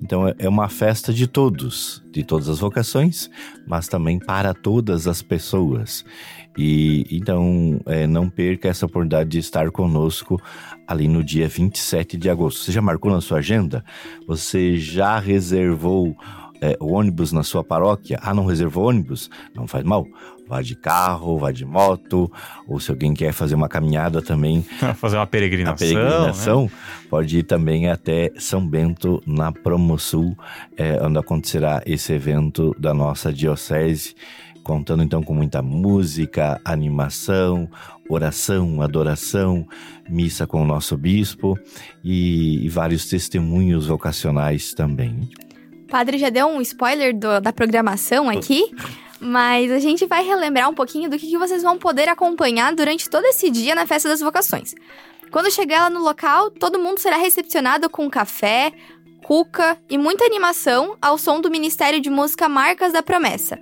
Então 0.02 0.28
é, 0.28 0.34
é 0.40 0.48
uma 0.48 0.68
festa 0.68 1.10
de 1.10 1.26
todos, 1.26 2.04
de 2.12 2.22
todas 2.22 2.50
as 2.50 2.58
vocações, 2.58 3.30
mas 3.66 3.88
também 3.88 4.18
para 4.18 4.52
todas 4.52 5.06
as 5.06 5.22
pessoas. 5.22 6.04
E 6.58 7.06
então 7.10 7.80
é, 7.86 8.06
não 8.06 8.28
perca 8.28 8.68
essa 8.68 8.84
oportunidade 8.84 9.30
de 9.30 9.38
estar 9.38 9.70
conosco 9.70 10.38
ali 10.86 11.08
no 11.08 11.24
dia 11.24 11.48
27 11.48 12.18
de 12.18 12.28
agosto. 12.28 12.60
Você 12.60 12.72
já 12.72 12.82
marcou 12.82 13.10
na 13.10 13.22
sua 13.22 13.38
agenda? 13.38 13.82
Você 14.26 14.76
já 14.76 15.18
reservou 15.18 16.14
é, 16.60 16.76
o 16.80 16.92
ônibus 16.92 17.32
na 17.32 17.42
sua 17.42 17.62
paróquia? 17.64 18.18
Ah, 18.22 18.34
não 18.34 18.46
reservou 18.46 18.88
ônibus? 18.88 19.30
Não 19.54 19.66
faz 19.66 19.84
mal. 19.84 20.06
Vá 20.46 20.62
de 20.62 20.74
carro, 20.74 21.38
vá 21.38 21.52
de 21.52 21.64
moto, 21.64 22.32
ou 22.66 22.80
se 22.80 22.90
alguém 22.90 23.12
quer 23.12 23.32
fazer 23.32 23.54
uma 23.54 23.68
caminhada 23.68 24.22
também. 24.22 24.62
fazer 24.96 25.16
uma 25.16 25.26
peregrinação. 25.26 25.88
Peregrinação, 25.88 26.62
né? 26.64 26.70
pode 27.10 27.38
ir 27.38 27.42
também 27.42 27.88
até 27.88 28.32
São 28.38 28.66
Bento, 28.66 29.22
na 29.26 29.52
Promosul, 29.52 30.36
é, 30.76 30.98
onde 31.02 31.18
acontecerá 31.18 31.82
esse 31.84 32.14
evento 32.14 32.74
da 32.78 32.94
nossa 32.94 33.32
diocese 33.32 34.14
contando 34.68 35.02
então 35.02 35.22
com 35.22 35.32
muita 35.32 35.62
música, 35.62 36.60
animação, 36.62 37.70
oração, 38.06 38.82
adoração, 38.82 39.66
missa 40.06 40.46
com 40.46 40.60
o 40.60 40.66
nosso 40.66 40.94
bispo 40.94 41.58
e, 42.04 42.66
e 42.66 42.68
vários 42.68 43.06
testemunhos 43.06 43.86
vocacionais 43.86 44.74
também. 44.74 45.30
O 45.88 45.90
padre 45.90 46.18
já 46.18 46.28
deu 46.28 46.46
um 46.46 46.60
spoiler 46.60 47.16
do, 47.16 47.40
da 47.40 47.50
programação 47.50 48.28
aqui, 48.28 48.62
mas 49.18 49.72
a 49.72 49.78
gente 49.78 50.04
vai 50.04 50.22
relembrar 50.22 50.68
um 50.68 50.74
pouquinho 50.74 51.08
do 51.08 51.18
que, 51.18 51.26
que 51.26 51.38
vocês 51.38 51.62
vão 51.62 51.78
poder 51.78 52.10
acompanhar 52.10 52.74
durante 52.74 53.08
todo 53.08 53.24
esse 53.24 53.48
dia 53.48 53.74
na 53.74 53.86
Festa 53.86 54.06
das 54.06 54.20
Vocações. 54.20 54.74
Quando 55.30 55.50
chegar 55.50 55.84
lá 55.84 55.88
no 55.88 56.00
local, 56.00 56.50
todo 56.50 56.78
mundo 56.78 56.98
será 56.98 57.16
recepcionado 57.16 57.88
com 57.88 58.10
café, 58.10 58.70
cuca 59.24 59.76
e 59.88 59.98
muita 59.98 60.24
animação 60.24 60.96
ao 61.00 61.18
som 61.18 61.40
do 61.40 61.50
Ministério 61.50 62.00
de 62.00 62.08
Música 62.08 62.48
Marcas 62.48 62.92
da 62.92 63.02
Promessa. 63.02 63.58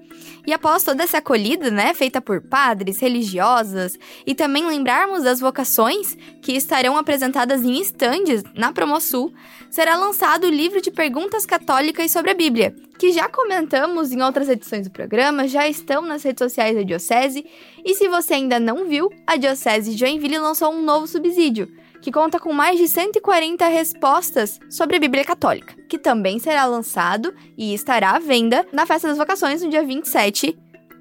E 0.47 0.53
após 0.53 0.85
toda 0.85 1.03
essa 1.03 1.19
acolhida, 1.19 1.73
né, 1.73 1.93
feita 1.93 2.21
por 2.21 2.41
padres, 2.41 3.01
religiosas, 3.01 3.99
e 4.25 4.35
também 4.35 4.65
lembrarmos 4.65 5.25
das 5.25 5.41
vocações 5.41 6.17
que 6.41 6.53
estarão 6.53 6.97
apresentadas 6.97 7.63
em 7.63 7.81
estandes 7.81 8.45
na 8.55 8.73
Promosul, 8.73 9.35
será 9.69 9.97
lançado 9.97 10.45
o 10.45 10.51
livro 10.51 10.81
de 10.81 10.93
perguntas 10.93 11.45
católicas 11.45 12.13
sobre 12.13 12.31
a 12.31 12.35
Bíblia, 12.35 12.77
que 12.97 13.13
já 13.13 13.29
comentamos 13.29 14.13
em 14.13 14.23
outras 14.23 14.49
edições 14.49 14.87
do 14.87 14.93
programa, 14.93 15.49
já 15.49 15.69
estão 15.69 16.03
nas 16.03 16.23
redes 16.23 16.45
sociais 16.45 16.77
da 16.77 16.83
Diocese, 16.83 17.45
e 17.85 17.95
se 17.95 18.09
você 18.09 18.35
ainda 18.35 18.61
não 18.61 18.87
viu, 18.87 19.11
a 19.27 19.37
Diocese 19.37 19.91
de 19.91 19.99
Joinville 19.99 20.39
lançou 20.39 20.73
um 20.73 20.83
novo 20.83 21.09
subsídio, 21.09 21.69
que 22.01 22.13
conta 22.13 22.39
com 22.39 22.53
mais 22.53 22.79
de 22.79 22.89
140 22.89 23.67
respostas 23.69 24.59
sobre 24.71 24.97
a 24.97 25.01
Bíblia 25.01 25.25
Católica, 25.25 25.75
que 25.89 25.99
também 25.99 26.39
será 26.39 26.65
lançado 26.67 27.35
e 27.57 27.75
estará 27.75 28.11
à 28.11 28.19
venda 28.19 28.67
na 28.73 28.87
Festa 28.87 29.09
das 29.09 29.19
Vocações 29.19 29.63
no 29.63 29.71
dia 29.71 29.85
27 29.85 30.57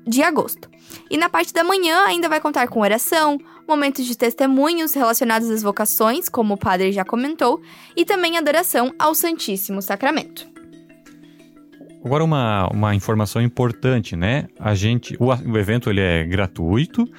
de 0.08 0.24
agosto. 0.24 0.70
E 1.10 1.18
na 1.18 1.30
parte 1.30 1.54
da 1.54 1.64
manhã 1.64 2.06
ainda 2.06 2.30
vai 2.30 2.40
contar 2.40 2.68
com 2.68 2.80
oração, 2.80 3.40
momentos 3.68 4.06
de 4.06 4.18
testemunhos 4.18 4.94
relacionados 4.94 5.50
às 5.50 5.64
vocações, 5.64 6.30
como 6.30 6.54
o 6.54 6.58
padre 6.58 6.92
já 6.92 7.04
comentou, 7.04 7.62
e 7.96 8.06
também 8.06 8.38
adoração 8.38 8.94
ao 9.00 9.16
Santíssimo 9.16 9.82
Sacramento. 9.82 10.48
Agora 12.04 12.24
uma, 12.24 12.68
uma 12.68 12.94
informação 12.94 13.42
importante, 13.42 14.16
né? 14.16 14.48
A 14.60 14.76
gente, 14.76 15.18
o, 15.20 15.26
o 15.26 15.58
evento 15.58 15.90
ele 15.90 16.02
é 16.02 16.24
gratuito, 16.24 17.10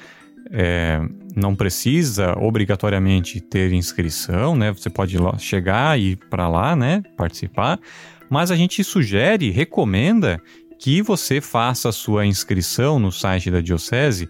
é, 0.52 1.00
não 1.36 1.54
precisa 1.54 2.32
obrigatoriamente 2.38 3.42
ter 3.42 3.70
inscrição, 3.70 4.56
né? 4.56 4.72
Você 4.72 4.88
pode 4.88 5.18
chegar 5.38 6.00
e 6.00 6.12
ir 6.12 6.16
para 6.30 6.48
lá, 6.48 6.74
né? 6.74 7.02
Participar. 7.14 7.78
Mas 8.30 8.50
a 8.50 8.56
gente 8.56 8.82
sugere, 8.82 9.50
recomenda 9.50 10.40
que 10.78 11.02
você 11.02 11.40
faça 11.40 11.90
a 11.90 11.92
sua 11.92 12.24
inscrição 12.24 12.98
no 12.98 13.12
site 13.12 13.50
da 13.50 13.60
Diocese 13.60 14.28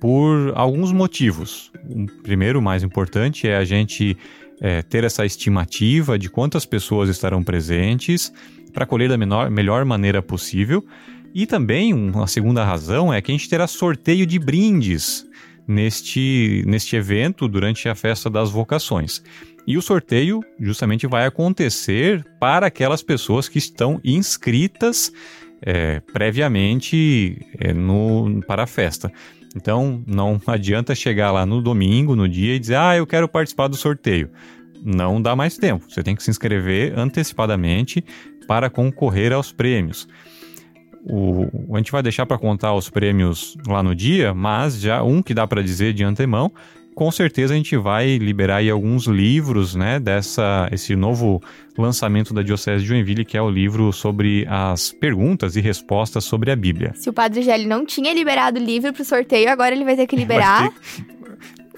por 0.00 0.52
alguns 0.54 0.92
motivos. 0.92 1.70
O 1.88 2.06
primeiro, 2.22 2.62
mais 2.62 2.82
importante, 2.82 3.46
é 3.46 3.56
a 3.56 3.64
gente 3.64 4.16
é, 4.60 4.80
ter 4.80 5.04
essa 5.04 5.26
estimativa 5.26 6.18
de 6.18 6.30
quantas 6.30 6.64
pessoas 6.64 7.10
estarão 7.10 7.42
presentes 7.42 8.32
para 8.72 8.86
colher 8.86 9.10
da 9.10 9.18
menor, 9.18 9.50
melhor 9.50 9.84
maneira 9.84 10.22
possível. 10.22 10.84
E 11.34 11.46
também, 11.46 11.92
uma 11.92 12.26
segunda 12.26 12.64
razão 12.64 13.12
é 13.12 13.20
que 13.20 13.30
a 13.30 13.34
gente 13.34 13.48
terá 13.48 13.66
sorteio 13.66 14.24
de 14.26 14.38
brindes 14.38 15.26
neste, 15.66 16.62
neste 16.66 16.96
evento 16.96 17.48
durante 17.48 17.88
a 17.88 17.94
festa 17.94 18.30
das 18.30 18.50
vocações. 18.50 19.22
E 19.66 19.76
o 19.76 19.82
sorteio 19.82 20.40
justamente 20.60 21.06
vai 21.06 21.26
acontecer 21.26 22.24
para 22.38 22.66
aquelas 22.66 23.02
pessoas 23.02 23.48
que 23.48 23.58
estão 23.58 24.00
inscritas 24.04 25.12
é, 25.60 26.00
previamente 26.12 27.44
é, 27.58 27.72
no, 27.72 28.40
para 28.46 28.62
a 28.62 28.66
festa. 28.66 29.10
Então 29.56 30.04
não 30.06 30.40
adianta 30.46 30.94
chegar 30.94 31.32
lá 31.32 31.44
no 31.46 31.60
domingo, 31.60 32.14
no 32.14 32.28
dia, 32.28 32.54
e 32.54 32.58
dizer, 32.58 32.76
ah, 32.76 32.96
eu 32.96 33.06
quero 33.06 33.26
participar 33.26 33.68
do 33.68 33.76
sorteio. 33.76 34.30
Não 34.84 35.20
dá 35.20 35.34
mais 35.34 35.56
tempo. 35.56 35.84
Você 35.88 36.02
tem 36.02 36.14
que 36.14 36.22
se 36.22 36.30
inscrever 36.30 36.96
antecipadamente 36.96 38.04
para 38.46 38.70
concorrer 38.70 39.32
aos 39.32 39.50
prêmios. 39.50 40.06
O, 41.08 41.46
a 41.74 41.78
gente 41.78 41.92
vai 41.92 42.02
deixar 42.02 42.26
para 42.26 42.36
contar 42.36 42.74
os 42.74 42.90
prêmios 42.90 43.56
lá 43.66 43.82
no 43.82 43.94
dia, 43.94 44.34
mas 44.34 44.80
já 44.80 45.02
um 45.02 45.22
que 45.22 45.32
dá 45.32 45.46
para 45.46 45.62
dizer 45.62 45.92
de 45.92 46.02
antemão, 46.02 46.50
com 46.96 47.10
certeza 47.12 47.52
a 47.54 47.56
gente 47.56 47.76
vai 47.76 48.16
liberar 48.16 48.56
aí 48.56 48.70
alguns 48.70 49.06
livros, 49.06 49.74
né, 49.74 50.00
dessa 50.00 50.66
esse 50.72 50.96
novo 50.96 51.40
lançamento 51.78 52.32
da 52.34 52.42
Diocese 52.42 52.82
de 52.82 52.88
Joinville, 52.88 53.24
que 53.24 53.36
é 53.36 53.42
o 53.42 53.50
livro 53.50 53.92
sobre 53.92 54.46
as 54.48 54.90
perguntas 54.92 55.54
e 55.56 55.60
respostas 55.60 56.24
sobre 56.24 56.50
a 56.50 56.56
Bíblia. 56.56 56.92
Se 56.96 57.08
o 57.08 57.12
Padre 57.12 57.42
Gelli 57.42 57.66
não 57.66 57.84
tinha 57.84 58.12
liberado 58.14 58.58
o 58.58 58.62
livro 58.62 58.92
para 58.92 59.02
o 59.02 59.04
sorteio, 59.04 59.48
agora 59.50 59.74
ele 59.74 59.84
vai 59.84 59.94
ter 59.94 60.06
que 60.06 60.16
liberar. 60.16 60.72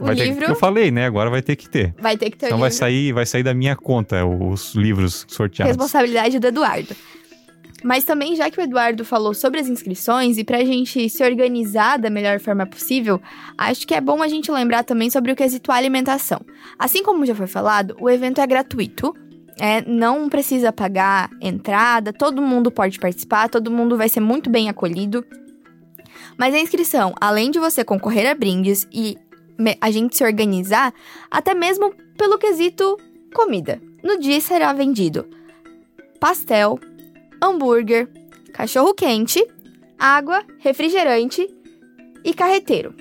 o 0.00 0.04
vai 0.04 0.14
livro. 0.14 0.40
Ter, 0.40 0.50
eu 0.50 0.56
falei, 0.56 0.90
né? 0.92 1.04
Agora 1.04 1.28
vai 1.28 1.42
ter 1.42 1.56
que 1.56 1.68
ter. 1.68 1.92
Vai 2.00 2.16
ter 2.16 2.30
que 2.30 2.36
ter 2.38 2.46
Então 2.46 2.56
o 2.58 2.60
vai 2.60 2.70
livro. 2.70 2.78
sair, 2.78 3.12
vai 3.12 3.26
sair 3.26 3.42
da 3.42 3.52
minha 3.52 3.74
conta 3.76 4.24
os 4.24 4.74
livros 4.74 5.26
sorteados. 5.28 5.76
Responsabilidade 5.76 6.38
do 6.38 6.46
Eduardo. 6.46 6.94
Mas 7.84 8.04
também, 8.04 8.34
já 8.34 8.50
que 8.50 8.58
o 8.58 8.62
Eduardo 8.62 9.04
falou 9.04 9.32
sobre 9.32 9.60
as 9.60 9.68
inscrições 9.68 10.36
e 10.36 10.44
pra 10.44 10.64
gente 10.64 11.08
se 11.08 11.22
organizar 11.22 11.98
da 11.98 12.10
melhor 12.10 12.40
forma 12.40 12.66
possível, 12.66 13.20
acho 13.56 13.86
que 13.86 13.94
é 13.94 14.00
bom 14.00 14.22
a 14.22 14.28
gente 14.28 14.50
lembrar 14.50 14.82
também 14.82 15.10
sobre 15.10 15.30
o 15.30 15.36
quesito 15.36 15.70
alimentação. 15.70 16.40
Assim 16.78 17.02
como 17.02 17.24
já 17.24 17.34
foi 17.34 17.46
falado, 17.46 17.96
o 18.00 18.10
evento 18.10 18.40
é 18.40 18.46
gratuito. 18.46 19.14
É, 19.60 19.82
não 19.82 20.28
precisa 20.28 20.72
pagar 20.72 21.30
entrada, 21.40 22.12
todo 22.12 22.40
mundo 22.40 22.70
pode 22.70 22.98
participar, 22.98 23.48
todo 23.48 23.72
mundo 23.72 23.96
vai 23.96 24.08
ser 24.08 24.20
muito 24.20 24.48
bem 24.48 24.68
acolhido. 24.68 25.24
Mas 26.36 26.54
a 26.54 26.60
inscrição, 26.60 27.12
além 27.20 27.50
de 27.50 27.58
você 27.58 27.84
concorrer 27.84 28.30
a 28.30 28.34
brindes 28.34 28.86
e 28.92 29.16
a 29.80 29.90
gente 29.90 30.16
se 30.16 30.24
organizar, 30.24 30.94
até 31.28 31.54
mesmo 31.54 31.92
pelo 32.16 32.38
quesito 32.38 32.96
comida. 33.34 33.80
No 34.02 34.18
dia 34.18 34.40
será 34.40 34.72
vendido 34.72 35.26
pastel, 36.18 36.78
hambúrguer, 37.42 38.08
cachorro 38.52 38.94
quente, 38.94 39.44
água, 39.98 40.44
refrigerante 40.58 41.48
e 42.24 42.34
carreteiro. 42.34 42.94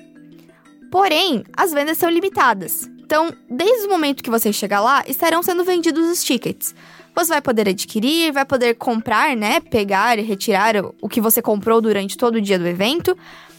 Porém, 0.90 1.44
as 1.56 1.72
vendas 1.72 1.98
são 1.98 2.08
limitadas. 2.08 2.88
Então, 2.98 3.30
desde 3.48 3.86
o 3.86 3.90
momento 3.90 4.22
que 4.22 4.30
você 4.30 4.52
chegar 4.52 4.80
lá, 4.80 5.02
estarão 5.06 5.42
sendo 5.42 5.64
vendidos 5.64 6.08
os 6.08 6.22
tickets. 6.22 6.74
Você 7.14 7.30
vai 7.30 7.42
poder 7.42 7.68
adquirir, 7.68 8.32
vai 8.32 8.44
poder 8.44 8.74
comprar, 8.74 9.36
né? 9.36 9.60
Pegar 9.60 10.18
e 10.18 10.22
retirar 10.22 10.74
o- 11.00 11.08
que 11.08 11.20
você 11.20 11.42
comprou 11.42 11.80
durante 11.80 12.16
todo 12.16 12.36
o 12.36 12.40
dia 12.40 12.58
do 12.58 12.66
evento. 12.66 13.16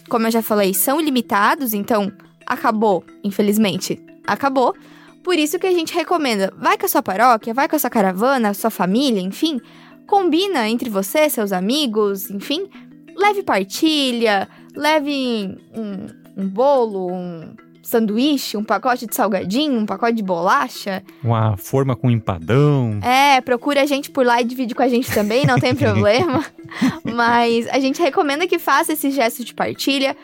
Como 0.08 0.26
eu 0.26 0.30
já 0.30 0.42
falei, 0.42 0.72
são 0.72 1.00
ilimitados, 1.00 1.74
então 1.74 2.12
acabou, 2.46 3.04
infelizmente, 3.22 4.02
acabou. 4.26 4.74
Por 5.22 5.38
isso 5.38 5.58
que 5.58 5.66
a 5.66 5.72
gente 5.72 5.94
recomenda, 5.94 6.52
vai 6.56 6.78
com 6.78 6.86
a 6.86 6.88
sua 6.88 7.02
paróquia, 7.02 7.52
vai 7.52 7.68
com 7.68 7.76
a 7.76 7.78
sua 7.78 7.90
caravana, 7.90 8.54
sua 8.54 8.70
família, 8.70 9.20
enfim, 9.20 9.60
combina 10.10 10.68
entre 10.68 10.90
você, 10.90 11.30
seus 11.30 11.52
amigos, 11.52 12.28
enfim, 12.30 12.68
leve 13.16 13.44
partilha, 13.44 14.48
leve 14.74 15.56
um, 15.72 16.42
um 16.42 16.48
bolo, 16.48 17.12
um 17.12 17.54
sanduíche, 17.80 18.56
um 18.56 18.64
pacote 18.64 19.06
de 19.06 19.14
salgadinho, 19.14 19.78
um 19.78 19.86
pacote 19.86 20.14
de 20.14 20.22
bolacha. 20.22 21.02
Uma 21.22 21.56
forma 21.56 21.94
com 21.94 22.10
empadão. 22.10 22.98
É, 23.02 23.40
procura 23.40 23.82
a 23.82 23.86
gente 23.86 24.10
por 24.10 24.26
lá 24.26 24.40
e 24.40 24.44
divide 24.44 24.74
com 24.74 24.82
a 24.82 24.88
gente 24.88 25.12
também, 25.12 25.46
não 25.46 25.60
tem 25.60 25.74
problema. 25.78 26.44
Mas 27.04 27.68
a 27.68 27.78
gente 27.78 28.02
recomenda 28.02 28.48
que 28.48 28.58
faça 28.58 28.92
esse 28.92 29.12
gesto 29.12 29.44
de 29.44 29.54
partilha, 29.54 30.16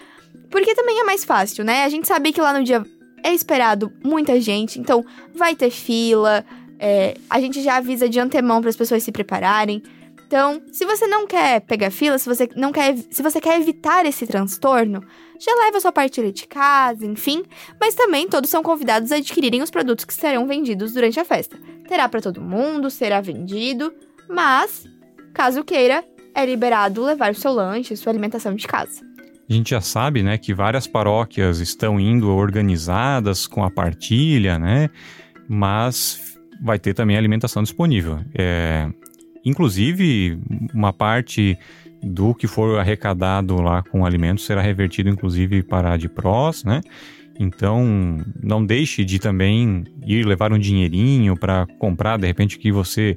porque 0.51 0.74
também 0.74 0.99
é 0.99 1.05
mais 1.05 1.24
fácil, 1.24 1.64
né? 1.64 1.84
A 1.84 1.89
gente 1.89 2.09
sabe 2.09 2.32
que 2.32 2.41
lá 2.41 2.53
no 2.53 2.64
dia 2.64 2.84
é 3.22 3.32
esperado 3.32 3.93
muita 4.05 4.41
gente, 4.41 4.80
então 4.80 5.05
vai 5.32 5.55
ter 5.55 5.70
fila. 5.70 6.45
É, 6.79 7.16
a 7.29 7.41
gente 7.41 7.62
já 7.62 7.77
avisa 7.77 8.09
de 8.09 8.18
antemão 8.20 8.61
para 8.61 8.70
as 8.70 8.77
pessoas 8.77 9.03
se 9.03 9.12
prepararem. 9.12 9.83
Então, 10.27 10.61
se 10.72 10.85
você 10.85 11.07
não 11.07 11.27
quer 11.27 11.61
pegar 11.61 11.91
fila, 11.91 12.18
se 12.18 12.29
você 12.29 12.49
não 12.57 12.72
quer, 12.72 12.97
se 13.11 13.22
você 13.22 13.41
quer 13.41 13.61
evitar 13.61 14.05
esse 14.07 14.27
transtorno, 14.27 15.01
já 15.39 15.55
leva 15.55 15.79
sua 15.81 15.93
partilha 15.93 16.33
de 16.33 16.47
casa, 16.49 17.07
enfim. 17.07 17.45
Mas 17.81 17.95
também 17.95 18.29
todos 18.29 18.51
são 18.51 18.62
convidados 18.62 19.12
a 19.12 19.16
adquirirem 19.16 19.62
os 19.62 19.70
produtos 19.70 20.05
que 20.05 20.14
serão 20.14 20.47
vendidos 20.47 20.93
durante 20.93 21.20
a 21.20 21.24
festa. 21.24 21.57
Terá 21.89 22.09
para 22.09 22.20
todo 22.20 22.41
mundo, 22.41 22.91
será 22.91 23.20
vendido, 23.20 23.95
mas 24.29 24.85
caso 25.33 25.62
queira, 25.62 26.05
é 26.35 26.45
liberado 26.45 27.05
levar 27.05 27.31
o 27.31 27.35
seu 27.35 27.53
lanche, 27.53 27.97
sua 27.97 28.11
alimentação 28.11 28.55
de 28.55 28.66
casa. 28.66 29.01
A 29.49 29.53
gente 29.53 29.70
já 29.70 29.81
sabe, 29.81 30.24
né, 30.24 30.37
que 30.37 30.53
várias 30.53 30.89
paróquias 30.89 31.61
estão 31.61 32.01
indo 32.01 32.29
organizadas 32.31 33.47
com 33.47 33.62
a 33.62 33.70
partilha, 33.70 34.59
né? 34.59 34.91
Mas 35.49 36.36
vai 36.63 36.79
ter 36.79 36.95
também 36.95 37.17
alimentação 37.17 37.63
disponível. 37.63 38.19
É, 38.35 38.89
inclusive, 39.45 40.39
uma 40.75 40.93
parte 40.93 41.57
do 42.03 42.35
que 42.35 42.47
for 42.47 42.79
arrecadado 42.79 43.61
lá 43.61 43.83
com 43.83 44.05
alimentos 44.05 44.45
será 44.45 44.61
revertido, 44.61 45.09
inclusive, 45.09 45.63
para 45.63 45.93
a 45.93 45.97
de 45.97 46.09
prós, 46.09 46.65
né? 46.65 46.81
Então, 47.39 48.19
não 48.43 48.65
deixe 48.65 49.05
de 49.05 49.19
também 49.19 49.85
ir 50.07 50.27
levar 50.27 50.53
um 50.53 50.59
dinheirinho 50.59 51.37
para 51.37 51.67
comprar, 51.79 52.19
de 52.19 52.27
repente, 52.27 52.59
que 52.59 52.73
você 52.73 53.17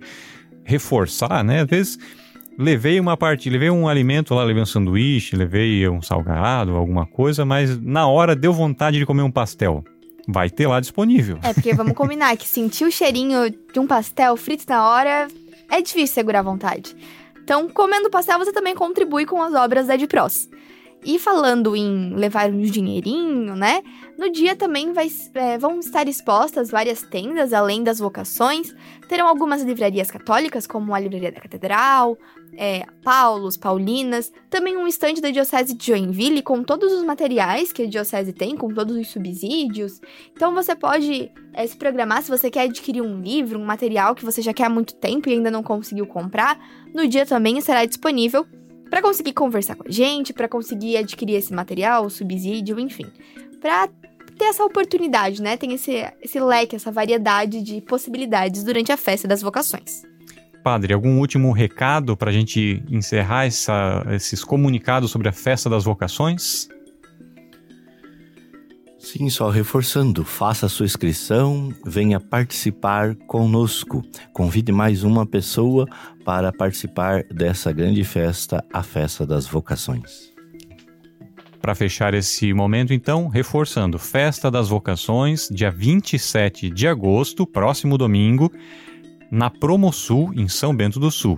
reforçar, 0.63 1.43
né? 1.43 1.61
Às 1.61 1.67
vezes 1.67 1.99
levei 2.57 2.99
uma 2.99 3.15
parte, 3.15 3.49
levei 3.49 3.69
um 3.69 3.87
alimento 3.87 4.35
lá, 4.35 4.43
levei 4.43 4.61
um 4.61 4.65
sanduíche, 4.65 5.35
levei 5.35 5.87
um 5.87 6.01
salgado, 6.01 6.75
alguma 6.75 7.05
coisa, 7.05 7.45
mas 7.45 7.79
na 7.81 8.05
hora 8.07 8.35
deu 8.35 8.51
vontade 8.51 8.99
de 8.99 9.05
comer 9.05 9.23
um 9.23 9.31
pastel. 9.31 9.83
Vai 10.31 10.47
ter 10.47 10.67
lá 10.67 10.79
disponível. 10.79 11.39
É, 11.41 11.53
porque 11.53 11.73
vamos 11.73 11.93
combinar 11.93 12.37
que 12.37 12.47
sentir 12.47 12.85
o 12.85 12.91
cheirinho 12.91 13.49
de 13.49 13.79
um 13.79 13.87
pastel 13.87 14.37
frito 14.37 14.63
na 14.69 14.87
hora 14.87 15.27
é 15.71 15.81
difícil 15.81 16.13
segurar 16.13 16.39
a 16.39 16.43
vontade. 16.43 16.95
Então, 17.43 17.67
comendo 17.67 18.11
pastel, 18.11 18.37
você 18.37 18.53
também 18.53 18.75
contribui 18.75 19.25
com 19.25 19.41
as 19.41 19.55
obras 19.55 19.87
da 19.87 19.95
Edpros. 19.95 20.47
E 21.03 21.17
falando 21.17 21.75
em 21.75 22.13
levar 22.13 22.51
um 22.51 22.61
dinheirinho, 22.61 23.55
né? 23.55 23.81
No 24.19 24.29
dia 24.29 24.53
também 24.53 24.91
vai, 24.91 25.07
é, 25.33 25.57
vão 25.57 25.79
estar 25.79 26.05
expostas 26.05 26.69
várias 26.69 27.01
tendas, 27.01 27.53
além 27.53 27.81
das 27.85 27.99
vocações. 27.99 28.75
Terão 29.07 29.25
algumas 29.25 29.61
livrarias 29.61 30.11
católicas, 30.11 30.67
como 30.67 30.93
a 30.93 30.99
Livraria 30.99 31.31
da 31.31 31.39
Catedral, 31.39 32.17
é, 32.57 32.83
Paulos, 33.01 33.55
Paulinas. 33.55 34.29
Também 34.49 34.75
um 34.75 34.85
estande 34.85 35.21
da 35.21 35.29
Diocese 35.29 35.73
de 35.73 35.85
Joinville 35.85 36.41
com 36.41 36.61
todos 36.65 36.91
os 36.91 37.01
materiais 37.01 37.71
que 37.71 37.83
a 37.83 37.87
Diocese 37.87 38.33
tem, 38.33 38.57
com 38.57 38.73
todos 38.73 38.97
os 38.97 39.07
subsídios. 39.07 40.01
Então 40.33 40.53
você 40.53 40.75
pode 40.75 41.31
é, 41.53 41.65
se 41.65 41.77
programar 41.77 42.21
se 42.21 42.29
você 42.29 42.51
quer 42.51 42.63
adquirir 42.63 43.01
um 43.01 43.21
livro, 43.21 43.57
um 43.57 43.65
material 43.65 44.13
que 44.15 44.25
você 44.25 44.41
já 44.41 44.53
quer 44.53 44.65
há 44.65 44.69
muito 44.69 44.95
tempo 44.95 45.29
e 45.29 45.31
ainda 45.31 45.49
não 45.49 45.63
conseguiu 45.63 46.05
comprar. 46.05 46.59
No 46.93 47.07
dia 47.07 47.25
também 47.25 47.57
estará 47.57 47.85
disponível 47.85 48.45
para 48.89 49.01
conseguir 49.01 49.31
conversar 49.31 49.75
com 49.75 49.87
a 49.87 49.91
gente, 49.91 50.33
para 50.33 50.49
conseguir 50.49 50.97
adquirir 50.97 51.35
esse 51.35 51.53
material, 51.53 52.09
subsídio, 52.09 52.77
enfim. 52.77 53.05
Para 53.61 53.87
ter 54.39 54.45
essa 54.45 54.63
oportunidade, 54.63 55.41
né? 55.41 55.57
Tem 55.57 55.73
esse, 55.73 55.91
esse 56.21 56.39
leque, 56.39 56.75
essa 56.75 56.91
variedade 56.91 57.61
de 57.61 57.81
possibilidades 57.81 58.63
durante 58.63 58.91
a 58.91 58.97
festa 58.97 59.27
das 59.27 59.41
vocações. 59.41 60.01
Padre, 60.63 60.93
algum 60.93 61.19
último 61.19 61.51
recado 61.51 62.15
para 62.17 62.31
a 62.31 62.33
gente 62.33 62.81
encerrar 62.89 63.45
essa, 63.45 64.05
esses 64.11 64.43
comunicados 64.43 65.11
sobre 65.11 65.27
a 65.27 65.31
festa 65.31 65.69
das 65.69 65.83
vocações? 65.83 66.67
Sim, 68.97 69.29
só 69.29 69.49
reforçando, 69.49 70.23
faça 70.25 70.65
a 70.65 70.69
sua 70.69 70.85
inscrição, 70.85 71.73
venha 71.85 72.19
participar 72.19 73.15
conosco. 73.15 74.03
Convide 74.33 74.71
mais 74.71 75.03
uma 75.03 75.25
pessoa 75.25 75.85
para 76.25 76.51
participar 76.51 77.23
dessa 77.25 77.71
grande 77.71 78.03
festa, 78.03 78.63
a 78.73 78.83
Festa 78.83 79.25
das 79.25 79.47
Vocações. 79.47 80.28
Para 81.61 81.75
fechar 81.75 82.13
esse 82.13 82.53
momento, 82.53 82.93
então, 82.93 83.27
reforçando, 83.27 83.99
Festa 83.99 84.49
das 84.49 84.69
Vocações, 84.69 85.49
dia 85.51 85.69
27 85.69 86.69
de 86.69 86.87
agosto, 86.87 87.45
próximo 87.45 87.97
domingo, 87.97 88.51
na 89.29 89.49
Promosul, 89.49 90.33
em 90.33 90.47
São 90.47 90.75
Bento 90.75 90.99
do 90.99 91.11
Sul. 91.11 91.37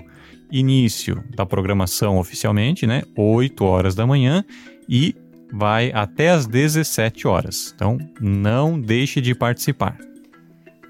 Início 0.51 1.23
da 1.35 1.45
programação 1.45 2.17
oficialmente, 2.17 2.85
né? 2.85 3.03
8 3.15 3.63
horas 3.63 3.95
da 3.95 4.05
manhã 4.05 4.45
e 4.87 5.15
vai 5.51 5.91
até 5.93 6.29
às 6.29 6.45
17 6.45 7.27
horas. 7.27 7.73
Então, 7.75 7.97
não 8.19 8.79
deixe 8.79 9.21
de 9.21 9.33
participar. 9.33 9.97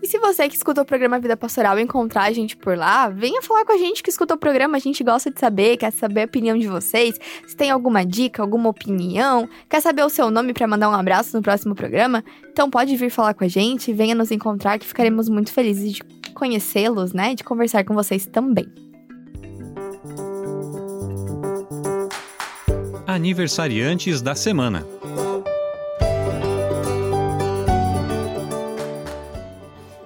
E 0.02 0.08
se 0.08 0.18
você 0.18 0.50
que 0.50 0.56
escuta 0.56 0.82
o 0.82 0.86
programa 0.86 1.20
Vida 1.20 1.38
Pastoral 1.38 1.78
encontrar 1.78 2.24
a 2.24 2.32
gente 2.32 2.58
por 2.58 2.76
lá, 2.76 3.08
venha 3.08 3.40
falar 3.44 3.64
com 3.64 3.72
a 3.72 3.78
gente 3.78 4.02
que 4.02 4.10
escuta 4.10 4.34
o 4.34 4.38
programa, 4.38 4.78
a 4.78 4.80
gente 4.80 5.04
gosta 5.04 5.30
de 5.30 5.40
saber, 5.40 5.78
quer 5.78 5.92
saber 5.92 6.24
a 6.24 6.26
opinião 6.26 6.58
de 6.58 6.68
vocês, 6.68 7.20
se 7.46 7.56
tem 7.56 7.70
alguma 7.70 8.04
dica, 8.04 8.42
alguma 8.42 8.68
opinião, 8.68 9.48
quer 9.70 9.80
saber 9.80 10.04
o 10.04 10.10
seu 10.10 10.32
nome 10.32 10.54
para 10.54 10.68
mandar 10.68 10.90
um 10.90 10.94
abraço 10.94 11.38
no 11.38 11.44
próximo 11.44 11.76
programa, 11.76 12.24
então 12.52 12.68
pode 12.68 12.96
vir 12.96 13.12
falar 13.12 13.36
com 13.36 13.44
a 13.44 13.48
gente, 13.48 13.94
venha 13.94 14.16
nos 14.16 14.32
encontrar 14.32 14.80
que 14.80 14.88
ficaremos 14.88 15.30
muito 15.30 15.54
felizes 15.54 15.94
de 15.94 16.04
conhecê-los, 16.34 17.14
né, 17.14 17.36
de 17.36 17.44
conversar 17.44 17.86
com 17.86 17.94
vocês 17.94 18.26
também. 18.26 18.66
Aniversariantes 23.06 24.20
da 24.20 24.34
semana. 24.34 24.84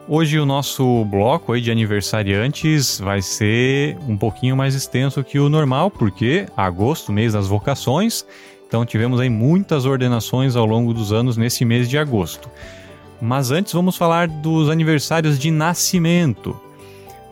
Hoje 0.07 0.39
o 0.39 0.45
nosso 0.45 1.03
bloco 1.05 1.51
aí 1.51 1.59
de 1.59 1.71
aniversariantes 1.71 2.99
vai 2.99 3.23
ser 3.23 3.97
um 4.07 4.15
pouquinho 4.15 4.55
mais 4.55 4.75
extenso 4.75 5.23
que 5.23 5.39
o 5.39 5.49
normal, 5.49 5.89
porque 5.89 6.45
agosto, 6.55 7.11
mês 7.11 7.33
das 7.33 7.47
vocações, 7.47 8.23
então 8.67 8.85
tivemos 8.85 9.19
aí 9.19 9.31
muitas 9.31 9.83
ordenações 9.83 10.55
ao 10.55 10.63
longo 10.63 10.93
dos 10.93 11.11
anos 11.11 11.37
nesse 11.37 11.65
mês 11.65 11.89
de 11.89 11.97
agosto. 11.97 12.51
Mas 13.19 13.49
antes 13.49 13.73
vamos 13.73 13.97
falar 13.97 14.27
dos 14.27 14.69
aniversários 14.69 15.39
de 15.39 15.49
nascimento. 15.49 16.55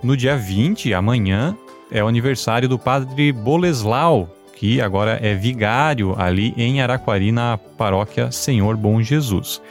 No 0.01 0.17
dia 0.17 0.35
20, 0.35 0.95
amanhã, 0.95 1.55
é 1.91 2.03
o 2.03 2.07
aniversário 2.07 2.67
do 2.67 2.79
padre 2.79 3.31
Boleslau, 3.31 4.35
que 4.55 4.81
agora 4.81 5.19
é 5.21 5.35
vigário 5.35 6.15
ali 6.19 6.55
em 6.57 6.81
Araquari, 6.81 7.31
na 7.31 7.55
paróquia 7.55 8.31
Senhor 8.31 8.75
Bom 8.75 8.99
Jesus. 8.99 9.61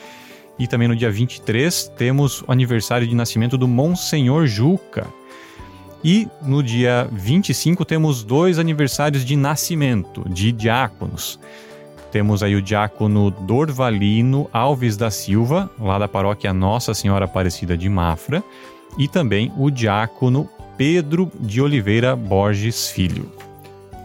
E 0.63 0.67
também 0.69 0.87
no 0.87 0.95
dia 0.95 1.11
23 1.11 1.91
temos 1.97 2.43
o 2.43 2.53
aniversário 2.53 3.05
de 3.05 3.17
nascimento 3.17 3.59
do 3.59 3.67
Monsenhor 3.67 4.47
Juca. 4.47 5.09
E 6.05 6.29
no 6.41 6.63
dia 6.63 7.09
25 7.11 7.85
temos 7.85 8.23
dois 8.23 8.61
aniversários 8.61 9.25
de 9.25 9.35
nascimento 9.35 10.25
de 10.29 10.53
diáconos. 10.53 11.37
Temos 12.13 12.45
aí 12.45 12.55
o 12.55 12.63
diácono 12.63 13.29
Dorvalino 13.29 14.49
Alves 14.53 14.97
da 14.97 15.11
Silva, 15.11 15.69
lá 15.81 15.99
da 15.99 16.07
paróquia 16.07 16.55
Nossa 16.55 16.95
Senhora 16.95 17.25
Aparecida 17.25 17.77
de 17.77 17.89
Mafra, 17.89 18.41
e 18.97 19.09
também 19.09 19.53
o 19.59 19.69
diácono 19.69 20.49
Pedro 20.77 21.29
de 21.41 21.61
Oliveira 21.61 22.15
Borges 22.15 22.89
Filho. 22.89 23.29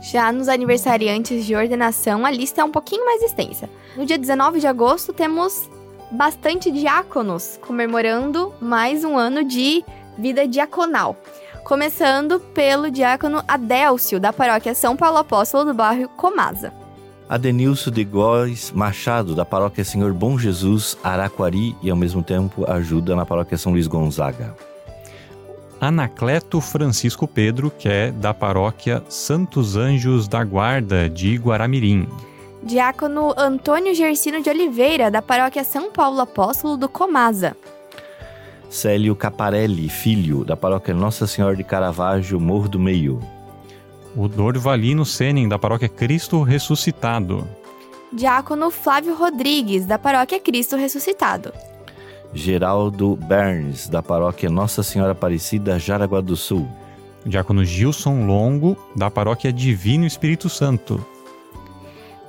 Já 0.01 0.32
nos 0.32 0.47
aniversariantes 0.47 1.45
de 1.45 1.55
ordenação, 1.55 2.26
a 2.26 2.32
lista 2.32 2.62
é 2.62 2.64
um 2.64 2.72
pouquinho 2.72 3.05
mais 3.05 3.22
extensa. 3.22 3.70
No 3.95 4.08
dia 4.08 4.18
19 4.18 4.60
de 4.60 4.66
agosto, 4.66 5.14
temos 5.14 5.70
bastante 6.12 6.72
diáconos 6.72 7.60
comemorando 7.62 8.53
mais 8.62 9.03
um 9.03 9.18
ano 9.18 9.43
de 9.43 9.84
vida 10.18 10.47
diaconal. 10.47 11.16
Começando 11.64 12.39
pelo 12.39 12.89
diácono 12.89 13.43
Adélcio, 13.47 14.20
da 14.20 14.32
paróquia 14.32 14.74
São 14.74 14.95
Paulo 14.95 15.18
Apóstolo 15.18 15.66
do 15.66 15.74
bairro 15.74 16.08
Comasa. 16.10 16.72
Adenilson 17.28 17.91
de 17.91 18.05
Góes 18.05 18.72
Machado, 18.72 19.36
da 19.36 19.43
paróquia 19.43 19.84
Senhor 19.84 20.14
Bom 20.14 20.39
Jesus, 20.39 20.97
Araquari, 21.03 21.76
e 21.84 21.89
ao 21.89 21.97
mesmo 21.97 22.24
tempo 22.24 22.64
ajuda 22.72 23.16
na 23.18 23.26
paróquia 23.26 23.58
São 23.58 23.74
Luís 23.74 23.86
Gonzaga. 23.86 24.55
Anacleto 25.80 26.62
Francisco 26.62 27.28
Pedro, 27.28 27.70
que 27.70 27.89
é 27.89 28.12
da 28.12 28.34
paróquia 28.34 29.03
Santos 29.10 29.76
Anjos 29.76 30.28
da 30.28 30.43
Guarda 30.43 31.10
de 31.10 31.36
Guaramirim. 31.36 32.08
Diácono 32.68 33.34
Antônio 33.38 33.95
Gersino 33.95 34.41
de 34.41 34.49
Oliveira, 34.49 35.09
da 35.09 35.22
paróquia 35.22 35.63
São 35.63 35.89
Paulo 35.89 36.20
Apóstolo 36.20 36.76
do 36.76 36.89
Comasa. 36.89 37.55
Célio 38.70 39.15
Caparelli, 39.15 39.88
filho, 39.88 40.43
da 40.43 40.57
paróquia 40.57 40.93
Nossa 40.93 41.26
Senhora 41.26 41.55
de 41.55 41.63
Caravaggio, 41.63 42.38
Morro 42.41 42.68
do 42.68 42.78
Meio. 42.78 43.22
O 44.13 44.28
Dorvalino 44.28 45.05
Senin, 45.05 45.47
da 45.47 45.57
paróquia 45.57 45.88
Cristo 45.88 46.43
Ressuscitado. 46.43 47.47
Diácono 48.11 48.70
Flávio 48.70 49.15
Rodrigues, 49.15 49.86
da 49.86 49.97
paróquia 49.97 50.38
Cristo 50.38 50.76
Ressuscitado. 50.76 51.53
Geraldo 52.34 53.15
Berns, 53.15 53.88
da 53.88 54.03
paróquia 54.03 54.49
Nossa 54.49 54.84
Senhora 54.84 55.13
Aparecida, 55.13 55.80
Jaraguá 55.80 56.20
do 56.20 56.36
Sul. 56.36 56.68
Diácono 57.26 57.63
Gilson 57.63 58.26
Longo, 58.26 58.76
da 58.93 59.09
paróquia 59.09 59.53
Divino 59.53 60.05
Espírito 60.05 60.49
Santo. 60.49 60.99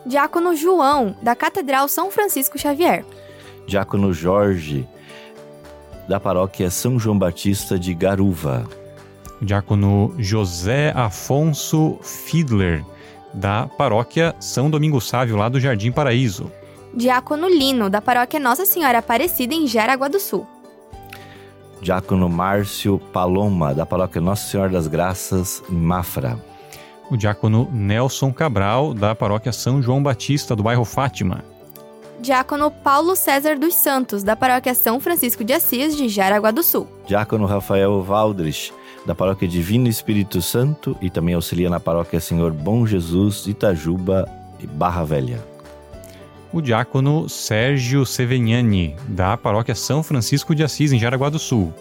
Diácono 0.08 0.56
João, 0.56 1.14
da 1.20 1.36
Catedral 1.36 1.86
São 1.86 2.10
Francisco 2.10 2.58
Xavier. 2.58 3.04
Diácono 3.66 4.10
Jorge, 4.10 4.88
da 6.08 6.18
paróquia 6.18 6.70
São 6.70 6.98
João 6.98 7.18
Batista 7.18 7.78
de 7.78 7.92
Garuva. 7.92 8.66
Diácono 9.42 10.14
José 10.18 10.94
Afonso 10.96 11.98
Fiedler, 12.00 12.82
da 13.34 13.66
paróquia 13.66 14.34
São 14.40 14.70
Domingo 14.70 14.98
Sávio, 14.98 15.36
lá 15.36 15.50
do 15.50 15.60
Jardim 15.60 15.92
Paraíso. 15.92 16.50
Diácono 16.94 17.46
Lino, 17.46 17.90
da 17.90 18.00
paróquia 18.00 18.40
Nossa 18.40 18.64
Senhora 18.64 19.00
Aparecida, 19.00 19.52
em 19.52 19.66
Jaraguá 19.66 20.08
do 20.08 20.18
Sul. 20.18 20.46
Diácono 21.82 22.30
Márcio 22.30 22.98
Paloma, 23.12 23.74
da 23.74 23.84
paróquia 23.84 24.22
Nossa 24.22 24.50
Senhora 24.50 24.70
das 24.70 24.86
Graças, 24.86 25.62
em 25.70 25.76
Mafra. 25.76 26.42
O 27.10 27.16
diácono 27.16 27.68
Nelson 27.72 28.32
Cabral, 28.32 28.92
da 28.92 29.14
paróquia 29.14 29.50
São 29.50 29.80
João 29.80 30.02
Batista, 30.02 30.54
do 30.54 30.62
bairro 30.62 30.84
Fátima. 30.84 31.42
Diácono 32.20 32.70
Paulo 32.70 33.16
César 33.16 33.56
dos 33.56 33.74
Santos, 33.74 34.22
da 34.22 34.36
paróquia 34.36 34.74
São 34.74 35.00
Francisco 35.00 35.42
de 35.42 35.54
Assis, 35.54 35.96
de 35.96 36.08
Jaraguá 36.08 36.50
do 36.50 36.62
Sul. 36.62 36.86
Diácono 37.06 37.46
Rafael 37.46 38.02
Valdrich, 38.02 38.74
da 39.06 39.14
paróquia 39.14 39.48
Divino 39.48 39.88
Espírito 39.88 40.42
Santo 40.42 40.96
e 41.00 41.08
também 41.08 41.34
auxilia 41.34 41.70
na 41.70 41.80
paróquia 41.80 42.20
Senhor 42.20 42.52
Bom 42.52 42.86
Jesus, 42.86 43.46
Itajuba 43.46 44.28
e 44.60 44.66
Barra 44.66 45.04
Velha. 45.04 45.42
O 46.52 46.60
diácono 46.60 47.28
Sérgio 47.28 48.04
Seveniani, 48.04 48.96
da 49.06 49.36
paróquia 49.36 49.74
São 49.74 50.02
Francisco 50.02 50.54
de 50.54 50.64
Assis, 50.64 50.92
em 50.92 50.98
Jaraguá 50.98 51.30
do 51.30 51.38
Sul. 51.38 51.72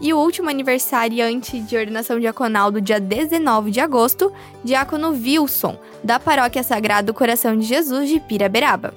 E 0.00 0.14
o 0.14 0.18
último 0.18 0.48
aniversariante 0.48 1.60
de 1.60 1.76
ordenação 1.76 2.18
diaconal 2.18 2.70
do 2.70 2.80
dia 2.80 2.98
19 2.98 3.70
de 3.70 3.80
agosto, 3.80 4.32
diácono 4.64 5.10
Wilson, 5.10 5.78
da 6.02 6.18
paróquia 6.18 6.62
Sagrado 6.62 7.12
Coração 7.12 7.56
de 7.56 7.66
Jesus 7.66 8.08
de 8.08 8.18
Piraberaba. 8.18 8.94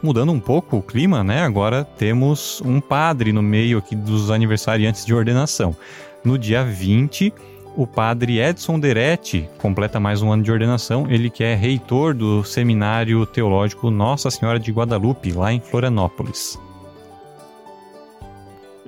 Mudando 0.00 0.30
um 0.30 0.38
pouco 0.38 0.76
o 0.76 0.82
clima, 0.82 1.24
né? 1.24 1.42
Agora 1.42 1.84
temos 1.84 2.62
um 2.64 2.80
padre 2.80 3.32
no 3.32 3.42
meio 3.42 3.78
aqui 3.78 3.96
dos 3.96 4.30
aniversariantes 4.30 5.04
de 5.04 5.12
ordenação. 5.12 5.74
No 6.22 6.38
dia 6.38 6.62
20, 6.62 7.34
o 7.76 7.86
padre 7.86 8.38
Edson 8.38 8.78
Deretti 8.78 9.48
completa 9.58 9.98
mais 9.98 10.22
um 10.22 10.30
ano 10.30 10.44
de 10.44 10.52
ordenação. 10.52 11.06
Ele 11.10 11.28
que 11.28 11.42
é 11.42 11.54
reitor 11.54 12.14
do 12.14 12.44
Seminário 12.44 13.26
Teológico 13.26 13.90
Nossa 13.90 14.30
Senhora 14.30 14.60
de 14.60 14.70
Guadalupe, 14.70 15.32
lá 15.32 15.52
em 15.52 15.60
Florianópolis. 15.60 16.58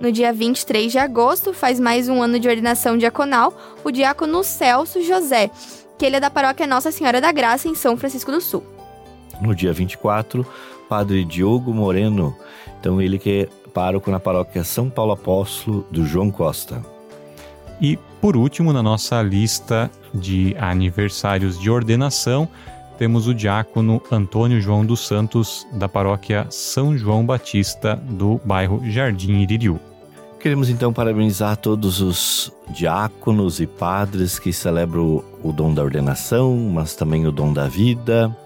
No 0.00 0.12
dia 0.12 0.32
23 0.32 0.92
de 0.92 0.98
agosto, 0.98 1.52
faz 1.52 1.80
mais 1.80 2.08
um 2.08 2.22
ano 2.22 2.38
de 2.38 2.48
ordenação 2.48 2.96
diaconal, 2.96 3.52
o 3.82 3.90
diácono 3.90 4.44
Celso 4.44 5.02
José, 5.02 5.50
que 5.98 6.06
ele 6.06 6.16
é 6.16 6.20
da 6.20 6.30
paróquia 6.30 6.68
Nossa 6.68 6.92
Senhora 6.92 7.20
da 7.20 7.32
Graça, 7.32 7.66
em 7.66 7.74
São 7.74 7.96
Francisco 7.96 8.30
do 8.30 8.40
Sul. 8.40 8.62
No 9.40 9.56
dia 9.56 9.72
24, 9.72 10.46
padre 10.88 11.24
Diogo 11.24 11.74
Moreno, 11.74 12.36
então 12.78 13.02
ele 13.02 13.18
que 13.18 13.42
é 13.42 13.70
pároco 13.70 14.08
na 14.08 14.20
paróquia 14.20 14.62
São 14.62 14.88
Paulo 14.88 15.12
Apóstolo 15.12 15.84
do 15.90 16.06
João 16.06 16.30
Costa. 16.30 16.80
E 17.80 17.98
por 18.20 18.36
último, 18.36 18.72
na 18.72 18.82
nossa 18.82 19.20
lista 19.20 19.90
de 20.14 20.54
aniversários 20.58 21.58
de 21.58 21.70
ordenação, 21.70 22.48
temos 22.98 23.28
o 23.28 23.34
diácono 23.34 24.02
Antônio 24.10 24.60
João 24.60 24.84
dos 24.84 25.06
Santos, 25.06 25.64
da 25.72 25.88
paróquia 25.88 26.48
São 26.50 26.98
João 26.98 27.24
Batista, 27.24 27.94
do 27.94 28.40
bairro 28.44 28.82
Jardim 28.84 29.40
Iririú. 29.40 29.78
Queremos 30.40 30.68
então 30.68 30.92
parabenizar 30.92 31.56
todos 31.56 32.00
os 32.00 32.52
diáconos 32.70 33.60
e 33.60 33.66
padres 33.68 34.38
que 34.38 34.52
celebram 34.52 35.22
o 35.44 35.52
dom 35.52 35.72
da 35.72 35.82
ordenação, 35.82 36.56
mas 36.56 36.96
também 36.96 37.24
o 37.24 37.32
dom 37.32 37.52
da 37.52 37.68
vida. 37.68 38.36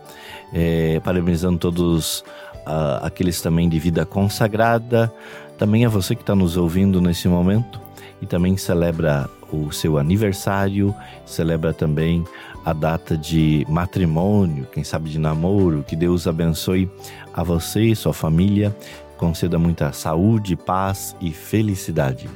É, 0.52 1.00
parabenizando 1.00 1.58
todos 1.58 2.20
uh, 2.66 3.00
aqueles 3.02 3.40
também 3.40 3.70
de 3.70 3.78
vida 3.78 4.04
consagrada. 4.04 5.12
Também 5.56 5.86
a 5.86 5.88
você 5.88 6.14
que 6.14 6.22
está 6.22 6.34
nos 6.34 6.58
ouvindo 6.58 7.00
nesse 7.00 7.26
momento 7.26 7.80
e 8.20 8.26
também 8.26 8.56
celebra 8.58 9.30
o 9.50 9.70
seu 9.72 9.98
aniversário, 9.98 10.94
celebra 11.26 11.72
também 11.72 12.24
a 12.64 12.72
data 12.72 13.16
de 13.16 13.66
matrimônio, 13.68 14.66
quem 14.72 14.84
sabe 14.84 15.10
de 15.10 15.18
namoro. 15.18 15.84
Que 15.86 15.96
Deus 15.96 16.26
abençoe 16.26 16.90
a 17.32 17.42
você 17.42 17.82
e 17.82 17.96
sua 17.96 18.12
família, 18.12 18.76
conceda 19.16 19.58
muita 19.58 19.92
saúde, 19.92 20.56
paz 20.56 21.16
e 21.20 21.32
felicidade. 21.32 22.28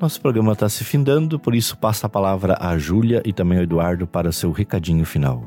Nosso 0.00 0.18
programa 0.18 0.52
está 0.54 0.66
se 0.66 0.82
findando, 0.82 1.38
por 1.38 1.54
isso 1.54 1.76
passa 1.76 2.06
a 2.06 2.10
palavra 2.10 2.56
a 2.58 2.78
Júlia 2.78 3.20
e 3.22 3.34
também 3.34 3.58
ao 3.58 3.64
Eduardo 3.64 4.06
para 4.06 4.32
seu 4.32 4.50
recadinho 4.50 5.04
final. 5.04 5.44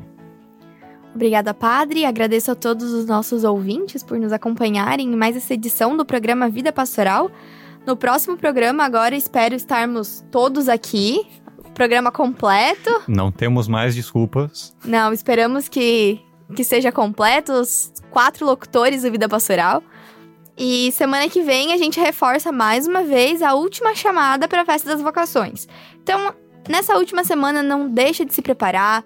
Obrigada, 1.14 1.54
Padre. 1.54 2.04
Agradeço 2.04 2.50
a 2.50 2.54
todos 2.54 2.92
os 2.92 3.06
nossos 3.06 3.44
ouvintes 3.44 4.02
por 4.02 4.18
nos 4.18 4.32
acompanharem 4.32 5.12
em 5.12 5.16
mais 5.16 5.36
essa 5.36 5.54
edição 5.54 5.96
do 5.96 6.04
programa 6.04 6.48
Vida 6.48 6.72
Pastoral. 6.72 7.30
No 7.86 7.96
próximo 7.96 8.36
programa, 8.36 8.84
agora 8.84 9.14
espero 9.14 9.54
estarmos 9.54 10.24
todos 10.30 10.68
aqui. 10.68 11.24
Programa 11.72 12.10
completo. 12.10 13.02
Não 13.06 13.30
temos 13.30 13.68
mais 13.68 13.94
desculpas. 13.94 14.74
Não, 14.84 15.12
esperamos 15.12 15.68
que, 15.68 16.20
que 16.54 16.64
seja 16.64 16.90
completo, 16.90 17.52
os 17.52 17.92
quatro 18.10 18.44
locutores 18.46 19.02
do 19.02 19.10
Vida 19.10 19.28
Pastoral. 19.28 19.82
E 20.56 20.90
semana 20.92 21.28
que 21.28 21.42
vem 21.42 21.72
a 21.72 21.76
gente 21.76 21.98
reforça 22.00 22.50
mais 22.50 22.86
uma 22.86 23.02
vez 23.02 23.42
a 23.42 23.54
última 23.54 23.94
chamada 23.94 24.48
para 24.48 24.62
a 24.62 24.64
festa 24.64 24.88
das 24.88 25.02
vocações. 25.02 25.68
Então, 26.02 26.32
nessa 26.68 26.96
última 26.96 27.24
semana, 27.24 27.62
não 27.62 27.88
deixa 27.88 28.24
de 28.24 28.32
se 28.32 28.40
preparar 28.40 29.04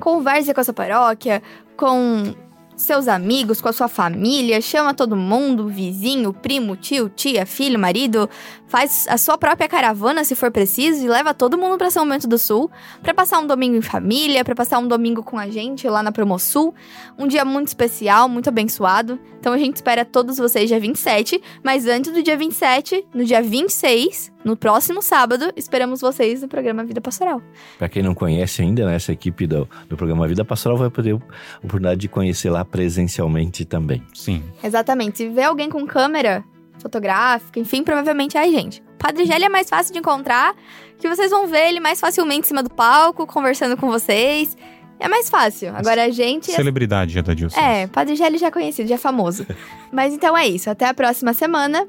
Converse 0.00 0.52
com 0.52 0.60
a 0.60 0.64
sua 0.64 0.74
paróquia, 0.74 1.42
com 1.76 2.34
seus 2.76 3.06
amigos, 3.06 3.60
com 3.60 3.68
a 3.68 3.72
sua 3.72 3.88
família, 3.88 4.60
chama 4.60 4.92
todo 4.94 5.16
mundo, 5.16 5.68
vizinho, 5.68 6.32
primo, 6.32 6.76
tio, 6.76 7.08
tia, 7.08 7.46
filho, 7.46 7.78
marido, 7.78 8.28
faz 8.66 9.06
a 9.08 9.16
sua 9.16 9.36
própria 9.38 9.68
caravana 9.68 10.24
se 10.24 10.34
for 10.34 10.50
preciso 10.50 11.04
e 11.04 11.08
leva 11.08 11.34
todo 11.34 11.58
mundo 11.58 11.76
para 11.78 11.90
São 11.90 12.08
Bento 12.08 12.26
do 12.26 12.38
Sul 12.38 12.70
para 13.02 13.14
passar 13.14 13.38
um 13.38 13.46
domingo 13.46 13.76
em 13.76 13.82
família, 13.82 14.44
para 14.44 14.54
passar 14.54 14.78
um 14.78 14.88
domingo 14.88 15.22
com 15.22 15.38
a 15.38 15.48
gente 15.48 15.88
lá 15.88 16.02
na 16.02 16.12
Promosul, 16.12 16.74
um 17.18 17.26
dia 17.26 17.44
muito 17.44 17.68
especial, 17.68 18.28
muito 18.28 18.48
abençoado. 18.48 19.18
Então 19.38 19.52
a 19.52 19.58
gente 19.58 19.76
espera 19.76 20.04
todos 20.04 20.38
vocês 20.38 20.68
dia 20.68 20.80
27, 20.80 21.40
mas 21.62 21.86
antes 21.86 22.12
do 22.12 22.22
dia 22.22 22.36
27, 22.36 23.06
no 23.14 23.24
dia 23.24 23.42
26, 23.42 24.32
no 24.44 24.56
próximo 24.56 25.00
sábado, 25.00 25.52
esperamos 25.56 26.00
vocês 26.00 26.42
no 26.42 26.48
programa 26.48 26.84
Vida 26.84 27.00
Pastoral. 27.00 27.42
Para 27.78 27.88
quem 27.88 28.02
não 28.02 28.14
conhece 28.14 28.62
ainda, 28.62 28.86
né, 28.86 28.96
essa 28.96 29.12
equipe 29.12 29.46
do, 29.46 29.68
do 29.88 29.96
programa 29.96 30.26
Vida 30.28 30.44
Pastoral 30.44 30.78
vai 30.78 30.90
poder 30.90 31.12
a 31.12 31.58
oportunidade 31.58 32.00
de 32.00 32.08
conhecer 32.08 32.50
lá 32.50 32.64
presencialmente 32.64 33.64
também. 33.64 34.02
Sim. 34.14 34.42
Exatamente. 34.62 35.18
Se 35.18 35.28
vê 35.28 35.42
alguém 35.42 35.68
com 35.68 35.86
câmera 35.86 36.44
fotográfica, 36.78 37.58
enfim, 37.58 37.82
provavelmente 37.82 38.36
é 38.36 38.40
a 38.42 38.46
gente. 38.48 38.82
Padre 38.98 39.24
Gélio 39.24 39.46
é 39.46 39.48
mais 39.48 39.68
fácil 39.68 39.92
de 39.92 39.98
encontrar, 39.98 40.54
que 40.98 41.08
vocês 41.08 41.30
vão 41.30 41.46
ver 41.46 41.68
ele 41.68 41.80
mais 41.80 42.00
facilmente 42.00 42.40
em 42.40 42.48
cima 42.48 42.62
do 42.62 42.70
palco, 42.70 43.26
conversando 43.26 43.76
com 43.76 43.88
vocês. 43.90 44.56
É 44.98 45.08
mais 45.08 45.28
fácil. 45.28 45.74
Agora 45.74 46.04
a 46.04 46.10
gente. 46.10 46.50
é- 46.50 46.54
Celebridade 46.54 47.12
já 47.12 47.20
da 47.20 47.34
diocese. 47.34 47.60
É, 47.60 47.86
Padre 47.88 48.14
Gélio 48.14 48.38
já 48.38 48.46
é 48.46 48.50
conhecido, 48.50 48.88
já 48.88 48.94
é 48.94 48.98
famoso. 48.98 49.46
Mas 49.92 50.14
então 50.14 50.36
é 50.36 50.46
isso. 50.46 50.70
Até 50.70 50.86
a 50.88 50.94
próxima 50.94 51.34
semana 51.34 51.86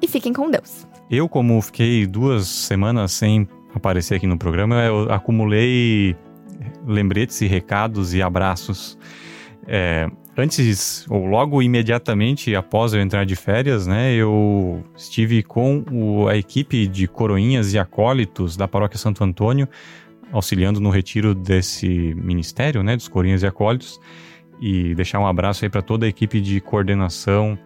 e 0.00 0.08
fiquem 0.08 0.32
com 0.32 0.50
Deus. 0.50 0.86
Eu, 1.10 1.28
como 1.28 1.60
fiquei 1.60 2.06
duas 2.06 2.46
semanas 2.48 3.12
sem 3.12 3.46
aparecer 3.74 4.14
aqui 4.16 4.26
no 4.26 4.38
programa, 4.38 4.76
eu 4.82 5.12
acumulei 5.12 6.16
lembretes 6.86 7.40
e 7.42 7.46
recados 7.46 8.14
e 8.14 8.22
abraços. 8.22 8.98
É, 9.66 10.08
antes, 10.36 11.06
ou 11.08 11.26
logo 11.26 11.62
imediatamente 11.62 12.54
após 12.54 12.92
eu 12.92 13.00
entrar 13.00 13.24
de 13.24 13.36
férias, 13.36 13.86
né, 13.86 14.14
eu 14.14 14.82
estive 14.96 15.42
com 15.42 15.84
o- 15.90 16.28
a 16.28 16.36
equipe 16.36 16.86
de 16.86 17.06
coroinhas 17.06 17.74
e 17.74 17.78
acólitos 17.78 18.56
da 18.56 18.66
Paróquia 18.66 18.98
Santo 18.98 19.22
Antônio, 19.22 19.68
auxiliando 20.32 20.80
no 20.80 20.90
retiro 20.90 21.34
desse 21.34 22.14
ministério, 22.14 22.82
né, 22.82 22.96
dos 22.96 23.08
coroinhas 23.08 23.42
e 23.42 23.46
acólitos, 23.46 24.00
e 24.60 24.94
deixar 24.94 25.18
um 25.18 25.26
abraço 25.26 25.64
aí 25.64 25.68
para 25.68 25.82
toda 25.82 26.06
a 26.06 26.08
equipe 26.08 26.40
de 26.40 26.60
coordenação 26.60 27.58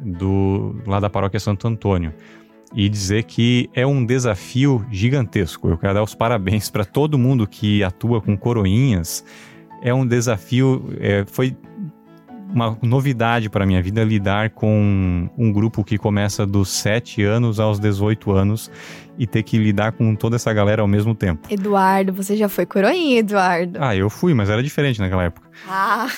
do 0.00 0.74
lá 0.86 0.98
da 0.98 1.08
Paróquia 1.08 1.38
Santo 1.38 1.68
Antônio 1.68 2.12
e 2.74 2.88
dizer 2.88 3.22
que 3.22 3.70
é 3.72 3.86
um 3.86 4.04
desafio 4.04 4.84
gigantesco. 4.90 5.68
Eu 5.68 5.78
quero 5.78 5.94
dar 5.94 6.02
os 6.02 6.14
parabéns 6.14 6.68
para 6.68 6.84
todo 6.84 7.16
mundo 7.18 7.46
que 7.46 7.84
atua 7.84 8.20
com 8.20 8.36
coroinhas. 8.36 9.24
É 9.80 9.94
um 9.94 10.06
desafio, 10.06 10.92
é, 10.98 11.24
foi 11.26 11.56
uma 12.52 12.78
novidade 12.82 13.48
para 13.48 13.64
minha 13.66 13.82
vida 13.82 14.04
lidar 14.04 14.50
com 14.50 15.28
um 15.36 15.52
grupo 15.52 15.82
que 15.82 15.96
começa 15.96 16.46
dos 16.46 16.68
7 16.68 17.22
anos 17.22 17.58
aos 17.58 17.78
18 17.80 18.30
anos 18.32 18.70
e 19.18 19.26
ter 19.26 19.42
que 19.42 19.58
lidar 19.58 19.92
com 19.92 20.14
toda 20.14 20.36
essa 20.36 20.52
galera 20.52 20.82
ao 20.82 20.88
mesmo 20.88 21.14
tempo. 21.14 21.48
Eduardo, 21.50 22.12
você 22.12 22.36
já 22.36 22.48
foi 22.48 22.66
coroinha, 22.66 23.18
Eduardo. 23.18 23.78
Ah, 23.80 23.96
eu 23.96 24.08
fui, 24.10 24.34
mas 24.34 24.50
era 24.50 24.62
diferente 24.62 25.00
naquela 25.00 25.24
época. 25.24 25.48
Ah, 25.68 26.08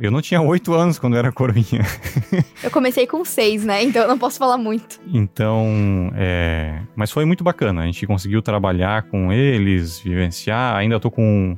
Eu 0.00 0.12
não 0.12 0.20
tinha 0.22 0.40
8 0.40 0.72
anos 0.74 0.98
quando 0.98 1.14
eu 1.14 1.18
era 1.18 1.32
coroinha. 1.32 1.84
eu 2.62 2.70
comecei 2.70 3.04
com 3.06 3.24
seis, 3.24 3.64
né? 3.64 3.82
Então 3.82 4.02
eu 4.02 4.08
não 4.08 4.18
posso 4.18 4.38
falar 4.38 4.56
muito. 4.56 5.00
Então, 5.12 6.12
é... 6.14 6.80
mas 6.94 7.10
foi 7.10 7.24
muito 7.24 7.42
bacana. 7.42 7.82
A 7.82 7.86
gente 7.86 8.06
conseguiu 8.06 8.40
trabalhar 8.40 9.02
com 9.04 9.32
eles, 9.32 9.98
vivenciar. 9.98 10.76
Ainda 10.76 11.00
tô 11.00 11.10
com 11.10 11.56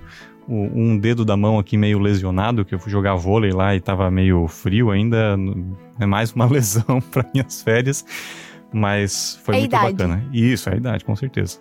um 0.53 0.99
dedo 0.99 1.25
da 1.25 1.37
mão 1.37 1.59
aqui 1.59 1.77
meio 1.77 1.99
lesionado, 1.99 2.65
que 2.65 2.75
eu 2.75 2.79
fui 2.79 2.91
jogar 2.91 3.15
vôlei 3.15 3.53
lá 3.53 3.75
e 3.75 3.81
tava 3.81 4.11
meio 4.11 4.47
frio 4.49 4.91
ainda. 4.91 5.37
É 5.99 6.07
mais 6.07 6.33
uma 6.33 6.47
lesão 6.51 7.01
para 7.11 7.25
minhas 7.33 7.63
férias, 7.63 8.05
mas 8.73 9.41
foi 9.45 9.55
É 9.55 9.59
muito 9.59 9.71
idade. 9.71 9.93
bacana. 9.93 10.25
Isso, 10.33 10.69
é 10.69 10.75
a 10.75 10.77
idade, 10.77 11.05
com 11.05 11.15
certeza. 11.15 11.59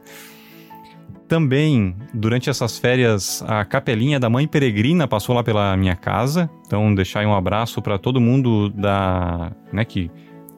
Também, 1.28 1.96
durante 2.12 2.50
essas 2.50 2.80
férias, 2.80 3.44
a 3.48 3.64
capelinha 3.64 4.20
da 4.20 4.30
Mãe 4.32 4.48
Peregrina 4.48 5.08
passou 5.08 5.36
lá 5.36 5.44
pela 5.44 5.78
minha 5.78 5.96
casa. 5.96 6.50
Então, 6.66 6.94
deixar 6.96 7.20
aí 7.20 7.26
um 7.28 7.36
abraço 7.36 7.84
para 7.84 8.00
todo 8.00 8.20
mundo 8.20 8.70
da, 8.70 9.52
né, 9.72 9.86
que 9.86 10.10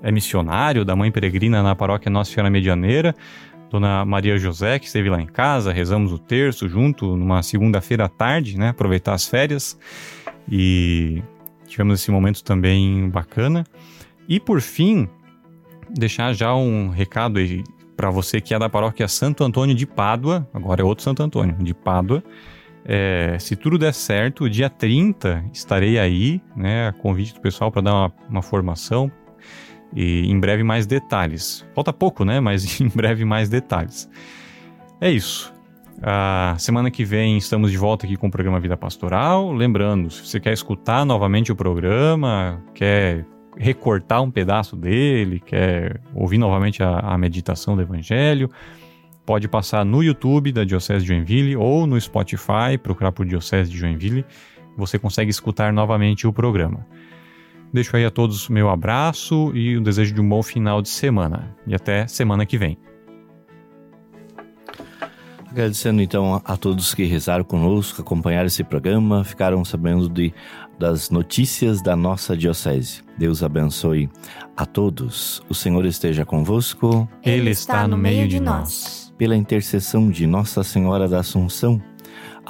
é 0.02 0.12
missionário 0.12 0.86
da 0.86 0.96
Mãe 0.96 1.12
Peregrina 1.12 1.62
na 1.62 1.76
paróquia 1.76 2.10
Nossa 2.10 2.32
Senhora 2.32 2.50
Medianeira. 2.50 3.14
Dona 3.72 4.04
Maria 4.04 4.38
José, 4.38 4.78
que 4.78 4.86
esteve 4.86 5.10
lá 5.10 5.22
em 5.22 5.26
casa, 5.26 5.72
rezamos 5.72 6.12
o 6.12 6.20
terço 6.20 6.68
junto 6.68 7.16
numa 7.16 7.42
segunda-feira 7.42 8.06
à 8.06 8.10
tarde, 8.10 8.58
né? 8.58 8.70
Aproveitar 8.70 9.14
as 9.14 9.26
férias. 9.26 9.80
E 10.52 11.24
tivemos 11.66 12.02
esse 12.02 12.12
momento 12.12 12.44
também 12.44 13.10
bacana. 13.10 13.66
E 14.28 14.42
por 14.42 14.60
fim, 14.60 15.08
deixar 15.90 16.34
já 16.34 16.54
um 16.54 16.90
recado 16.90 17.40
aí 17.40 17.64
para 17.96 18.10
você 18.10 18.42
que 18.42 18.54
é 18.54 18.60
da 18.60 18.68
paróquia 18.68 19.08
Santo 19.08 19.42
Antônio 19.42 19.74
de 19.74 19.86
Pádua, 19.86 20.46
agora 20.54 20.82
é 20.82 20.84
outro 20.84 21.04
Santo 21.04 21.24
Antônio, 21.24 21.56
de 21.56 21.74
Pádua. 21.74 22.22
É, 22.84 23.38
se 23.40 23.56
tudo 23.56 23.78
der 23.78 23.94
certo, 23.94 24.50
dia 24.50 24.70
30 24.70 25.46
estarei 25.54 25.98
aí, 25.98 26.42
né? 26.58 26.92
Convite 27.00 27.34
do 27.34 27.40
pessoal 27.40 27.72
para 27.72 27.84
dar 27.84 27.94
uma, 27.94 28.14
uma 28.28 28.42
formação 28.42 29.10
e 29.96 30.30
em 30.32 30.40
breve 30.40 30.64
mais 30.64 30.86
detalhes. 30.86 31.66
Falta 31.74 31.92
pouco, 31.92 32.24
né? 32.24 32.40
Mas 32.40 32.80
em 32.82 32.88
breve 32.88 33.26
mais 33.26 33.50
detalhes. 33.50 34.10
É 35.00 35.10
isso. 35.10 35.54
A 36.02 36.56
semana 36.58 36.90
que 36.90 37.06
vem 37.06 37.38
estamos 37.38 37.70
de 37.70 37.78
volta 37.78 38.06
aqui 38.06 38.16
com 38.16 38.28
o 38.28 38.32
programa 38.32 38.60
Vida 38.60 38.76
Pastoral. 38.76 39.52
Lembrando, 39.52 40.10
se 40.10 40.26
você 40.26 40.40
quer 40.40 40.54
escutar 40.54 41.06
novamente 41.06 41.52
o 41.52 41.56
programa, 41.56 42.62
quer 42.74 43.26
recortar 43.58 44.24
um 44.24 44.32
pedaço 44.32 44.76
dele, 44.76 45.40
quer 45.40 46.02
ouvir 46.16 46.38
novamente 46.38 46.82
a, 46.82 47.00
a 47.00 47.18
meditação 47.18 47.76
do 47.76 47.82
Evangelho, 47.82 48.50
pode 49.26 49.48
passar 49.48 49.86
no 49.86 50.02
YouTube 50.02 50.52
da 50.52 50.64
Diocese 50.64 51.02
de 51.02 51.10
Joinville 51.10 51.56
ou 51.56 51.86
no 51.86 52.00
Spotify, 52.00 52.78
procurar 52.82 53.12
por 53.12 53.26
Diocese 53.26 53.70
de 53.70 53.78
Joinville. 53.78 54.26
Você 54.78 54.98
consegue 54.98 55.30
escutar 55.30 55.72
novamente 55.72 56.26
o 56.26 56.34
programa. 56.34 56.88
Deixo 57.74 57.96
aí 57.96 58.06
a 58.06 58.12
todos 58.12 58.50
o 58.50 58.54
meu 58.54 58.70
abraço 58.70 59.52
e 59.56 59.78
o 59.78 59.82
desejo 59.82 60.14
de 60.14 60.20
um 60.20 60.28
bom 60.28 60.44
final 60.44 60.82
de 60.82 60.90
semana. 60.90 61.56
E 61.66 61.74
até 61.74 62.06
semana 62.08 62.46
que 62.46 62.58
vem. 62.58 62.78
Agradecendo 65.50 66.02
então 66.02 66.36
a, 66.36 66.54
a 66.54 66.58
todos 66.58 66.94
que 66.94 67.04
rezaram 67.04 67.44
conosco, 67.44 68.02
acompanharam 68.02 68.48
esse 68.48 68.64
programa, 68.64 69.24
ficaram 69.24 69.64
sabendo 69.66 70.08
de, 70.08 70.34
das 70.80 71.10
notícias 71.10 71.82
da 71.82 71.96
nossa 71.96 72.36
diocese. 72.36 73.04
Deus 73.18 73.44
abençoe 73.44 74.10
a 74.56 74.66
todos. 74.66 75.42
O 75.50 75.54
Senhor 75.54 75.86
esteja 75.86 76.26
convosco. 76.26 77.08
Ele 77.22 77.50
está 77.50 77.88
no 77.88 77.98
meio 77.98 78.28
de 78.28 78.40
nós. 78.40 79.14
Pela 79.18 79.36
intercessão 79.36 80.10
de 80.10 80.26
Nossa 80.26 80.64
Senhora 80.64 81.08
da 81.08 81.20
Assunção, 81.20 81.82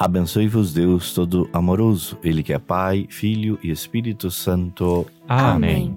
abençoe-vos 0.02 0.74
Deus 0.74 1.14
todo 1.14 1.48
amoroso, 1.52 2.18
Ele 2.24 2.42
que 2.42 2.52
é 2.52 2.58
Pai, 2.58 3.06
Filho 3.08 3.56
e 3.62 3.70
Espírito 3.70 4.32
Santo. 4.32 5.06
Amém. 5.28 5.96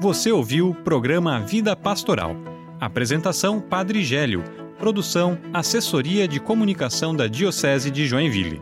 Você 0.00 0.32
ouviu 0.32 0.70
o 0.70 0.74
programa 0.74 1.40
Vida 1.40 1.76
Pastoral. 1.76 2.34
Apresentação 2.80 3.60
Padre 3.60 4.02
Gélio. 4.02 4.42
Produção 4.78 5.38
Assessoria 5.52 6.26
de 6.26 6.40
Comunicação 6.40 7.14
da 7.14 7.26
Diocese 7.26 7.90
de 7.90 8.06
Joinville. 8.06 8.60